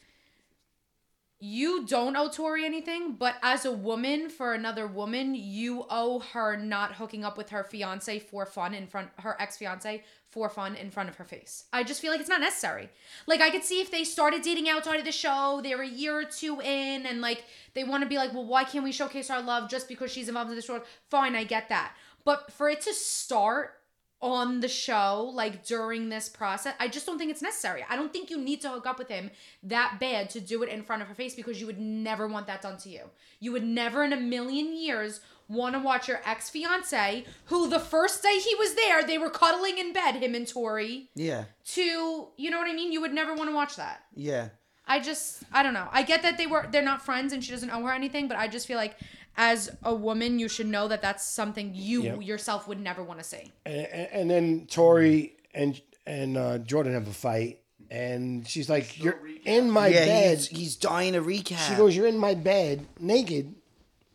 you 1.39 1.86
don't 1.86 2.15
owe 2.15 2.29
Tori 2.29 2.65
anything, 2.65 3.13
but 3.13 3.36
as 3.43 3.65
a 3.65 3.71
woman 3.71 4.29
for 4.29 4.53
another 4.53 4.88
woman, 4.88 5.36
you 5.36 5.86
owe 5.89 6.19
her 6.19 6.55
not 6.55 6.93
hooking 6.93 7.25
up 7.25 7.38
with 7.38 7.49
her 7.49 7.63
fiance 7.63 8.19
for 8.19 8.45
fun 8.45 8.73
in 8.73 8.88
front 8.88 9.09
her 9.19 9.36
ex 9.39 9.57
fiance 9.57 10.03
for 10.29 10.49
fun 10.49 10.75
in 10.75 10.89
front 10.91 11.09
of 11.09 11.15
her 11.15 11.25
face. 11.25 11.65
I 11.73 11.83
just 11.83 12.01
feel 12.01 12.11
like 12.11 12.21
it's 12.21 12.29
not 12.29 12.39
necessary. 12.39 12.89
Like 13.27 13.41
I 13.41 13.49
could 13.49 13.63
see 13.63 13.81
if 13.81 13.91
they 13.91 14.05
started 14.05 14.43
dating 14.43 14.69
outside 14.69 14.99
of 14.99 15.05
the 15.05 15.11
show, 15.11 15.59
they're 15.61 15.81
a 15.81 15.88
year 15.88 16.19
or 16.19 16.25
two 16.25 16.61
in, 16.61 17.05
and 17.05 17.19
like 17.19 17.43
they 17.73 17.83
want 17.83 18.03
to 18.03 18.09
be 18.09 18.17
like, 18.17 18.33
well, 18.33 18.45
why 18.45 18.63
can't 18.63 18.83
we 18.83 18.93
showcase 18.93 19.29
our 19.29 19.41
love 19.41 19.69
just 19.69 19.89
because 19.89 20.11
she's 20.11 20.29
involved 20.29 20.49
in 20.49 20.55
the 20.55 20.61
show? 20.61 20.83
Fine, 21.09 21.36
I 21.36 21.43
get 21.43 21.67
that. 21.67 21.93
But 22.23 22.51
for 22.53 22.69
it 22.69 22.81
to 22.81 22.93
start 22.93 23.73
on 24.22 24.59
the 24.61 24.68
show, 24.68 25.30
like 25.34 25.66
during 25.66 26.09
this 26.09 26.30
process, 26.30 26.74
I 26.80 26.88
just 26.88 27.05
don't 27.05 27.18
think 27.18 27.32
it's 27.32 27.41
necessary. 27.41 27.86
I 27.89 27.95
don't 27.95 28.11
think 28.11 28.30
you 28.30 28.38
need 28.39 28.61
to 28.61 28.70
hook 28.70 28.88
up 28.88 28.97
with 28.97 29.09
him 29.09 29.30
that 29.63 29.97
bad 29.99 30.30
to 30.32 30.41
do 30.41 30.63
it 30.63 30.70
in 30.70 30.82
front 30.84 31.01
of 31.01 31.07
her 31.07 31.13
face 31.13 31.36
because 31.36 31.59
you 31.59 31.68
would 31.68 31.80
never 31.80 32.28
want 32.28 32.47
that 32.47 32.61
done 32.61 32.78
to 32.80 32.89
you. 32.89 33.01
You 33.39 33.51
would 33.51 33.63
never 33.63 34.03
in 34.03 34.13
a 34.13 34.18
million 34.20 34.76
years 34.76 35.20
want 35.47 35.76
to 35.76 35.80
watch 35.80 36.07
your 36.07 36.22
ex 36.26 36.49
fiance, 36.49 37.24
who 37.45 37.70
the 37.70 37.80
first 37.80 38.24
day 38.24 38.39
he 38.39 38.55
was 38.55 38.74
there, 38.74 39.03
they 39.03 39.20
were 39.20 39.30
cuddling 39.30 39.78
in 39.78 39.93
bed, 39.93 40.16
him 40.16 40.34
and 40.34 40.47
Tori, 40.47 41.09
Yeah. 41.13 41.43
to, 41.74 42.30
you 42.36 42.49
know 42.49 42.57
what 42.57 42.70
I 42.70 42.74
mean? 42.74 42.91
You 42.91 43.01
would 43.01 43.13
never 43.13 43.36
want 43.36 43.49
to 43.51 43.55
watch 43.55 43.76
that. 43.76 44.05
Yeah. 44.16 44.49
I 44.88 44.99
just 44.99 45.43
I 45.51 45.63
don't 45.63 45.74
know. 45.74 45.88
I 45.91 46.03
get 46.03 46.22
that 46.22 46.38
they 46.38 46.45
were 46.45 46.68
they're 46.72 46.84
not 46.84 47.03
friends 47.03 47.34
and 47.34 47.43
she 47.43 47.51
doesn't 47.51 47.72
owe 47.72 47.82
her 47.84 47.91
anything, 47.91 48.28
but 48.28 48.38
I 48.38 48.47
just 48.47 48.68
feel 48.68 48.78
like 48.78 48.95
as 49.38 49.75
a 49.83 49.93
woman 49.93 50.39
you 50.39 50.47
should 50.47 50.67
know 50.67 50.88
that 50.88 51.01
that's 51.01 51.25
something 51.25 51.71
you 51.73 52.03
Yeah. 52.03 52.19
yourself 52.19 52.67
would 52.67 52.79
never 52.79 53.03
want 53.03 53.19
to 53.19 53.25
see. 53.25 53.51
and, 53.65 53.86
and 53.88 54.07
and 54.11 54.29
then 54.29 54.67
Tori 54.67 55.36
and 55.53 55.81
and 56.05 56.38
uh, 56.38 56.57
Jordan 56.59 56.93
have 56.93 57.07
a 57.07 57.13
fight, 57.13 57.61
and 57.89 58.47
she's 58.47 58.69
like, 58.69 59.01
"You're 59.03 59.19
in 59.43 59.69
my 59.71 59.88
yeah, 59.88 60.05
bed." 60.05 60.38
he's, 60.38 60.47
he's 60.47 60.75
dying 60.75 61.13
to 61.13 61.21
recap. 61.21 61.57
She 61.67 61.75
goes, 61.75 61.95
"You're 61.95 62.07
in 62.07 62.17
my 62.17 62.36
bed, 62.36 62.86
naked, 62.99 63.55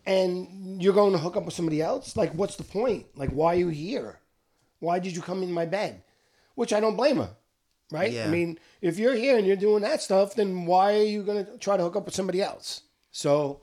and 0.06 0.82
you're 0.82 0.94
going 0.94 1.12
to 1.12 1.18
hook 1.18 1.36
up 1.36 1.44
with 1.44 1.54
somebody 1.54 1.82
else. 1.82 2.16
Like, 2.16 2.32
what's 2.34 2.56
the 2.56 2.62
point? 2.64 3.06
Like, 3.16 3.30
why 3.30 3.54
are 3.54 3.58
you 3.58 3.68
here? 3.68 4.20
Why 4.78 4.98
did 4.98 5.14
you 5.16 5.22
come 5.22 5.42
in 5.42 5.52
my 5.52 5.66
bed?" 5.66 6.02
Which 6.54 6.72
I 6.72 6.80
don't 6.80 6.96
blame 6.96 7.16
her, 7.16 7.30
right? 7.90 8.12
Yeah. 8.12 8.26
I 8.26 8.28
mean, 8.28 8.58
if 8.82 8.98
you're 8.98 9.14
here 9.14 9.38
and 9.38 9.46
you're 9.46 9.56
doing 9.56 9.82
that 9.82 10.02
stuff, 10.02 10.34
then 10.34 10.66
why 10.66 10.94
are 10.94 11.02
you 11.04 11.22
going 11.22 11.44
to 11.46 11.56
try 11.58 11.76
to 11.76 11.82
hook 11.82 11.96
up 11.96 12.04
with 12.04 12.14
somebody 12.14 12.42
else? 12.42 12.82
So, 13.12 13.62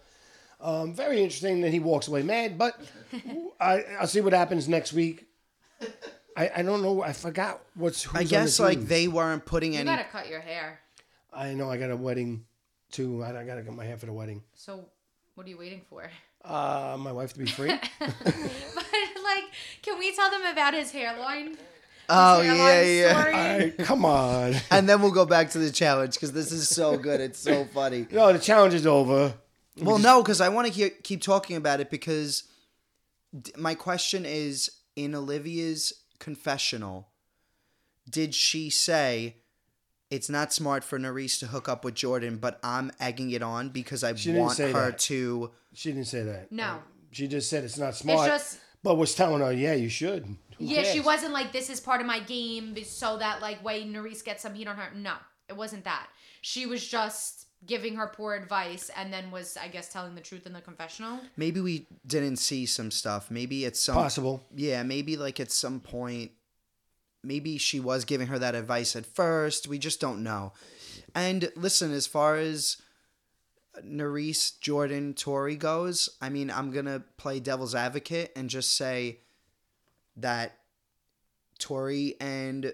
um, 0.60 0.94
very 0.94 1.22
interesting 1.22 1.62
that 1.62 1.72
he 1.72 1.80
walks 1.80 2.08
away 2.08 2.24
mad. 2.24 2.58
But 2.58 2.80
I, 3.60 3.84
I'll 4.00 4.08
see 4.08 4.22
what 4.22 4.34
happens 4.34 4.68
next 4.68 4.94
week. 4.94 5.26
I, 6.36 6.52
I 6.58 6.62
don't 6.62 6.82
know. 6.82 7.02
I 7.02 7.14
forgot 7.14 7.62
what's. 7.76 8.04
Who's 8.04 8.16
I 8.16 8.20
on 8.20 8.24
the 8.26 8.30
guess 8.30 8.60
like 8.60 8.78
team. 8.80 8.88
they 8.88 9.08
weren't 9.08 9.46
putting 9.46 9.76
any 9.76 9.86
You 9.86 9.92
any. 9.92 10.04
gotta 10.04 10.10
cut 10.10 10.30
your 10.30 10.42
hair. 10.42 10.80
I 11.34 11.54
know 11.54 11.70
I 11.70 11.78
got 11.78 11.92
a 11.92 11.96
wedding 11.98 12.46
too. 12.92 13.24
I, 13.24 13.30
I 13.40 13.44
got 13.46 13.56
to 13.56 13.62
get 13.64 13.74
my 13.74 13.86
hair 13.86 13.98
for 13.98 14.06
the 14.08 14.14
wedding. 14.14 14.44
So 14.54 14.86
what 15.36 15.46
are 15.46 15.50
you 15.50 15.58
waiting 15.58 15.82
for? 15.90 16.10
Uh, 16.44 16.96
my 17.00 17.12
wife 17.12 17.34
to 17.34 17.40
be 17.40 17.46
free. 17.46 17.70
but 18.00 18.16
like, 18.26 19.44
can 19.82 20.00
we 20.00 20.16
tell 20.16 20.30
them 20.32 20.46
about 20.46 20.74
his 20.74 20.92
hairline? 20.92 21.58
oh 22.10 22.40
His 22.42 22.48
yeah, 22.48 22.56
hairline 22.56 22.96
yeah. 22.96 23.20
story? 23.22 23.34
All 23.34 23.58
right, 23.60 23.78
come 23.80 24.06
on. 24.06 24.56
And 24.72 24.88
then 24.88 25.02
we'll 25.02 25.12
go 25.12 25.26
back 25.26 25.50
to 25.52 25.58
the 25.60 25.72
challenge 25.72 26.14
because 26.14 26.32
this 26.32 26.52
is 26.52 26.70
so 26.70 26.98
good. 26.98 27.20
It's 27.20 27.40
so 27.40 27.66
funny. 27.66 28.08
No, 28.12 28.32
the 28.32 28.40
challenge 28.40 28.74
is 28.74 28.88
over. 28.88 29.34
Well, 29.82 29.98
no, 30.00 30.22
because 30.22 30.42
I 30.42 30.50
want 30.50 30.74
to 30.74 30.90
keep 30.90 31.22
talking 31.22 31.56
about 31.56 31.80
it 31.80 31.90
because 31.90 32.44
d- 33.40 33.52
my 33.58 33.76
question 33.76 34.26
is 34.26 34.72
in 34.96 35.14
Olivia's 35.16 35.94
confessional, 36.20 37.10
did 38.10 38.34
she 38.34 38.70
say 38.70 39.38
it's 40.10 40.30
not 40.30 40.54
smart 40.54 40.84
for 40.84 40.98
Nurys 40.98 41.38
to 41.40 41.48
hook 41.48 41.68
up 41.68 41.84
with 41.84 41.94
Jordan, 41.96 42.38
but 42.38 42.60
I'm 42.64 42.92
egging 43.00 43.32
it 43.32 43.42
on 43.44 43.70
because 43.70 44.04
I 44.04 44.16
She 44.16 44.30
didn't 44.30 44.42
want 44.46 44.58
say 44.58 44.72
her 44.72 44.92
that. 44.92 45.00
to? 45.00 45.52
She 45.74 45.92
didn't 45.92 46.08
say 46.08 46.24
that. 46.24 46.52
No. 46.52 46.80
She 47.12 47.28
just 47.28 47.50
said 47.50 47.64
it's 47.64 47.78
not 47.78 47.96
smart. 47.96 48.28
just- 48.30 48.60
but 48.84 48.96
was 48.96 49.14
telling 49.16 49.42
her, 49.42 49.52
yeah, 49.52 49.74
you 49.74 49.90
should. 49.90 50.24
Who 50.26 50.38
Yeah, 50.66 50.84
she 50.84 50.94
cares? 50.94 51.06
wasn't 51.06 51.34
like 51.34 51.52
this 51.52 51.70
is 51.70 51.80
part 51.82 52.00
of 52.00 52.08
my 52.08 52.20
game 52.20 52.82
so 52.86 53.18
that 53.18 53.42
like 53.42 53.64
way 53.64 53.84
Nurys 53.84 54.24
gets 54.24 54.44
some 54.44 54.54
heat 54.54 54.68
on 54.68 54.78
her. 54.78 54.94
No, 54.96 55.16
it 55.50 55.58
wasn't 55.58 55.84
that. 55.84 56.08
She 56.42 56.66
was 56.66 56.88
just 56.88 57.47
giving 57.68 57.96
her 57.96 58.08
poor 58.08 58.34
advice 58.34 58.90
and 58.96 59.14
then 59.14 59.30
was 59.30 59.58
I 59.58 59.68
guess 59.68 59.90
telling 59.90 60.16
the 60.16 60.22
truth 60.22 60.46
in 60.46 60.54
the 60.54 60.62
confessional. 60.62 61.20
Maybe 61.36 61.60
we 61.60 61.88
didn't 62.06 62.38
see 62.38 62.66
some 62.66 62.90
stuff. 62.90 63.30
Maybe 63.30 63.66
it's 63.66 63.80
some 63.80 63.96
Possible. 63.96 64.44
Yeah, 64.56 64.84
maybe 64.84 65.18
like 65.18 65.40
at 65.40 65.52
some 65.52 65.80
point, 65.80 66.32
maybe 67.24 67.58
she 67.58 67.80
was 67.80 68.06
giving 68.06 68.28
her 68.28 68.40
that 68.40 68.56
advice 68.56 68.96
at 68.96 69.06
first. 69.06 69.68
We 69.68 69.78
just 69.78 70.00
don't 70.00 70.24
know. 70.24 70.54
And 71.14 71.52
listen, 71.56 71.92
as 71.94 72.08
far 72.08 72.38
as 72.38 72.78
Nurys, 73.84 74.60
Jordan, 74.60 75.14
Tori 75.14 75.56
goes, 75.56 76.10
I 76.22 76.30
mean, 76.30 76.50
I'm 76.50 76.72
gonna 76.72 77.04
play 77.18 77.40
devil's 77.40 77.76
advocate 77.76 78.32
and 78.36 78.50
just 78.50 78.76
say 78.76 79.20
that 80.16 80.58
Tori 81.60 82.16
and 82.20 82.74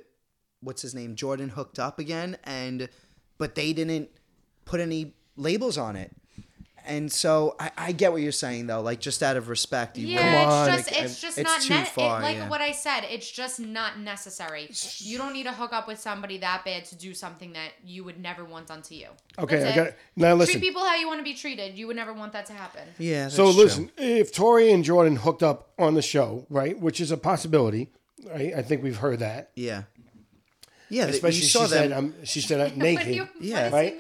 what's 0.62 0.82
his 0.82 0.96
name, 0.96 1.16
Jordan 1.16 1.50
hooked 1.50 1.80
up 1.80 2.00
again, 2.00 2.38
and 2.44 2.90
but 3.38 3.56
they 3.56 3.74
didn't 3.74 4.10
put 4.66 4.80
any 4.80 5.14
labels 5.38 5.78
on 5.78 5.96
it. 5.96 6.12
And 6.86 7.10
so 7.10 7.56
I, 7.62 7.72
I 7.78 7.92
get 7.94 8.12
what 8.12 8.22
you're 8.22 8.34
saying 8.34 8.68
though, 8.68 8.82
like 8.82 9.00
just 9.00 9.24
out 9.24 9.38
of 9.38 9.48
respect. 9.48 9.98
You 9.98 10.06
Yeah, 10.08 10.18
wouldn't- 10.26 10.52
on, 10.52 10.68
it's 10.80 10.90
just 10.90 11.02
it's 11.02 11.22
just 11.22 11.38
it's 11.38 11.50
not 11.50 11.62
too 11.62 11.74
ne- 11.76 11.86
far, 11.86 12.20
it, 12.20 12.24
like 12.24 12.36
yeah. 12.36 12.50
what 12.50 12.60
I 12.60 12.74
said. 12.74 13.06
It's 13.10 13.32
just 13.32 13.58
not 13.62 14.00
necessary. 14.00 14.68
You 14.98 15.18
don't 15.18 15.32
need 15.32 15.44
to 15.46 15.54
hook 15.54 15.72
up 15.72 15.88
with 15.88 15.98
somebody 15.98 16.40
that 16.40 16.66
bad 16.66 16.84
to 16.86 16.96
do 16.98 17.14
something 17.14 17.54
that 17.54 17.70
you 17.86 18.04
would 18.04 18.20
never 18.20 18.44
want 18.44 18.68
done 18.68 18.82
to 18.82 18.96
you. 18.96 19.08
Okay, 19.40 19.60
That's 19.60 19.72
I 19.72 19.76
got 19.78 19.88
it. 19.88 19.98
Now 20.18 20.34
listen. 20.36 20.60
Treat 20.60 20.68
people 20.68 20.82
how 20.84 20.96
you 20.98 21.08
want 21.08 21.22
to 21.22 21.24
be 21.24 21.34
treated. 21.36 21.78
You 21.78 21.88
would 21.88 21.96
never 21.96 22.12
want 22.12 22.34
that 22.34 22.48
to 22.48 22.54
happen. 22.54 22.82
Yeah. 22.98 23.24
That's 23.24 23.36
So 23.38 23.54
true. 23.54 23.64
listen, 23.64 23.92
if 23.98 24.34
Tori 24.34 24.70
and 24.70 24.84
Jordan 24.84 25.16
hooked 25.16 25.42
up 25.42 25.70
on 25.80 25.94
the 25.94 26.02
show, 26.02 26.46
right, 26.50 26.78
which 26.78 27.00
is 27.00 27.12
a 27.12 27.18
possibility, 27.18 27.92
right? 28.30 28.54
I 28.54 28.62
think 28.62 28.84
we've 28.84 28.98
heard 28.98 29.20
that. 29.20 29.52
Yeah. 29.56 29.84
Yeah, 30.90 31.04
th- 31.06 31.16
Especially 31.16 31.40
you 31.40 31.46
saw 31.48 31.64
she 31.64 31.70
said 31.70 31.92
them. 31.92 32.14
I'm 32.20 32.26
she 32.26 32.42
said 32.42 32.60
I'm 32.60 32.72
What 32.78 32.80
do 32.80 32.82
naked. 32.96 33.16
you, 33.16 33.28
Yeah. 33.40 33.56
what 33.56 33.64
does 33.64 33.74
Right? 33.74 33.98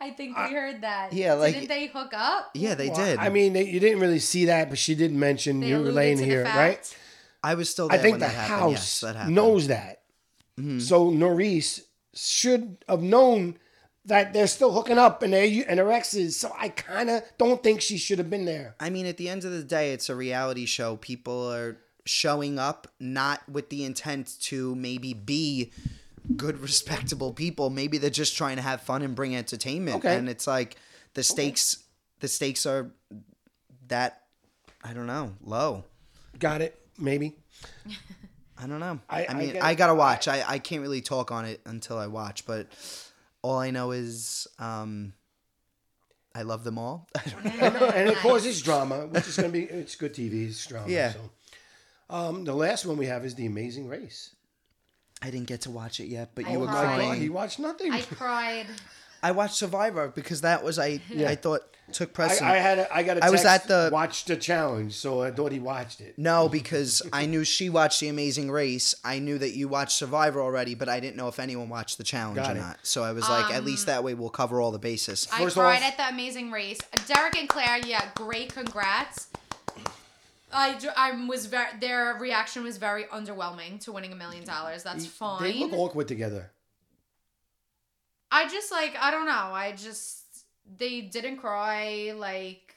He 0.00 0.04
mean? 0.04 0.10
I, 0.10 0.12
I 0.12 0.16
think 0.16 0.36
we 0.36 0.54
heard 0.54 0.80
that. 0.82 1.12
yeah, 1.12 1.34
like- 1.34 1.54
didn't 1.54 1.68
they 1.68 1.86
hook 1.86 2.12
up? 2.14 2.50
yeah, 2.54 2.74
they 2.74 2.88
Well, 2.88 2.96
did. 3.04 3.18
I 3.18 3.28
mean, 3.28 3.52
they, 3.52 3.64
you 3.64 3.80
didn't 3.80 4.00
really 4.00 4.18
see 4.18 4.46
that, 4.46 4.68
but 4.68 4.78
she 4.78 4.94
did 4.94 5.12
mention 5.12 5.60
They 5.60 5.68
you 5.68 5.78
were 5.82 5.92
laying 5.92 6.18
here, 6.18 6.44
right? 6.44 6.96
I 7.42 7.54
was 7.54 7.70
still 7.70 7.88
I 7.90 7.98
think 7.98 8.14
when 8.14 8.20
the 8.20 8.26
that 8.26 8.34
happened. 8.34 8.60
house 8.60 9.02
Yes, 9.02 9.14
that 9.14 9.28
knows 9.28 9.68
that. 9.68 10.02
Mm-hmm. 10.58 10.80
So 10.80 11.10
Nurys 11.10 11.82
should 12.14 12.78
have 12.88 13.02
known 13.02 13.58
that 14.06 14.32
they're 14.32 14.46
still 14.46 14.72
hooking 14.72 14.98
up 14.98 15.22
and 15.22 15.32
they 15.32 15.64
and 15.64 15.78
her 15.78 15.92
exes. 15.92 16.36
So 16.36 16.52
I 16.58 16.70
kind 16.70 17.10
of 17.10 17.22
don't 17.38 17.62
think 17.62 17.80
she 17.80 17.98
should 17.98 18.18
have 18.18 18.30
been 18.30 18.46
there. 18.46 18.74
I 18.80 18.88
mean, 18.90 19.06
at 19.06 19.16
the 19.16 19.28
end 19.28 19.44
of 19.44 19.52
the 19.52 19.62
day, 19.62 19.92
it's 19.92 20.08
a 20.08 20.14
reality 20.16 20.64
show. 20.66 20.96
People 20.96 21.52
are 21.52 21.76
showing 22.04 22.58
up 22.58 22.88
not 23.00 23.46
with 23.48 23.68
the 23.68 23.84
intent 23.84 24.36
to 24.40 24.74
maybe 24.76 25.12
be 25.12 25.72
good, 26.34 26.58
respectable 26.60 27.32
people. 27.32 27.70
Maybe 27.70 27.98
they're 27.98 28.10
just 28.10 28.36
trying 28.36 28.56
to 28.56 28.62
have 28.62 28.80
fun 28.80 29.02
and 29.02 29.14
bring 29.14 29.36
entertainment. 29.36 29.98
Okay. 29.98 30.16
And 30.16 30.28
it's 30.28 30.46
like 30.46 30.76
the 31.14 31.22
stakes. 31.22 31.82
The 32.20 32.28
stakes 32.28 32.64
are 32.66 32.90
that 33.88 34.22
I 34.82 34.92
don't 34.94 35.06
know 35.06 35.34
low. 35.42 35.84
Got 36.38 36.62
it? 36.62 36.78
Maybe. 36.98 37.36
I 38.58 38.66
don't 38.66 38.80
know. 38.80 39.00
I- 39.08 39.24
I, 39.24 39.26
I 39.28 39.34
mean, 39.34 39.52
get 39.52 39.62
I, 39.62 39.74
gotta 39.74 39.94
watch. 39.94 40.28
I, 40.28 40.42
I 40.46 40.58
can't 40.58 40.82
really 40.82 41.02
talk 41.02 41.30
on 41.30 41.44
it 41.44 41.60
until 41.66 41.98
I 41.98 42.06
watch, 42.06 42.46
but 42.46 42.68
all 43.42 43.58
I 43.58 43.70
know 43.70 43.90
is 43.92 44.46
um, 44.58 45.12
I 46.34 46.42
love 46.42 46.64
them 46.64 46.78
all. 46.78 47.08
and 47.44 48.08
it 48.10 48.16
causes 48.18 48.60
drama, 48.62 49.06
which 49.06 49.26
is 49.26 49.36
going 49.36 49.52
to 49.52 49.52
be 49.52 49.64
it's 49.64 49.96
good 49.96 50.14
TV. 50.14 50.48
It's 50.48 50.66
drama. 50.66 50.88
Yeah. 50.88 51.12
So. 51.12 51.30
Um, 52.08 52.44
the 52.44 52.54
last 52.54 52.86
one 52.86 52.96
we 52.96 53.06
have 53.06 53.24
is 53.24 53.34
The 53.34 53.46
Amazing 53.46 53.88
Race. 53.88 54.35
I 55.26 55.30
didn't 55.30 55.46
get 55.48 55.62
to 55.62 55.70
watch 55.70 55.98
it 55.98 56.06
yet, 56.06 56.30
but 56.34 56.46
I 56.46 56.52
you 56.52 56.60
were 56.60 56.66
crying. 56.68 57.20
he 57.20 57.28
watched 57.28 57.58
nothing. 57.58 57.92
I 57.92 58.00
cried. 58.22 58.66
I 59.22 59.32
watched 59.32 59.54
Survivor 59.56 60.12
because 60.14 60.42
that 60.42 60.62
was 60.62 60.78
I 60.78 61.00
I 61.18 61.34
thought 61.34 61.62
took 61.92 62.10
I, 62.10 62.12
precedent. 62.12 62.50
I 62.52 62.56
had 62.58 62.78
a, 62.78 62.94
I 62.94 63.02
got 63.02 63.16
a 63.18 63.24
I 63.24 63.30
was 63.30 63.44
at 63.44 63.66
the- 63.66 63.90
watched 63.92 64.28
the 64.28 64.36
challenge, 64.36 64.94
so 64.94 65.22
I 65.22 65.30
thought 65.32 65.50
he 65.52 65.58
watched 65.58 66.00
it. 66.00 66.14
no, 66.16 66.48
because 66.48 67.02
I 67.12 67.26
knew 67.26 67.42
she 67.44 67.68
watched 67.70 68.00
The 68.00 68.08
Amazing 68.08 68.50
Race. 68.50 68.94
I 69.04 69.18
knew 69.18 69.38
that 69.38 69.50
you 69.56 69.66
watched 69.68 69.92
Survivor 69.96 70.40
already, 70.40 70.74
but 70.76 70.88
I 70.88 71.00
didn't 71.00 71.16
know 71.16 71.28
if 71.28 71.40
anyone 71.40 71.68
watched 71.68 71.98
the 71.98 72.04
challenge 72.04 72.36
Got 72.36 72.54
or 72.54 72.58
it. 72.58 72.60
not. 72.60 72.78
So 72.82 73.02
I 73.02 73.12
was 73.12 73.28
like, 73.28 73.50
at 73.52 73.60
um, 73.60 73.64
least 73.64 73.86
that 73.86 74.04
way 74.04 74.14
we'll 74.14 74.30
cover 74.30 74.60
all 74.60 74.70
the 74.70 74.78
bases. 74.78 75.26
I 75.32 75.42
First 75.42 75.56
cried 75.56 75.78
off- 75.82 75.82
at 75.82 75.96
the 75.96 76.08
Amazing 76.08 76.50
Race. 76.52 76.78
Derek 77.08 77.36
and 77.36 77.48
Claire, 77.48 77.78
yeah, 77.84 78.04
great, 78.14 78.52
congrats. 78.54 79.28
I, 80.52 80.78
I 80.96 81.26
was 81.26 81.46
very 81.46 81.66
their 81.80 82.14
reaction 82.20 82.62
was 82.62 82.76
very 82.76 83.04
underwhelming 83.04 83.80
to 83.80 83.92
winning 83.92 84.12
a 84.12 84.16
million 84.16 84.44
dollars. 84.44 84.82
That's 84.82 85.06
fine. 85.06 85.42
They 85.42 85.54
look 85.54 85.72
awkward 85.72 86.08
together. 86.08 86.52
I 88.30 88.48
just 88.48 88.70
like 88.70 88.94
I 89.00 89.10
don't 89.10 89.26
know. 89.26 89.32
I 89.32 89.72
just 89.72 90.24
they 90.78 91.00
didn't 91.00 91.38
cry. 91.38 92.12
Like 92.16 92.74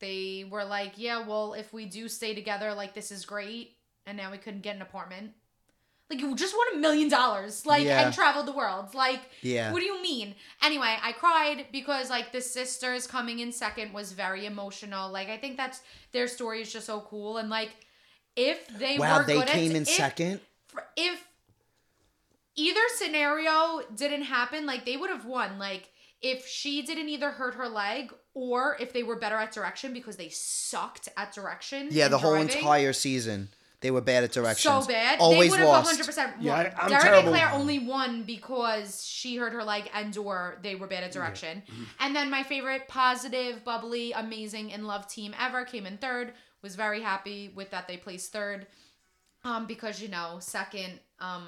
they 0.00 0.46
were 0.48 0.64
like, 0.64 0.94
yeah, 0.96 1.26
well, 1.26 1.54
if 1.54 1.72
we 1.72 1.86
do 1.86 2.08
stay 2.08 2.34
together, 2.34 2.74
like 2.74 2.94
this 2.94 3.10
is 3.10 3.24
great. 3.24 3.76
And 4.06 4.16
now 4.18 4.30
we 4.30 4.38
couldn't 4.38 4.60
get 4.60 4.76
an 4.76 4.82
apartment. 4.82 5.32
Like 6.10 6.20
you 6.20 6.34
just 6.36 6.54
won 6.54 6.66
a 6.74 6.78
million 6.78 7.08
dollars, 7.08 7.64
like 7.64 7.84
Yeah. 7.84 8.04
and 8.04 8.14
traveled 8.14 8.46
the 8.46 8.52
world. 8.52 8.94
Like, 8.94 9.20
Yeah. 9.40 9.72
what 9.72 9.80
do 9.80 9.86
you 9.86 10.00
mean? 10.02 10.34
Anyway, 10.62 10.94
I 11.02 11.12
cried 11.12 11.66
because 11.72 12.10
like 12.10 12.30
the 12.30 12.42
sisters 12.42 13.06
coming 13.06 13.38
in 13.38 13.52
second 13.52 13.92
was 13.92 14.12
very 14.12 14.44
emotional. 14.44 15.10
Like 15.10 15.28
I 15.28 15.38
think 15.38 15.56
that's 15.56 15.80
their 16.12 16.28
story 16.28 16.60
is 16.60 16.72
just 16.72 16.86
so 16.86 17.00
cool 17.00 17.38
and 17.38 17.48
like 17.48 17.70
if 18.36 18.66
they 18.78 18.98
wow, 18.98 19.22
they 19.22 19.40
came 19.44 19.70
at, 19.70 19.76
in 19.76 19.82
if, 19.82 19.88
second. 19.88 20.40
if 20.96 21.26
either 22.56 22.80
scenario 22.96 23.80
didn't 23.94 24.22
happen, 24.22 24.66
like 24.66 24.84
they 24.84 24.96
would 24.96 25.10
have 25.10 25.24
won. 25.24 25.58
Like 25.58 25.88
if 26.20 26.46
she 26.46 26.82
didn't 26.82 27.08
either 27.08 27.30
hurt 27.30 27.54
her 27.54 27.68
leg 27.68 28.12
or 28.34 28.76
if 28.80 28.92
they 28.92 29.02
were 29.02 29.16
better 29.16 29.36
at 29.36 29.52
direction 29.52 29.92
because 29.92 30.16
they 30.16 30.28
sucked 30.28 31.08
at 31.16 31.32
direction. 31.32 31.88
Yeah, 31.90 32.08
the 32.08 32.18
whole 32.18 32.34
entire 32.34 32.92
season 32.92 33.48
they 33.84 33.90
were 33.90 34.00
bad 34.00 34.24
at 34.24 34.32
directions. 34.32 34.86
So 34.86 34.88
bad. 34.90 35.20
Always 35.20 35.50
they 35.54 35.58
would 35.58 35.60
have 35.60 35.84
lost. 35.84 36.00
100% 36.00 36.16
won. 36.16 36.34
Yeah, 36.40 36.54
I- 36.54 36.82
I'm 36.84 36.88
Derek 36.88 37.04
terrible. 37.04 37.34
and 37.34 37.38
Claire 37.38 37.52
only 37.52 37.78
won 37.78 38.22
because 38.22 39.04
she 39.04 39.36
hurt 39.36 39.52
her 39.52 39.62
leg 39.62 39.90
and 39.92 40.16
or 40.16 40.58
they 40.62 40.74
were 40.74 40.86
bad 40.86 41.04
at 41.04 41.12
direction. 41.12 41.62
And 42.00 42.16
then 42.16 42.30
my 42.30 42.44
favorite 42.44 42.88
positive, 42.88 43.62
bubbly, 43.62 44.12
amazing, 44.12 44.70
in 44.70 44.86
love 44.86 45.06
team 45.06 45.34
ever 45.38 45.66
came 45.66 45.84
in 45.84 45.98
third. 45.98 46.32
Was 46.62 46.76
very 46.76 47.02
happy 47.02 47.52
with 47.54 47.72
that 47.72 47.86
they 47.86 47.98
placed 47.98 48.32
third. 48.32 48.66
Um, 49.44 49.66
because 49.66 50.00
you 50.00 50.08
know, 50.08 50.38
second, 50.40 50.98
um, 51.20 51.46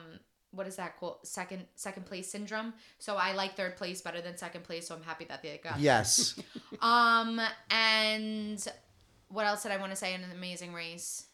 what 0.50 0.66
is 0.66 0.76
that 0.76 0.98
called? 1.00 1.20
Second 1.22 1.64
second 1.74 2.04
place 2.04 2.30
syndrome. 2.30 2.74
So 2.98 3.16
I 3.16 3.32
like 3.32 3.56
third 3.56 3.76
place 3.78 4.02
better 4.02 4.20
than 4.20 4.36
second 4.36 4.64
place, 4.64 4.88
so 4.88 4.94
I'm 4.94 5.02
happy 5.02 5.24
that 5.30 5.42
they 5.42 5.58
got 5.64 5.80
Yes. 5.80 6.38
um, 6.82 7.40
and 7.70 8.62
what 9.28 9.46
else 9.46 9.62
did 9.62 9.72
I 9.72 9.78
want 9.78 9.92
to 9.92 9.96
say 9.96 10.12
in 10.12 10.20
an 10.22 10.32
amazing 10.32 10.74
race? 10.74 11.25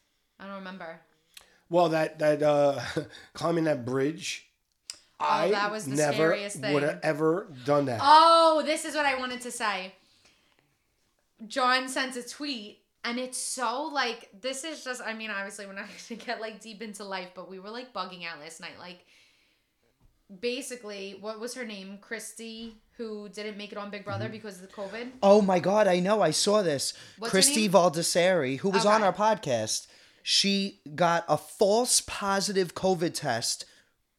I 0.42 0.46
don't 0.46 0.56
remember. 0.56 1.00
Well, 1.70 1.88
that 1.90 2.18
that 2.18 2.42
uh, 2.42 2.80
climbing 3.32 3.64
that 3.64 3.84
bridge, 3.84 4.48
I 5.20 5.46
Oh, 5.46 5.50
that 5.52 5.70
was 5.70 5.84
the 5.86 5.96
never 5.96 6.12
scariest 6.12 6.56
thing. 6.56 6.74
would 6.74 6.82
have 6.82 7.00
ever 7.02 7.48
done 7.64 7.86
that. 7.86 8.00
Oh, 8.02 8.62
this 8.66 8.84
is 8.84 8.94
what 8.94 9.06
I 9.06 9.18
wanted 9.18 9.40
to 9.42 9.50
say. 9.50 9.94
John 11.46 11.88
sends 11.88 12.16
a 12.16 12.28
tweet, 12.28 12.80
and 13.04 13.18
it's 13.18 13.38
so 13.38 13.84
like 13.84 14.28
this 14.40 14.64
is 14.64 14.84
just. 14.84 15.00
I 15.00 15.14
mean, 15.14 15.30
obviously, 15.30 15.66
we're 15.66 15.74
not 15.74 15.86
going 16.08 16.18
to 16.20 16.26
get 16.26 16.40
like 16.40 16.60
deep 16.60 16.82
into 16.82 17.04
life, 17.04 17.28
but 17.34 17.48
we 17.48 17.58
were 17.58 17.70
like 17.70 17.92
bugging 17.92 18.26
out 18.26 18.40
last 18.40 18.60
night. 18.60 18.78
Like, 18.78 19.06
basically, 20.40 21.16
what 21.20 21.40
was 21.40 21.54
her 21.54 21.64
name? 21.64 21.98
Christie, 22.00 22.74
who 22.96 23.28
didn't 23.28 23.56
make 23.56 23.72
it 23.72 23.78
on 23.78 23.90
Big 23.90 24.04
Brother 24.04 24.28
because 24.28 24.56
of 24.56 24.62
the 24.62 24.74
COVID. 24.74 25.10
Oh 25.22 25.40
my 25.40 25.58
God, 25.58 25.86
I 25.86 26.00
know. 26.00 26.20
I 26.20 26.32
saw 26.32 26.62
this. 26.62 26.94
What's 27.18 27.30
Christie 27.30 27.62
name? 27.62 27.72
Valdiserri, 27.72 28.58
who 28.58 28.70
was 28.70 28.84
on 28.84 29.02
our 29.02 29.12
podcast, 29.12 29.86
she 30.22 30.80
got 30.94 31.24
a 31.28 31.36
false 31.36 32.00
positive 32.00 32.74
COVID 32.74 33.14
test, 33.14 33.64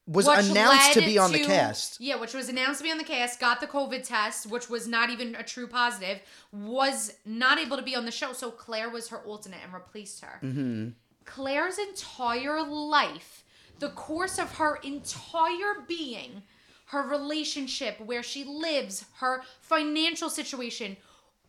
was 0.06 0.28
Which 0.28 0.50
announced 0.50 0.94
to 0.94 1.00
be 1.00 1.18
on 1.18 1.32
the 1.32 1.44
cast. 1.44 2.02
Yeah, 2.02 2.18
which 2.18 2.34
was 2.34 2.50
announced 2.50 2.80
to 2.80 2.84
be 2.84 2.92
on 2.92 2.98
the 2.98 3.06
cast, 3.06 3.40
got 3.40 3.62
the 3.62 3.68
COVID 3.68 4.06
test, 4.06 4.48
which 4.48 4.70
was 4.70 4.86
not 4.86 5.10
even 5.10 5.34
a 5.36 5.44
true 5.44 5.68
positive, 5.68 6.20
was 6.52 7.14
not 7.26 7.58
able 7.58 7.78
to 7.78 7.84
be 7.84 7.96
on 7.96 8.04
the 8.04 8.12
show. 8.12 8.34
So 8.34 8.52
Claire 8.52 8.90
was 8.90 9.08
her 9.10 9.20
alternate 9.20 9.60
and 9.64 9.74
replaced 9.74 10.22
her. 10.22 10.40
Mm-hmm. 10.44 10.90
Claire's 11.24 11.78
entire 11.78 12.62
life, 12.62 13.46
the 13.80 13.90
course 13.90 14.38
of 14.38 14.58
her 14.58 14.76
entire 14.84 15.82
being, 15.88 16.44
her 16.88 17.08
relationship, 17.08 17.98
where 18.02 18.24
she 18.24 18.44
lives, 18.44 19.06
her 19.20 19.42
financial 19.62 20.30
situation, 20.30 20.98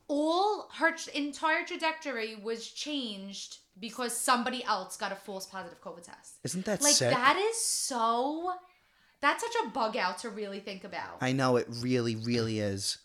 all 0.06 0.68
her 0.74 0.94
entire 1.12 1.64
trajectory 1.64 2.36
was 2.36 2.68
changed 2.68 3.58
because 3.78 4.16
somebody 4.16 4.64
else 4.64 4.96
got 4.96 5.12
a 5.12 5.16
false 5.16 5.46
positive 5.46 5.80
COVID 5.82 6.02
test. 6.04 6.36
Isn't 6.44 6.64
that 6.64 6.82
like 6.82 6.94
sick? 6.94 7.10
that 7.10 7.36
is 7.36 7.60
so 7.60 8.52
that's 9.20 9.42
such 9.42 9.54
a 9.64 9.68
bug 9.70 9.96
out 9.96 10.18
to 10.18 10.30
really 10.30 10.60
think 10.60 10.84
about. 10.84 11.18
I 11.20 11.32
know 11.32 11.56
it 11.56 11.66
really, 11.80 12.16
really 12.16 12.60
is. 12.60 12.98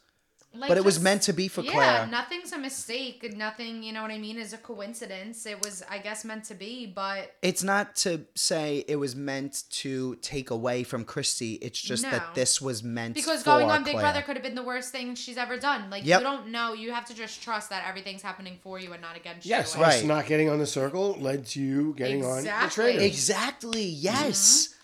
Like, 0.52 0.68
but 0.68 0.78
it 0.80 0.84
was 0.84 1.00
meant 1.00 1.22
to 1.24 1.34
be 1.34 1.48
for 1.48 1.62
yeah, 1.62 1.72
Claire. 1.72 2.08
nothing's 2.08 2.52
a 2.54 2.58
mistake. 2.58 3.24
Nothing, 3.38 3.84
you 3.84 3.94
know 3.94 4.02
what 4.02 4.10
I 4.10 4.18
mean, 4.18 4.36
is 4.38 4.52
a 4.52 4.58
coincidence. 4.58 5.46
It 5.46 5.64
was, 5.64 5.84
I 5.88 6.00
guess, 6.00 6.26
meant 6.26 6.46
to 6.46 6.56
be, 6.56 6.88
but 6.88 7.36
It's 7.44 7.62
not 7.62 7.96
to 7.98 8.26
say 8.34 8.84
it 8.88 8.96
was 8.96 9.16
meant 9.16 9.64
to 9.72 10.16
take 10.24 10.50
away 10.50 10.84
from 10.84 11.06
Christie. 11.06 11.54
It's 11.62 11.80
just 11.80 12.02
No. 12.04 12.10
that 12.10 12.34
this 12.34 12.60
was 12.60 12.82
meant 12.84 13.14
because 13.14 13.42
for 13.42 13.52
going 13.52 13.70
on 13.70 13.84
Big 13.84 13.94
Claire. 13.94 14.06
Brother 14.06 14.22
could 14.24 14.38
have 14.38 14.44
been 14.44 14.56
the 14.56 14.64
worst 14.64 14.92
thing 14.92 15.14
she's 15.14 15.38
ever 15.38 15.58
done. 15.58 15.92
Like 15.92 16.04
Yep. 16.04 16.20
you 16.20 16.24
don't 16.26 16.48
know. 16.48 16.74
You 16.74 16.94
have 16.94 17.06
to 17.06 17.14
just 17.14 17.44
trust 17.44 17.70
that 17.70 17.86
everything's 17.88 18.24
happening 18.24 18.58
for 18.64 18.80
you 18.80 18.92
and 18.94 19.02
not 19.04 19.16
against 19.16 19.46
yes, 19.46 19.76
you. 19.76 19.82
Yes, 19.82 20.00
Right. 20.00 20.06
not 20.08 20.26
getting 20.26 20.50
on 20.50 20.58
the 20.58 20.66
circle 20.66 21.16
led 21.20 21.46
to 21.48 21.62
you 21.62 21.94
getting 21.96 22.26
on 22.26 22.32
the 22.38 22.40
Exactly. 22.40 22.70
traitor. 22.84 23.02
Exactly. 23.04 23.84
Yes. 23.86 24.68
Mm-hmm. 24.70 24.76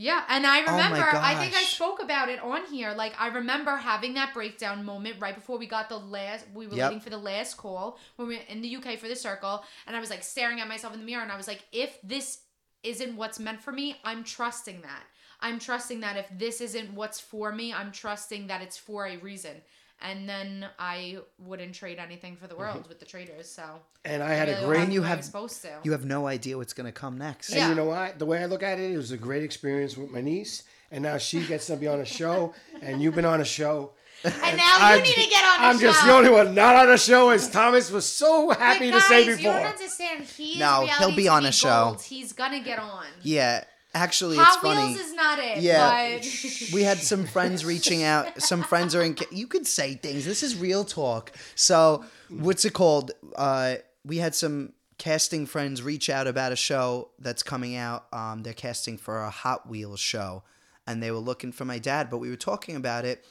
Yeah, 0.00 0.24
and 0.30 0.46
I 0.46 0.60
remember, 0.60 0.72
Oh 0.72 0.78
remember, 0.78 1.18
I 1.22 1.34
think 1.34 1.54
I 1.54 1.62
spoke 1.64 2.02
about 2.02 2.30
it 2.30 2.40
on 2.40 2.64
here. 2.72 2.94
Like 2.94 3.12
I 3.20 3.28
remember 3.28 3.76
having 3.76 4.14
that 4.14 4.32
breakdown 4.32 4.82
moment 4.82 5.16
right 5.20 5.34
before 5.34 5.58
we 5.58 5.66
got 5.66 5.90
the 5.90 5.98
last. 5.98 6.46
We 6.54 6.66
were 6.66 6.76
Yep. 6.76 6.88
waiting 6.88 7.00
for 7.00 7.10
the 7.10 7.18
last 7.18 7.58
call 7.58 7.98
when 8.16 8.26
we 8.26 8.36
were 8.36 8.42
in 8.48 8.62
the 8.62 8.76
UK 8.76 8.98
for 8.98 9.08
the 9.08 9.14
circle, 9.14 9.62
and 9.86 9.94
I 9.94 10.00
was 10.00 10.08
like 10.08 10.22
staring 10.22 10.58
at 10.58 10.68
myself 10.68 10.94
in 10.94 11.00
the 11.00 11.04
mirror, 11.04 11.22
and 11.22 11.30
I 11.30 11.36
was 11.36 11.46
like, 11.46 11.64
if 11.70 11.98
this 12.02 12.44
isn't 12.82 13.14
what's 13.14 13.38
meant 13.38 13.60
for 13.60 13.72
me, 13.72 13.96
I'm 14.02 14.24
trusting 14.24 14.80
that. 14.80 15.02
I'm 15.42 15.58
trusting 15.58 16.00
that 16.00 16.16
if 16.16 16.26
this 16.38 16.62
isn't 16.62 16.94
what's 16.94 17.20
for 17.20 17.52
me, 17.52 17.70
I'm 17.74 17.92
trusting 17.92 18.46
that 18.46 18.62
it's 18.62 18.78
for 18.78 19.06
a 19.06 19.18
reason. 19.18 19.60
And 20.02 20.28
then 20.28 20.66
I 20.78 21.18
wouldn't 21.38 21.74
trade 21.74 21.98
anything 21.98 22.36
for 22.36 22.46
the 22.46 22.54
mm-hmm. 22.54 22.62
world 22.62 22.88
with 22.88 23.00
the 23.00 23.04
traitors. 23.06 23.50
So 23.50 23.62
And 24.04 24.22
I 24.22 24.32
had 24.32 24.48
a 24.48 24.52
really 24.52 24.64
great. 24.66 24.78
was 24.78 24.84
And 24.84 24.92
you 24.94 25.02
have 25.02 25.24
supposed 25.24 25.62
to. 25.62 25.68
you 25.84 25.92
have 25.92 26.04
no 26.04 26.26
idea 26.26 26.56
what's 26.56 26.72
gonna 26.72 26.92
come 26.92 27.18
next. 27.18 27.52
And 27.52 27.68
you 27.68 27.74
know 27.74 27.84
what? 27.84 28.18
The 28.18 28.26
way 28.26 28.42
I 28.42 28.46
look 28.46 28.62
at 28.62 28.78
it, 28.78 28.92
it 28.92 28.96
was 28.96 29.10
a 29.12 29.18
great 29.18 29.42
experience 29.42 29.96
with 29.96 30.10
my 30.10 30.20
niece, 30.20 30.62
and 30.90 31.02
now 31.02 31.18
she 31.18 31.46
gets 31.46 31.66
to 31.66 31.76
be 31.76 31.86
on 31.86 32.00
a 32.00 32.04
show, 32.06 32.54
and 32.82 33.02
you've 33.02 33.14
been 33.14 33.24
on 33.26 33.40
a 33.40 33.44
show. 33.44 33.92
and 34.24 34.56
now 34.56 34.76
you 34.78 34.84
I'm- 34.84 35.02
need 35.02 35.14
to 35.14 35.28
get 35.30 35.44
on. 35.44 35.64
I'm 35.66 35.76
the 35.76 35.82
just 35.82 36.04
the 36.04 36.12
only 36.12 36.30
one 36.30 36.54
not 36.54 36.76
on 36.76 36.90
a 36.90 36.98
show, 36.98 37.30
as 37.30 37.50
Thomas 37.50 37.90
was 37.90 38.04
so 38.06 38.50
happy 38.50 38.90
But 38.90 39.00
to 39.00 39.02
say 39.02 39.24
before. 39.26 39.38
You 39.40 39.58
don't 39.58 39.66
understand. 39.66 40.24
He 40.24 40.58
No, 40.58 40.86
he'll 40.98 41.14
be 41.16 41.28
on 41.28 41.42
TV 41.42 41.48
a 41.48 41.52
show. 41.52 41.84
gold. 41.84 42.02
He's 42.02 42.32
gonna 42.32 42.60
get 42.60 42.78
on. 42.78 43.06
Yeah. 43.22 43.64
Actually, 43.92 44.36
it's 44.36 44.46
Hot 44.46 44.62
funny. 44.62 44.92
Wheels 44.94 45.00
is 45.06 45.14
not 45.14 45.38
it. 45.38 45.58
Yeah. 45.58 46.18
but- 46.18 46.70
we 46.72 46.82
had 46.84 46.98
some 46.98 47.26
friends 47.26 47.64
reaching 47.64 48.02
out. 48.04 48.40
Some 48.40 48.62
friends 48.62 48.94
are 48.94 49.02
in. 49.02 49.16
You 49.32 49.46
could 49.46 49.66
say 49.66 49.94
things. 49.94 50.24
This 50.24 50.42
is 50.42 50.56
real 50.56 50.84
talk. 50.84 51.32
So, 51.56 52.04
what's 52.28 52.64
it 52.64 52.72
called? 52.72 53.10
Uh, 53.34 53.76
we 54.04 54.18
had 54.18 54.34
some 54.34 54.72
casting 54.98 55.46
friends 55.46 55.82
reach 55.82 56.08
out 56.08 56.26
about 56.26 56.52
a 56.52 56.56
show 56.56 57.08
that's 57.18 57.42
coming 57.42 57.74
out. 57.74 58.06
Um, 58.12 58.42
they're 58.42 58.52
casting 58.52 58.96
for 58.96 59.18
a 59.22 59.30
Hot 59.30 59.68
Wheels 59.68 59.98
show, 59.98 60.44
and 60.86 61.02
they 61.02 61.10
were 61.10 61.18
looking 61.18 61.50
for 61.50 61.64
my 61.64 61.78
dad. 61.78 62.10
But 62.10 62.18
we 62.18 62.30
were 62.30 62.36
talking 62.36 62.76
about 62.76 63.04
it. 63.04 63.24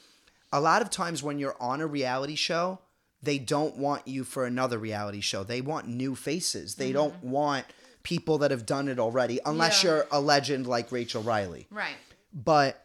A 0.51 0.59
lot 0.59 0.81
of 0.81 0.89
times 0.89 1.23
when 1.23 1.39
you're 1.39 1.55
on 1.61 1.79
a 1.79 1.87
reality 1.87 2.35
show, 2.35 2.79
they 3.21 3.37
don't 3.37 3.77
want 3.77 4.07
you 4.07 4.23
for 4.23 4.45
another 4.45 4.77
reality 4.77 5.21
show. 5.21 5.43
They 5.43 5.61
want 5.61 5.87
new 5.87 6.15
faces. 6.15 6.75
They 6.75 6.91
don't 6.91 7.23
want 7.23 7.65
people 8.09 8.39
that 8.39 8.49
have 8.49 8.65
done 8.65 8.87
it 8.87 8.97
already, 8.99 9.39
unless 9.45 9.83
Yeah. 9.83 9.89
you're 9.91 10.07
a 10.11 10.19
legend 10.19 10.65
like 10.65 10.91
Rachel 10.91 11.21
Reilly. 11.21 11.67
right. 11.69 11.95
But 12.33 12.83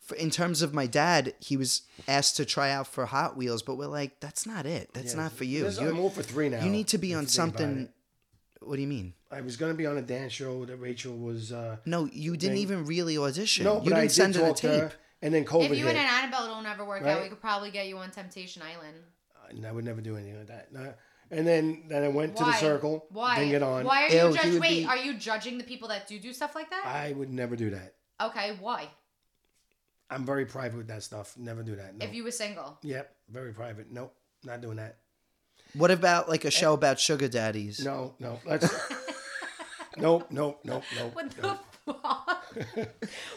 for, 0.00 0.14
in 0.16 0.30
terms 0.30 0.60
of 0.62 0.72
my 0.74 0.86
dad, 0.86 1.34
he 1.38 1.56
was 1.56 1.82
asked 2.08 2.36
to 2.36 2.44
try 2.44 2.70
out 2.70 2.86
for 2.86 3.06
Hot 3.06 3.36
Wheels, 3.38 3.62
but 3.62 3.76
we're 3.76 3.86
like, 3.86 4.20
that's 4.20 4.46
not 4.46 4.66
it. 4.66 4.90
That's 4.92 5.14
not 5.14 5.32
for 5.32 5.44
you. 5.44 5.64
This- 5.64 5.78
You- 5.80 5.88
I'm 5.88 5.98
all 5.98 6.10
for 6.10 6.22
three 6.22 6.48
now. 6.50 6.62
you 6.64 6.70
need 6.70 6.88
to 6.88 6.98
be 6.98 7.12
if 7.12 7.16
on 7.18 7.22
you 7.24 7.28
think 7.28 7.48
about 7.48 7.58
something. 7.60 7.82
it. 7.84 7.90
What 8.66 8.76
do 8.76 8.82
you 8.82 8.88
mean? 8.88 9.14
I 9.30 9.40
was 9.40 9.56
going 9.56 9.72
to 9.72 9.76
be 9.78 9.86
on 9.86 9.96
a 9.96 10.02
dance 10.02 10.32
show 10.34 10.64
that 10.66 10.76
Rachel 10.76 11.16
was. 11.16 11.52
Uh, 11.52 11.76
No, 11.86 12.04
you 12.12 12.36
didn't 12.36 12.56
Thing. 12.56 12.62
even 12.62 12.84
really 12.84 13.16
audition. 13.16 13.64
no, 13.64 13.74
you 13.74 13.78
but 13.78 13.84
didn't 13.84 13.98
I 13.98 14.02
did 14.02 14.12
send 14.12 14.34
her 14.34 14.40
the 14.42 14.46
talk 14.48 14.56
to 14.58 14.68
tape. 14.68 14.80
her, 14.80 14.92
and 15.22 15.32
then 15.34 15.44
COVID 15.46 15.70
If 15.70 15.78
you 15.78 15.86
hit. 15.86 15.96
and 15.96 15.98
an 15.98 16.04
Annabelle 16.24 16.46
don't 16.48 16.66
ever 16.66 16.84
work 16.84 17.00
out, 17.02 17.06
Right. 17.06 17.22
we 17.22 17.28
could 17.30 17.40
probably 17.40 17.70
get 17.70 17.86
you 17.88 17.96
on 17.98 18.10
Temptation 18.10 18.60
Island. 18.62 18.96
and 19.50 19.66
I 19.66 19.72
would 19.72 19.84
never 19.84 20.00
do 20.00 20.16
anything 20.16 20.36
like 20.38 20.46
that. 20.48 20.72
No. 20.72 20.92
And 21.32 21.46
then, 21.46 21.84
then 21.88 22.02
I 22.02 22.08
went 22.08 22.36
to 22.36 22.42
Why? 22.42 22.50
the 22.52 22.56
circle. 22.58 23.06
Why? 23.10 23.36
Didn't 23.38 23.50
get 23.52 23.62
on. 23.62 23.84
Why 23.84 24.06
are 24.06 24.08
Ew, 24.08 24.16
you 24.16 24.26
he 24.28 24.34
judging? 24.36 24.52
would 24.54 24.60
Wait, 24.62 24.80
be- 24.80 24.86
are 24.86 24.96
you 24.96 25.14
judging 25.14 25.58
the 25.58 25.64
people 25.64 25.88
that 25.88 26.08
do 26.08 26.18
do 26.18 26.32
stuff 26.32 26.54
like 26.56 26.70
that? 26.70 26.84
I 26.86 27.12
would 27.12 27.30
never 27.30 27.54
do 27.56 27.70
that. 27.70 27.94
okay, 28.20 28.56
why? 28.60 28.88
I'm 30.10 30.26
very 30.26 30.44
private 30.44 30.76
with 30.76 30.88
that 30.88 31.04
stuff. 31.04 31.36
Never 31.38 31.62
do 31.62 31.76
that. 31.76 31.96
No. 31.96 32.04
If 32.04 32.14
you 32.14 32.24
were 32.24 32.32
single, 32.32 32.78
Yep, 32.82 33.14
very 33.30 33.52
private. 33.52 33.92
Nope, 33.92 34.12
not 34.44 34.60
doing 34.60 34.76
that. 34.78 34.96
What 35.74 35.92
about 35.92 36.28
like 36.28 36.44
a 36.44 36.48
eh. 36.48 36.50
show 36.50 36.72
about 36.72 36.98
sugar 36.98 37.28
daddies? 37.28 37.84
No, 37.84 38.14
no. 38.18 38.40
Let's. 38.44 38.68
nope, 39.96 40.26
nope, 40.30 40.60
nope, 40.64 40.82
nope. 40.98 41.14
what 41.14 41.30
the 41.30 41.42
nope. 41.42 41.58
fuck? 42.02 42.29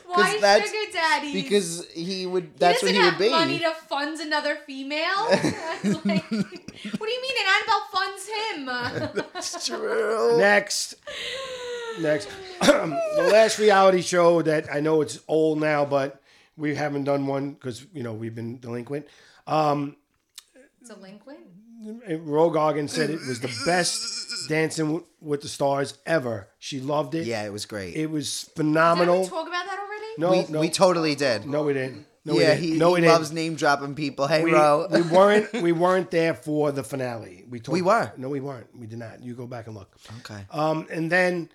Why 0.05 0.38
that's- 0.39 0.70
sugar 0.70 0.91
daddies? 0.91 1.34
Because 1.43 1.88
he 1.91 2.26
would. 2.26 2.43
he 2.43 2.49
That's 2.57 2.82
doesn't 2.82 2.95
what 2.95 2.95
he 2.95 2.99
would 3.01 3.09
have 3.11 3.20
be. 3.20 3.30
money 3.30 3.59
to 3.59 3.72
fund 3.88 4.20
another 4.20 4.55
female. 4.68 5.26
like, 5.30 6.24
what 6.30 6.30
do 6.30 7.11
you 7.11 7.22
mean? 7.22 7.36
And 7.39 7.49
Annabelle 7.55 7.86
funds 7.91 8.28
him. 8.28 8.66
that's 9.34 9.66
true. 9.66 10.38
Next. 10.38 10.95
Next. 11.99 12.28
the 12.61 13.30
last 13.32 13.59
reality 13.59 14.01
show 14.01 14.41
that 14.41 14.74
I 14.74 14.80
know 14.80 15.01
it's 15.01 15.20
old 15.28 15.59
now, 15.59 15.86
but 15.86 16.22
we 16.57 16.76
haven't 16.76 17.03
done 17.05 17.28
one 17.28 17.51
because, 17.53 17.86
you 17.93 18.03
know, 18.03 18.14
we've 18.14 18.36
been 18.36 18.59
delinquent. 18.59 19.07
Um, 19.47 19.95
Delinquent. 20.88 21.39
Rogoggin 22.10 22.90
said 22.90 23.10
it 23.10 23.20
was 23.28 23.40
the 23.40 23.52
best 23.66 24.48
Dancing 24.50 25.04
with 25.22 25.42
the 25.42 25.48
Stars 25.48 25.98
ever. 26.06 26.48
She 26.60 26.80
loved 26.80 27.16
it. 27.16 27.26
Yeah, 27.28 27.44
it 27.46 27.52
was 27.52 27.66
great. 27.66 27.96
It 27.96 28.10
was 28.10 28.44
Did 28.44 28.56
phenomenal. 28.56 29.22
we 29.22 29.28
talk 29.28 29.48
about 29.48 29.66
that 29.66 29.80
already? 29.80 30.14
no, 30.18 30.32
we, 30.32 30.54
no, 30.54 30.60
we 30.60 30.70
totally 30.70 31.16
did. 31.16 31.46
no, 31.46 31.64
we 31.64 31.74
didn't. 31.74 32.06
No, 32.26 32.36
we 32.36 32.42
yeah, 32.42 32.56
didn't. 32.56 32.64
he, 32.64 32.78
no, 32.78 32.96
he 32.96 33.06
loves 33.06 33.30
didn't. 33.30 33.36
name 33.44 33.56
dropping 33.56 33.96
people. 33.96 34.28
Hey, 34.28 34.44
we, 34.44 34.54
Ro. 34.54 34.88
we 34.90 35.02
weren't 35.18 35.54
we 35.62 35.72
weren't 35.74 36.10
there 36.10 36.34
for 36.34 36.72
the 36.72 36.84
finale. 36.84 37.44
We 37.50 37.60
talked, 37.60 37.74
We 37.74 37.82
were. 37.82 38.14
No, 38.18 38.30
we 38.30 38.40
weren't. 38.40 38.68
We 38.78 38.88
did 38.88 39.00
not. 39.00 39.22
You 39.22 39.34
go 39.34 39.46
back 39.48 39.68
and 39.68 39.76
look. 39.76 39.94
okay. 40.20 40.46
Um, 40.52 40.88
and 40.90 41.12
then 41.12 41.50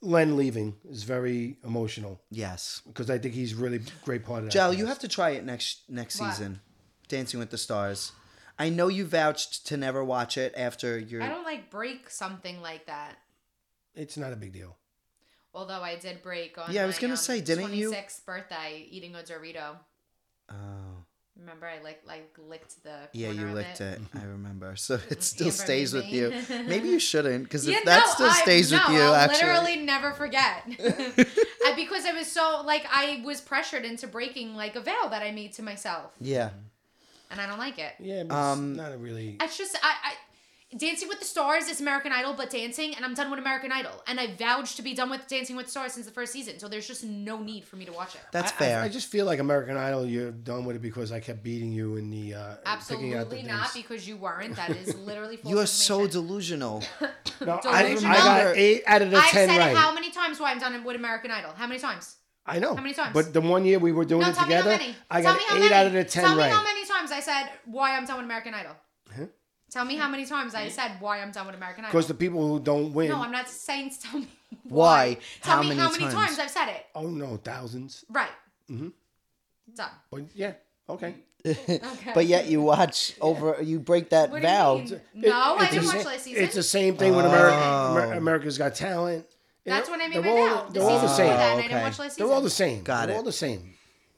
Len 0.00 0.36
leaving 0.38 0.74
is 0.88 1.02
very 1.02 1.58
emotional 1.64 2.20
Yes. 2.30 2.80
because 2.86 3.10
I 3.10 3.18
think 3.18 3.34
he's 3.34 3.54
really 3.54 3.80
great 4.04 4.24
part 4.24 4.40
of 4.40 4.44
that. 4.46 4.52
Jel, 4.52 4.72
you 4.72 4.86
have 4.86 4.98
to 5.00 5.08
try 5.08 5.30
it 5.30 5.44
next 5.44 5.82
next 5.88 6.18
What? 6.20 6.30
season. 6.32 6.60
Dancing 7.08 7.38
with 7.40 7.50
the 7.50 7.58
Stars. 7.58 8.12
I 8.58 8.68
know 8.68 8.88
you 8.88 9.04
vouched 9.04 9.66
to 9.68 9.76
never 9.76 10.04
watch 10.04 10.36
it 10.38 10.54
after 10.56 10.98
your. 10.98 11.22
I 11.22 11.28
don't 11.28 11.44
like 11.44 11.70
break 11.70 12.08
something 12.10 12.60
like 12.62 12.86
that. 12.86 13.16
It's 13.94 14.16
not 14.16 14.32
a 14.32 14.36
big 14.36 14.52
deal. 14.52 14.76
Although 15.52 15.82
I 15.82 15.96
did 15.96 16.22
break 16.22 16.58
on 16.58 16.72
Yeah, 16.72 16.82
I 16.82 16.86
was 16.86 16.96
my, 16.96 17.00
gonna 17.02 17.12
um, 17.12 17.16
say, 17.18 17.40
didn't 17.40 17.72
you- 17.74 17.90
26th 17.92 18.24
birthday 18.26 18.86
eating 18.90 19.14
a 19.14 19.18
Dorito. 19.18 19.76
Oh, 20.50 20.54
Remember, 21.36 21.66
I 21.66 21.82
like 21.82 22.02
like 22.06 22.36
licked 22.38 22.82
the. 22.84 22.94
yeah, 23.12 23.30
you 23.30 23.46
of 23.48 23.54
licked 23.54 23.80
it. 23.80 24.00
I 24.14 24.24
remember. 24.24 24.76
So 24.76 24.98
it 25.10 25.22
still 25.24 25.48
Amber 25.48 25.56
stays 25.56 25.92
with 25.92 26.04
made 26.04 26.12
you. 26.14 26.42
Maybe 26.66 26.88
you 26.90 27.00
shouldn't, 27.00 27.44
because 27.44 27.66
Yeah, 27.68 27.80
that 27.84 28.04
no, 28.06 28.12
still 28.12 28.30
I- 28.30 28.40
stays 28.42 28.70
with 28.70 28.82
no, 28.88 28.94
you, 28.94 29.00
I'll 29.02 29.14
actually. 29.16 29.48
literally 29.48 29.76
never 29.76 30.12
forget. 30.12 30.62
I, 30.78 31.72
because 31.74 32.04
I 32.06 32.12
was 32.12 32.30
so 32.30 32.62
like 32.64 32.86
I 32.90 33.20
was 33.24 33.40
pressured 33.40 33.84
into 33.84 34.06
breaking 34.06 34.54
like 34.54 34.76
a 34.76 34.80
vow 34.80 35.08
that 35.10 35.22
I 35.22 35.32
made 35.32 35.52
to 35.54 35.62
myself, 35.62 36.12
Yeah. 36.20 36.50
And 37.34 37.40
I 37.42 37.46
don't 37.46 37.58
like 37.58 37.78
it. 37.78 37.92
Yeah, 38.00 38.22
but 38.24 38.34
Um, 38.34 38.70
it's 38.70 38.78
not 38.78 38.92
a 38.92 38.96
really. 38.96 39.36
It's 39.40 39.58
just 39.58 39.76
I, 39.82 39.88
I 40.10 40.12
Dancing 40.76 41.06
with 41.08 41.20
the 41.20 41.24
Stars 41.24 41.68
is 41.68 41.80
American 41.80 42.10
Idol, 42.10 42.34
but 42.34 42.50
dancing, 42.50 42.96
and 42.96 43.04
I'm 43.04 43.14
done 43.14 43.30
with 43.30 43.38
American 43.38 43.70
Idol, 43.70 43.92
and 44.08 44.18
I 44.18 44.34
vouched 44.34 44.74
to 44.78 44.82
be 44.82 44.92
done 44.92 45.08
with 45.08 45.28
Dancing 45.28 45.54
with 45.54 45.66
the 45.66 45.70
Stars 45.70 45.92
since 45.92 46.04
the 46.04 46.10
first 46.10 46.32
season. 46.32 46.58
So 46.58 46.66
there's 46.66 46.88
just 46.88 47.04
no 47.04 47.38
need 47.40 47.64
for 47.64 47.76
me 47.76 47.84
to 47.84 47.92
watch 47.92 48.16
it. 48.16 48.20
That's 48.32 48.50
I- 48.50 48.56
fair. 48.56 48.80
I, 48.80 48.86
I 48.86 48.88
just 48.88 49.06
feel 49.06 49.24
like 49.24 49.38
American 49.38 49.76
Idol. 49.76 50.04
You're 50.04 50.32
done 50.32 50.64
with 50.64 50.74
it 50.74 50.82
because 50.82 51.12
I 51.12 51.20
kept 51.20 51.44
beating 51.44 51.70
you 51.70 51.94
in 51.94 52.10
the 52.10 52.34
uh, 52.34 52.54
picking 52.88 53.14
out 53.14 53.30
the 53.30 53.36
Absolutely 53.36 53.42
not, 53.44 53.68
things. 53.70 53.84
because 53.86 54.08
you 54.08 54.16
weren't. 54.16 54.56
That 54.56 54.70
is 54.70 54.96
literally. 55.10 55.38
you 55.44 55.60
are 55.60 55.66
so 55.66 56.06
delusional. 56.08 56.82
No, 57.40 57.60
I, 57.66 57.82
Delusional. 57.82 58.12
I 58.12 58.16
got 58.16 58.56
eight 58.56 58.82
out 58.86 59.02
of 59.02 59.10
the 59.10 59.16
I've 59.16 59.24
ten 59.30 59.48
said 59.48 59.58
right. 59.58 59.72
it 59.72 59.76
how 59.76 59.92
many 59.92 60.10
times 60.12 60.38
why 60.38 60.52
I'm 60.52 60.60
done 60.60 60.84
with 60.84 60.94
American 60.94 61.32
Idol? 61.32 61.50
How 61.56 61.66
many 61.66 61.80
times? 61.80 62.16
I 62.46 62.58
know. 62.58 62.74
How 62.74 62.82
many 62.82 62.94
times? 62.94 63.12
But 63.14 63.32
the 63.32 63.40
one 63.40 63.64
year 63.64 63.78
we 63.78 63.92
were 63.92 64.04
doing 64.04 64.20
No, 64.22 64.28
it 64.28 64.34
tell 64.34 64.46
me 64.46 64.54
how 64.54 64.60
together, 64.62 64.82
many. 64.82 64.94
I 65.10 65.22
tell 65.22 65.32
got 65.32 65.38
me 65.38 65.44
how 65.48 65.56
eight 65.56 65.60
many. 65.60 65.74
out 65.74 65.86
of 65.86 65.92
the 65.94 66.04
ten 66.04 66.24
Tell 66.24 66.36
right. 66.36 66.50
me 66.50 66.56
how 66.56 66.62
many 66.62 66.86
times 66.86 67.10
I 67.12 67.20
said 67.20 67.48
why 67.64 67.96
I'm 67.96 68.04
done 68.04 68.16
with 68.18 68.24
American 68.26 68.54
Idol. 68.54 68.72
Tell 69.70 69.84
me 69.84 69.96
how 69.96 70.08
many 70.08 70.24
times 70.24 70.54
I 70.54 70.64
hmm? 70.64 70.70
said 70.70 70.92
why 71.00 71.20
I'm 71.20 71.32
done 71.32 71.46
with 71.46 71.56
American 71.56 71.84
Idol. 71.84 71.92
Because 71.92 72.06
the 72.06 72.14
people 72.14 72.46
who 72.46 72.60
don't 72.60 72.92
win. 72.92 73.08
no, 73.08 73.20
I'm 73.20 73.32
not 73.32 73.48
saying 73.48 73.90
to 73.90 74.00
tell 74.00 74.20
me 74.20 74.28
Why? 74.64 75.18
Tell 75.42 75.56
How 75.56 75.62
me 75.62 75.68
many 75.70 75.80
how 75.80 75.90
many 75.90 76.04
times? 76.04 76.14
times 76.14 76.38
I've 76.38 76.50
said 76.50 76.68
it. 76.68 76.86
oh 76.94 77.08
no, 77.08 77.36
thousands. 77.38 78.04
Right. 78.08 78.28
Mm-hmm. 78.70 78.88
Done. 79.74 79.90
But 80.10 80.22
yeah, 80.34 80.52
okay. 80.88 81.14
Okay. 81.46 82.12
but 82.14 82.24
yet 82.24 82.46
you 82.46 82.62
watch 82.62 83.14
over, 83.20 83.58
you 83.62 83.78
break 83.78 84.10
that 84.10 84.30
What 84.30 84.40
do 84.40 84.48
you 84.48 84.54
vow. 84.54 84.76
mean? 84.76 85.00
No, 85.14 85.56
I 85.58 85.64
it's 85.64 85.72
didn't 85.74 85.86
the 85.88 85.92
watch 85.92 86.02
sa- 86.04 86.08
last 86.08 86.24
season. 86.24 86.42
It's 86.44 86.54
the 86.54 86.62
same 86.62 86.96
thing 86.96 87.14
with 87.14 87.26
America. 87.26 87.58
Oh. 87.60 88.12
America's 88.16 88.56
Got 88.56 88.74
Talent. 88.76 89.26
You 89.64 89.72
That's 89.72 89.88
know, 89.88 89.92
when 89.92 90.02
I 90.02 90.08
made 90.08 90.16
my 90.16 90.22
they're 90.22 90.38
all, 90.50 90.56
vow. 90.56 90.64
The 90.66 90.72
They're 90.72 90.82
all 90.82 90.98
the 91.00 91.08
season 91.08 91.16
same. 91.16 91.26
before 91.26 91.36
that, 91.38 91.42
and 91.42 91.50
I 91.50 91.52
okay. 91.58 91.68
didn't 91.68 91.82
watch 91.82 91.98
last 91.98 92.18
They're 92.18 92.32
all 92.32 92.40
the 92.42 92.50
same. 92.50 92.82
Got 92.82 93.06
they're 93.06 93.14
it. 93.14 93.18
all 93.18 93.24
the 93.24 93.32
same. 93.32 93.74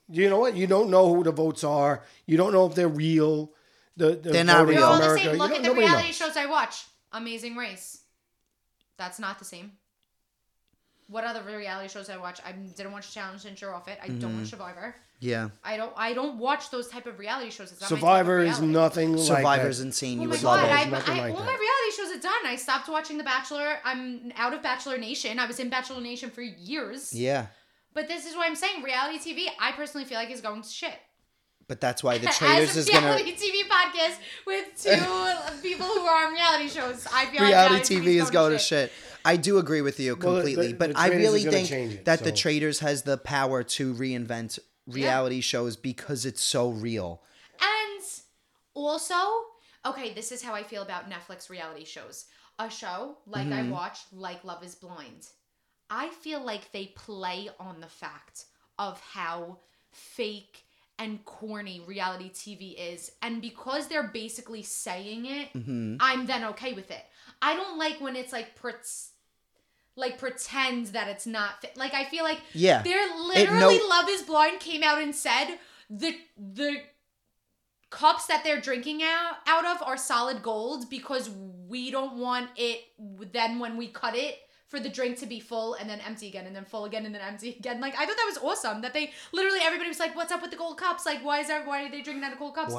You 0.08 0.28
know 0.30 0.38
what? 0.40 0.56
You 0.56 0.66
don't 0.66 0.90
know 0.90 1.14
who 1.14 1.22
the 1.24 1.32
votes 1.32 1.62
are. 1.64 2.02
You 2.26 2.36
don't 2.36 2.52
know 2.52 2.66
if 2.66 2.74
they're 2.74 2.88
real. 2.88 3.52
The, 3.96 4.10
the 4.16 4.30
They're 4.30 4.44
not 4.44 4.58
voting 4.66 4.74
They're 4.76 4.84
real. 4.84 4.86
all 4.92 4.98
the 4.98 5.04
America, 5.04 5.24
same. 5.24 5.32
you 5.34 5.38
Look 5.38 5.48
don't- 5.50 5.56
at 5.58 5.62
the 5.62 5.68
nobody 5.68 5.86
reality 5.86 6.06
knows. 6.08 6.16
shows 6.16 6.36
I 6.36 6.46
watch. 6.46 6.84
Amazing 7.12 7.56
Race. 7.56 8.00
That's 8.98 9.18
not 9.18 9.38
the 9.38 9.44
same. 9.44 9.72
What 11.08 11.22
other 11.24 11.42
reality 11.42 11.88
shows 11.88 12.10
I 12.10 12.16
watch? 12.16 12.40
I 12.44 12.50
didn't 12.52 12.90
watch 12.92 13.14
Challenge 13.14 13.40
since 13.40 13.60
you're 13.60 13.72
off 13.74 13.86
it. 13.88 13.98
I 14.02 14.08
don't 14.08 14.18
Mm-hmm. 14.20 14.38
watch 14.40 14.48
Survivor. 14.50 14.94
Yeah. 15.20 15.50
I 15.64 15.76
don't. 15.76 15.92
I 15.96 16.12
don't 16.12 16.38
watch 16.38 16.70
those 16.70 16.88
type 16.88 17.06
of 17.06 17.18
reality 17.18 17.50
shows. 17.50 17.70
It's 17.72 17.80
not 17.80 17.90
my 17.90 17.96
type 17.96 17.96
of 17.96 17.98
Survivor 18.00 18.38
is 18.40 18.44
reality. 18.60 18.66
nothing 18.66 19.18
Survivor's 19.18 19.44
like 19.44 19.62
that. 19.78 19.82
insane. 19.86 20.18
Oh 20.18 20.22
You 20.22 20.28
my 20.28 20.32
would 20.34 20.42
god! 20.42 20.62
love 20.62 20.64
it. 20.64 20.72
I, 20.72 20.90
nothing 20.90 21.14
I, 21.14 21.20
like 21.20 21.30
all 21.34 21.38
that. 21.38 21.46
my 21.46 21.52
reality 21.52 21.85
shows 22.16 22.22
done. 22.22 22.46
I 22.46 22.56
stopped 22.56 22.88
watching 22.88 23.18
The 23.18 23.24
Bachelor. 23.24 23.76
I'm 23.84 24.32
out 24.36 24.54
of 24.54 24.62
Bachelor 24.62 24.98
Nation. 24.98 25.38
I 25.38 25.46
was 25.46 25.58
in 25.60 25.68
Bachelor 25.68 26.00
Nation 26.00 26.30
for 26.30 26.42
years. 26.42 27.12
Yeah. 27.12 27.46
But 27.94 28.08
this 28.08 28.26
is 28.26 28.34
what 28.36 28.46
I'm 28.46 28.56
saying. 28.56 28.82
Reality 28.82 29.18
TV, 29.18 29.46
I 29.60 29.72
personally 29.72 30.04
feel 30.06 30.18
like 30.18 30.30
is 30.30 30.40
going 30.40 30.62
to 30.62 30.68
shit. 30.68 30.94
But 31.68 31.80
that's 31.80 32.04
why 32.04 32.18
the 32.18 32.28
traitors 32.28 32.70
As 32.76 32.76
a 32.76 32.80
is 32.80 32.88
gonna 32.90 33.06
reality 33.06 33.34
TV 33.34 33.68
podcast 33.68 34.18
with 34.46 34.66
two 34.80 35.62
people 35.68 35.86
who 35.86 36.00
are 36.00 36.26
on 36.26 36.32
reality 36.32 36.68
shows, 36.68 37.06
I 37.12 37.26
feel 37.26 37.40
reality 37.42 37.74
like 37.74 38.04
TV 38.04 38.22
is 38.22 38.30
going 38.30 38.52
to 38.52 38.58
shit. 38.58 38.92
I 39.24 39.36
do 39.36 39.58
agree 39.58 39.80
with 39.80 39.98
you 39.98 40.14
Well, 40.14 40.34
the- 40.34 40.36
completely, 40.42 40.66
the- 40.68 40.74
but 40.74 40.96
I 40.96 41.08
really 41.08 41.42
think 41.42 41.72
it, 41.72 42.04
that 42.04 42.20
the 42.20 42.30
so- 42.30 42.36
traitors 42.36 42.78
has 42.80 43.02
the 43.02 43.16
power 43.18 43.64
to 43.64 43.94
reinvent 43.94 44.60
reality 44.86 45.40
shows 45.40 45.74
because 45.76 46.24
it's 46.24 46.40
so 46.42 46.70
real. 46.70 47.20
And 47.60 48.04
also, 48.74 49.16
okay, 49.86 50.12
this 50.12 50.32
is 50.32 50.42
how 50.42 50.54
I 50.54 50.62
feel 50.62 50.82
about 50.82 51.10
Netflix 51.10 51.48
reality 51.50 51.84
shows. 51.84 52.26
A 52.58 52.70
show 52.70 53.18
like 53.26 53.46
Mm-hmm. 53.46 53.68
I 53.68 53.70
watch, 53.70 53.98
like 54.12 54.44
Love 54.44 54.64
is 54.64 54.74
Blind. 54.74 55.26
I 55.90 56.08
feel 56.08 56.40
like 56.44 56.72
they 56.72 56.86
play 56.96 57.48
on 57.60 57.80
the 57.80 57.86
fact 57.86 58.44
of 58.78 59.00
how 59.00 59.58
fake 59.92 60.64
and 60.98 61.22
corny 61.26 61.82
reality 61.86 62.30
TV 62.30 62.74
is. 62.78 63.12
And 63.20 63.42
because 63.42 63.86
they're 63.88 64.08
basically 64.08 64.62
saying 64.62 65.26
it, 65.26 65.52
Mm-hmm. 65.52 65.96
I'm 66.00 66.26
then 66.26 66.44
okay 66.44 66.72
with 66.72 66.90
it. 66.90 67.04
I 67.42 67.54
don't 67.54 67.78
like 67.78 68.00
when 68.00 68.16
it's 68.16 68.32
like 68.32 68.54
pre- 68.56 68.72
like 69.94 70.18
pretend 70.18 70.86
that 70.88 71.08
it's 71.08 71.26
not 71.26 71.64
like 71.76 71.94
I 71.94 72.04
feel 72.04 72.24
like 72.24 72.40
Yeah. 72.52 72.82
they're 72.82 73.06
It 73.06 73.16
literally 73.20 73.78
no- 73.78 73.86
Love 73.88 74.08
is 74.08 74.22
Blind 74.22 74.60
came 74.60 74.82
out 74.82 75.00
and 75.02 75.14
said 75.14 75.58
the 75.90 76.16
the 76.36 76.78
cups 77.90 78.26
that 78.26 78.42
they're 78.44 78.60
drinking 78.60 79.02
out, 79.02 79.36
out 79.46 79.64
of 79.64 79.82
are 79.82 79.96
solid 79.96 80.42
gold 80.42 80.90
because 80.90 81.30
we 81.68 81.90
don't 81.90 82.18
want 82.18 82.50
it 82.56 82.80
then 83.32 83.58
when 83.58 83.76
we 83.76 83.88
cut 83.88 84.16
it 84.16 84.38
for 84.68 84.80
the 84.80 84.88
drink 84.88 85.18
to 85.18 85.26
be 85.26 85.38
full 85.38 85.74
and 85.74 85.88
then 85.88 86.00
empty 86.00 86.26
again 86.26 86.46
and 86.46 86.54
then 86.54 86.64
full 86.64 86.84
again 86.84 87.06
and 87.06 87.14
then 87.14 87.22
empty 87.22 87.56
again. 87.58 87.80
Like 87.80 87.94
I 87.94 88.06
thought 88.06 88.16
that 88.16 88.26
was 88.26 88.38
awesome 88.38 88.82
that 88.82 88.92
they 88.92 89.12
literally 89.32 89.60
everybody 89.62 89.88
was 89.88 90.00
like, 90.00 90.16
"What's 90.16 90.32
up 90.32 90.42
with 90.42 90.50
the 90.50 90.56
gold 90.56 90.78
cups? 90.78 91.06
Like 91.06 91.24
why 91.24 91.40
is 91.40 91.48
that? 91.48 91.66
Why 91.66 91.84
are 91.84 91.90
they 91.90 92.02
drinking 92.02 92.24
out 92.24 92.32
of 92.32 92.38
gold 92.38 92.54
cups?" 92.54 92.74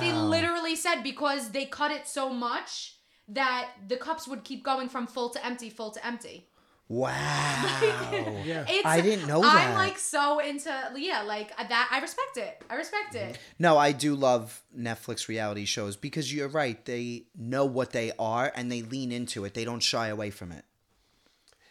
They 0.00 0.12
literally 0.12 0.76
said 0.76 1.02
because 1.02 1.50
they 1.50 1.64
cut 1.64 1.90
it 1.90 2.06
so 2.06 2.30
much 2.30 2.96
that 3.28 3.70
the 3.88 3.96
cups 3.96 4.28
would 4.28 4.44
keep 4.44 4.62
going 4.62 4.88
from 4.88 5.06
full 5.06 5.30
to 5.30 5.44
empty, 5.44 5.70
full 5.70 5.90
to 5.92 6.06
empty. 6.06 6.48
Wow. 6.92 7.78
It's, 8.44 8.84
I 8.86 9.00
didn't 9.00 9.26
know 9.26 9.40
that. 9.40 9.68
I'm 9.70 9.74
like 9.74 9.98
so 9.98 10.38
into 10.40 10.70
yeah, 10.96 11.22
like 11.22 11.56
that. 11.56 11.88
I 11.90 12.00
respect 12.00 12.36
it. 12.36 12.62
I 12.68 12.74
respect 12.74 13.14
it. 13.14 13.38
No, 13.58 13.78
I 13.78 13.92
do 13.92 14.14
love 14.14 14.62
Netflix 14.76 15.26
reality 15.28 15.64
shows 15.64 15.96
because 15.96 16.32
you're 16.34 16.48
right. 16.48 16.84
They 16.84 17.24
know 17.36 17.64
what 17.64 17.92
they 17.92 18.12
are 18.18 18.52
and 18.54 18.70
they 18.70 18.82
lean 18.82 19.10
into 19.10 19.44
it. 19.46 19.54
They 19.54 19.64
don't 19.64 19.80
shy 19.82 20.08
away 20.08 20.30
from 20.30 20.52
it. 20.52 20.64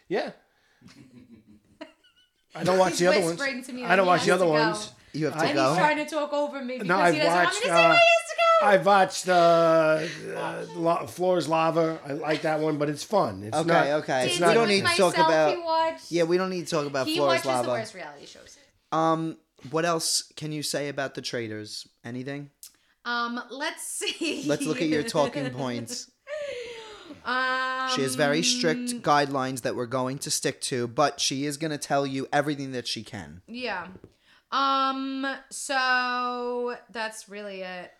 Yeah. 0.08 0.30
I 2.54 2.64
don't 2.64 2.78
watch 2.78 2.98
the 2.98 3.06
other 3.06 3.20
ones. 3.20 3.38
Whispering 3.38 3.62
to 3.64 3.72
me 3.72 3.84
I 3.84 3.88
that 3.88 3.96
don't 3.96 4.06
he 4.06 4.08
watch 4.08 4.20
has 4.20 4.26
the 4.26 4.34
other 4.34 4.44
to 4.44 4.50
go. 4.50 4.52
ones. 4.52 4.92
You 5.14 5.24
have 5.26 5.34
to 5.34 5.40
And 5.40 5.48
he's 5.50 5.56
go. 5.56 5.74
trying 5.76 5.96
to 5.98 6.04
talk 6.06 6.32
over 6.32 6.62
me 6.64 6.74
because 6.74 6.88
No, 6.88 6.96
he 6.96 7.02
I've 7.02 7.14
doesn't 7.16 7.28
want 7.28 7.38
me 7.40 7.44
watched. 7.44 7.62
to 7.62 7.68
say 7.68 7.70
Uh, 7.70 7.74
where 7.88 7.92
he 7.92 7.98
has 7.98 8.31
to 8.62 8.66
go. 8.66 8.72
I've 8.72 8.86
watched 8.86 9.28
uh, 9.28 10.00
uh, 10.36 10.64
La- 10.76 11.06
Floor's 11.06 11.48
Lava. 11.48 11.98
I 12.06 12.12
like 12.12 12.42
that 12.42 12.60
one, 12.60 12.78
but 12.78 12.88
it's 12.88 13.04
fun. 13.04 13.42
It's 13.44 13.56
Okay, 13.56 13.68
not, 13.68 13.86
okay. 14.02 14.26
It's 14.26 14.34
We 14.34 14.40
Dancing 14.40 14.40
not, 14.46 14.54
don't 14.54 14.60
with 14.62 14.70
need 14.70 14.80
to 14.80 14.86
talk 14.96 14.98
myself, 15.16 15.28
about- 15.28 15.54
He 15.56 15.62
watched. 15.62 16.12
Yeah, 16.12 16.22
we 16.24 16.36
don't 16.36 16.50
need 16.50 16.66
to 16.66 16.70
talk 16.70 16.86
about 16.86 17.06
he 17.06 17.20
watches 17.20 17.46
Lava. 17.46 17.66
the 17.66 17.72
worst 17.72 17.94
reality 17.94 18.26
shows. 18.26 18.56
Um, 18.90 19.36
what 19.70 19.84
else 19.84 20.32
can 20.36 20.52
you 20.52 20.62
say 20.62 20.88
about 20.88 21.14
the 21.14 21.22
traitors? 21.22 21.86
Anything? 22.04 22.50
Um, 23.04 23.40
let's 23.50 23.82
see. 23.86 24.44
Let's 24.46 24.64
look 24.64 24.80
at 24.82 24.88
your 24.88 25.02
talking 25.02 25.50
points. 25.62 26.10
Um, 27.24 27.88
She 27.94 28.02
has 28.02 28.14
very 28.16 28.42
strict 28.42 29.02
guidelines 29.02 29.62
that 29.62 29.76
we're 29.76 29.86
going 29.86 30.18
to 30.18 30.30
stick 30.30 30.60
to, 30.62 30.88
but 30.88 31.20
she 31.20 31.44
is 31.46 31.56
going 31.56 31.70
to 31.70 31.78
tell 31.78 32.04
you 32.06 32.26
everything 32.32 32.72
that 32.72 32.86
she 32.88 33.02
can. 33.02 33.42
Yeah. 33.46 33.86
Um. 34.50 35.26
So 35.50 36.76
that's 36.90 37.28
really 37.28 37.62
it, 37.62 37.90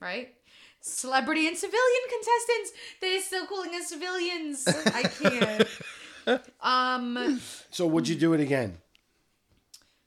right? 0.00 0.34
Celebrity 0.80 1.48
and 1.48 1.56
civilian 1.56 2.02
contestants. 2.08 2.72
They're 3.00 3.20
still 3.20 3.46
calling 3.46 3.70
us 3.74 3.88
civilians. 3.88 4.66
I 4.68 5.02
can't. 5.02 6.42
um. 6.60 7.40
so 7.70 7.86
would 7.86 8.06
you 8.08 8.14
do 8.14 8.32
it 8.34 8.40
again? 8.40 8.78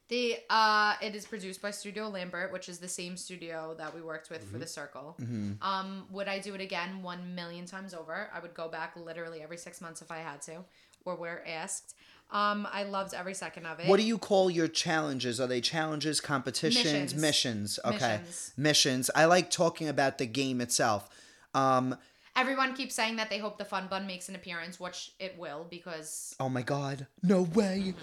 The 0.07 0.37
uh, 0.49 0.95
it 1.03 1.13
is 1.13 1.25
produced 1.27 1.61
by 1.61 1.69
Studio 1.69 2.07
Lambert, 2.09 2.51
which 2.51 2.67
is 2.67 2.79
the 2.79 2.87
same 2.87 3.15
studio 3.15 3.75
that 3.77 3.93
we 3.93 4.01
worked 4.01 4.31
with 4.31 4.43
for 4.51 4.57
The 4.57 4.65
Circle. 4.65 5.15
Um, 5.61 6.07
would 6.09 6.27
I 6.27 6.39
do 6.39 6.55
it 6.55 6.61
again? 6.61 7.03
One 7.03 7.35
million 7.35 7.65
times 7.65 7.93
over. 7.93 8.27
I 8.33 8.39
would 8.39 8.55
go 8.55 8.67
back 8.67 8.95
literally 8.95 9.41
every 9.43 9.57
six 9.57 9.81
months 9.81 10.01
if 10.01 10.09
I 10.11 10.17
had 10.17 10.41
to. 10.43 10.63
or 11.05 11.15
were 11.15 11.43
asked. 11.47 11.93
Um, 12.31 12.67
I 12.71 12.83
loved 12.83 13.13
every 13.13 13.33
second 13.33 13.65
of 13.65 13.79
it. 13.79 13.87
What 13.87 13.97
do 13.97 14.05
you 14.05 14.17
call 14.19 14.51
your 14.51 14.67
challenges? 14.67 15.39
Are 15.39 15.47
they 15.47 15.61
challenges, 15.61 16.21
competitions, 16.21 16.85
Missions. 16.85 17.15
missions? 17.15 17.79
Okay, 17.83 18.19
Missions. 18.19 18.53
missions. 18.55 19.09
I 19.15 19.25
like 19.25 19.49
talking 19.49 19.87
about 19.87 20.19
the 20.19 20.27
game 20.27 20.61
itself. 20.61 21.09
Um, 21.55 21.97
Everyone 22.35 22.73
keeps 22.75 22.93
saying 22.95 23.15
that 23.15 23.29
they 23.29 23.39
hope 23.39 23.57
the 23.57 23.65
fun 23.65 23.87
bun 23.89 24.05
makes 24.05 24.29
an 24.29 24.35
appearance, 24.35 24.79
which 24.79 25.11
it 25.19 25.37
will 25.37 25.65
because. 25.69 26.35
oh 26.39 26.49
my 26.49 26.61
god, 26.61 27.07
no 27.23 27.41
way! 27.41 27.93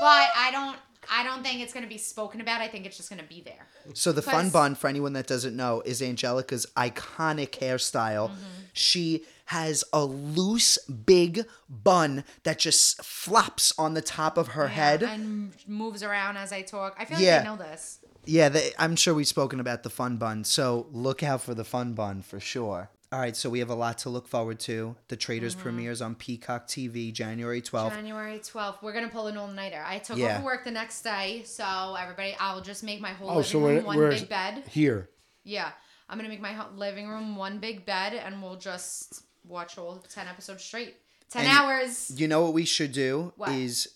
But 0.00 0.28
I 0.36 0.50
don't. 0.50 0.76
I 1.10 1.24
don't 1.24 1.42
think 1.42 1.60
it's 1.60 1.72
gonna 1.72 1.86
be 1.86 1.98
spoken 1.98 2.40
about. 2.40 2.60
I 2.60 2.68
think 2.68 2.84
it's 2.84 2.96
just 2.96 3.08
gonna 3.08 3.22
be 3.22 3.40
there. 3.40 3.66
So 3.94 4.12
the 4.12 4.22
fun 4.22 4.50
bun, 4.50 4.74
for 4.74 4.88
anyone 4.88 5.12
that 5.14 5.26
doesn't 5.26 5.56
know, 5.56 5.82
is 5.84 6.00
Anjelica's 6.00 6.66
iconic 6.76 7.50
hairstyle. 7.60 8.30
Mm-hmm. 8.30 8.62
She 8.72 9.24
has 9.52 9.84
a 9.92 10.04
loose, 10.04 10.78
big 10.88 11.44
bun 11.68 12.24
that 12.44 12.58
just 12.58 13.02
flops 13.04 13.72
on 13.78 13.94
the 13.94 14.02
top 14.02 14.36
of 14.36 14.48
her 14.48 14.64
Yeah, 14.64 14.68
head. 14.70 15.02
and 15.02 15.52
moves 15.66 16.02
around 16.02 16.36
as 16.36 16.52
I 16.52 16.62
talk. 16.62 16.96
I 16.98 17.04
feel 17.04 17.16
like 17.18 17.24
Yeah. 17.26 17.38
they 17.38 17.44
know 17.44 17.56
this. 17.56 17.98
Yeah, 18.24 18.48
they, 18.50 18.72
I'm 18.78 18.96
sure 18.96 19.14
we've 19.14 19.26
spoken 19.26 19.58
about 19.60 19.82
the 19.82 19.90
fun 19.90 20.16
bun, 20.16 20.44
so 20.44 20.86
look 20.92 21.22
out 21.22 21.42
for 21.42 21.54
the 21.54 21.64
fun 21.64 21.94
bun 21.94 22.22
for 22.22 22.38
sure. 22.40 22.90
All 23.12 23.18
right, 23.20 23.36
so 23.36 23.50
we 23.50 23.58
have 23.58 23.68
a 23.68 23.74
lot 23.74 23.98
to 23.98 24.08
look 24.08 24.26
forward 24.26 24.58
to. 24.60 24.96
The 25.08 25.16
Traitors 25.16 25.52
Mm-hmm. 25.54 25.62
premieres 25.64 26.00
on 26.00 26.14
Peacock 26.14 26.66
TV 26.66 27.12
January 27.12 27.60
12th. 27.60 27.90
January 27.90 28.38
12th. 28.38 28.76
We're 28.82 28.94
going 28.94 29.04
to 29.04 29.10
pull 29.12 29.26
an 29.26 29.36
all 29.36 29.48
nighter. 29.48 29.82
I 29.86 29.98
took 29.98 30.16
Yeah. 30.16 30.36
over 30.36 30.44
work 30.46 30.64
the 30.64 30.70
next 30.70 31.02
day, 31.02 31.42
so 31.44 31.94
everybody, 32.00 32.34
I'll 32.40 32.62
just 32.62 32.82
make 32.82 33.00
my 33.02 33.10
whole 33.12 33.28
Oh, 33.28 33.36
living 33.36 33.50
so 33.50 33.58
room 33.60 33.84
one 33.84 33.98
big 34.08 34.28
bed. 34.30 34.64
here. 34.70 35.10
Yeah. 35.44 35.72
I'm 36.08 36.16
going 36.16 36.24
to 36.30 36.34
make 36.34 36.40
my 36.40 36.54
living 36.74 37.06
room 37.08 37.36
one 37.36 37.58
big 37.58 37.84
bed, 37.84 38.14
and 38.14 38.42
we'll 38.42 38.56
just 38.56 39.22
watch 39.46 39.78
all 39.78 39.96
10 40.08 40.28
episodes 40.28 40.62
straight. 40.64 40.96
10 41.30 41.44
And 41.46 41.58
hours. 41.58 42.10
You 42.14 42.28
know 42.28 42.42
what 42.42 42.52
we 42.52 42.64
should 42.64 42.92
do 42.92 43.32
What? 43.36 43.50
is 43.52 43.88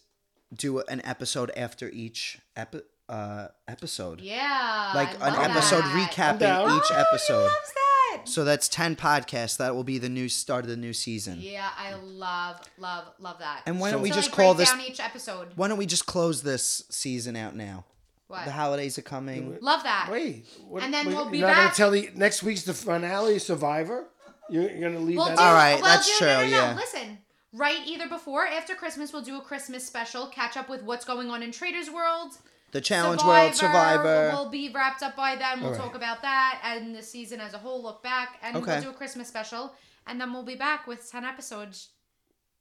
do 0.54 0.78
an 0.80 1.02
episode 1.04 1.50
after 1.56 1.88
each 1.90 2.38
epi- 2.56 2.80
uh, 3.08 3.48
episode. 3.68 4.20
Yeah. 4.20 4.92
like 4.94 5.20
I 5.20 5.28
an 5.28 5.34
love 5.34 5.50
episode 5.50 5.82
that. 5.82 6.38
down. 6.38 6.38
recapping 6.38 6.78
each 6.78 6.90
Oh, 6.90 6.94
episode. 7.00 7.38
He 7.38 7.44
loves 7.44 7.72
that. 7.74 7.82
So 8.24 8.44
that's 8.44 8.68
10 8.68 8.96
podcasts. 8.96 9.56
That 9.58 9.74
will 9.74 9.84
be 9.84 9.98
the 9.98 10.08
new 10.08 10.28
start 10.28 10.64
of 10.64 10.70
the 10.70 10.76
new 10.76 10.92
season. 10.94 11.38
Yeah, 11.40 11.68
I 11.76 11.94
love, 11.94 12.60
love, 12.78 13.04
love 13.20 13.38
that. 13.40 13.62
And 13.66 13.78
why 13.78 13.90
don't 13.90 13.98
So- 14.00 14.02
we 14.04 14.08
To, 14.10 14.14
just 14.14 14.30
like, 14.30 14.36
call 14.36 14.54
this 14.54 14.70
down 14.70 14.80
each 14.80 15.00
episode. 15.00 15.48
Why 15.56 15.68
don't 15.68 15.76
we 15.78 15.86
just 15.86 16.06
close 16.06 16.42
this 16.42 16.84
season 16.90 17.36
out 17.36 17.54
now? 17.54 17.84
What? 18.28 18.44
The 18.46 18.50
holidays 18.52 18.98
are 18.98 19.02
coming. 19.02 19.56
Love 19.60 19.82
that. 19.84 20.08
Wait. 20.10 20.46
What, 20.66 20.82
And 20.82 20.92
then 20.92 21.06
wait, 21.06 21.14
we'll 21.14 21.28
be 21.30 21.38
you're 21.38 21.46
not 21.48 21.56
gonna 21.56 21.74
tell 21.74 21.90
the 21.92 22.10
next 22.16 22.42
week's 22.42 22.62
the 22.64 22.74
finale, 22.74 23.38
Survivor. 23.38 24.06
You're, 24.50 24.70
you're 24.70 24.90
gonna 24.90 25.04
leave 25.04 25.16
We'll 25.16 25.26
that. 25.26 25.36
do, 25.38 25.42
All 25.42 25.54
right, 25.54 25.74
well, 25.80 25.84
that's 25.84 26.06
do, 26.06 26.18
true, 26.18 26.26
No, 26.28 26.40
no, 26.40 26.42
no. 26.42 26.48
yeah. 26.48 26.74
Listen, 26.76 27.18
right 27.52 27.78
either 27.86 28.08
before 28.08 28.44
or 28.44 28.48
after 28.48 28.74
Christmas, 28.74 29.12
we'll 29.12 29.22
do 29.22 29.36
a 29.36 29.40
Christmas 29.40 29.86
special, 29.86 30.26
catch 30.28 30.56
up 30.56 30.68
with 30.68 30.82
what's 30.82 31.04
going 31.04 31.30
on 31.30 31.42
in 31.42 31.52
Traitors 31.52 31.90
World. 31.90 32.32
The 32.72 32.80
Challenge 32.80 33.22
World 33.22 33.54
Survivor. 33.54 34.30
We'll 34.32 34.50
be 34.50 34.68
wrapped 34.70 35.02
up 35.02 35.16
by 35.16 35.36
then. 35.36 35.60
We'll 35.60 35.68
All 35.68 35.72
right. 35.72 35.80
talk 35.80 35.94
about 35.94 36.20
that 36.22 36.60
and 36.64 36.94
the 36.94 37.02
season 37.02 37.40
as 37.40 37.54
a 37.54 37.58
whole. 37.58 37.82
Look 37.82 38.02
back, 38.02 38.38
and 38.42 38.56
Okay. 38.56 38.72
we'll 38.74 38.82
do 38.82 38.90
a 38.90 38.92
Christmas 38.92 39.28
special, 39.28 39.72
and 40.06 40.20
then 40.20 40.32
we'll 40.32 40.42
be 40.42 40.56
back 40.56 40.86
with 40.86 41.08
ten 41.10 41.24
episodes, 41.24 41.90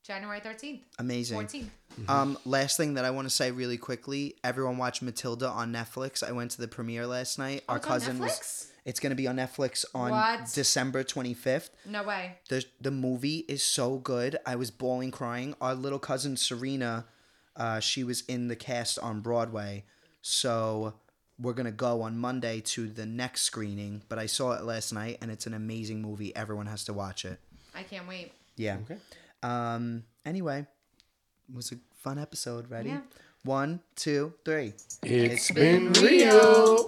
January 0.03 0.39
thirteenth, 0.39 0.83
Amazing. 0.99 1.36
fourteenth. 1.38 1.71
Um, 2.07 2.38
last 2.45 2.77
thing 2.77 2.93
that 2.93 3.03
I 3.05 3.09
want 3.11 3.27
to 3.27 3.33
say 3.33 3.51
really 3.51 3.77
quickly: 3.77 4.36
everyone 4.43 4.77
watch 4.77 5.01
Matilda 5.01 5.49
on 5.49 5.73
Netflix. 5.73 6.21
I 6.25 6.31
went 6.31 6.51
to 6.51 6.61
the 6.61 6.67
premiere 6.67 7.07
last 7.07 7.38
night. 7.39 7.63
Our 7.67 7.75
Oh, 7.75 7.77
it's 7.77 7.86
on 7.88 7.91
cousin 7.91 8.19
was. 8.19 8.71
Netflix? 8.86 8.89
It's 8.89 8.99
gonna 8.99 9.15
be 9.15 9.27
on 9.27 9.36
Netflix 9.38 9.86
on 9.93 10.11
What? 10.11 10.51
December 10.53 11.03
twenty 11.03 11.33
fifth. 11.33 11.71
No 11.86 12.03
way. 12.03 12.38
the 12.49 12.63
The 12.81 12.91
movie 12.91 13.39
is 13.47 13.63
so 13.63 13.97
good. 13.97 14.38
I 14.45 14.55
was 14.55 14.71
bawling, 14.71 15.11
crying. 15.11 15.55
Our 15.59 15.75
little 15.75 15.99
cousin 15.99 16.38
Serena, 16.38 17.05
uh, 17.55 17.79
she 17.79 18.03
was 18.03 18.21
in 18.27 18.47
the 18.47 18.55
cast 18.55 18.99
on 18.99 19.21
Broadway, 19.21 19.86
so 20.21 20.93
we're 21.39 21.53
gonna 21.53 21.71
go 21.71 22.01
on 22.01 22.17
Monday 22.17 22.61
to 22.61 22.88
the 22.88 23.05
next 23.05 23.41
screening. 23.41 24.03
But 24.07 24.19
I 24.19 24.25
saw 24.27 24.53
it 24.53 24.63
last 24.63 24.93
night, 24.93 25.17
and 25.21 25.31
it's 25.31 25.47
an 25.47 25.53
amazing 25.53 26.01
movie. 26.01 26.36
Everyone 26.36 26.67
has 26.67 26.83
to 26.86 26.93
watch 26.93 27.25
it. 27.25 27.39
I 27.73 27.83
can't 27.83 28.07
wait. 28.07 28.31
Yeah. 28.55 28.77
Okay. 28.83 28.97
Um. 29.43 30.03
Anyway, 30.25 30.59
it 31.49 31.55
was 31.55 31.71
a 31.71 31.75
fun 32.01 32.17
episode. 32.19 32.69
Ready? 32.71 32.89
Yeah. 32.89 33.01
One, 33.43 33.81
two, 33.95 34.33
three. 34.43 34.73
It's 35.03 35.51
been 35.51 35.91
real. 35.93 36.88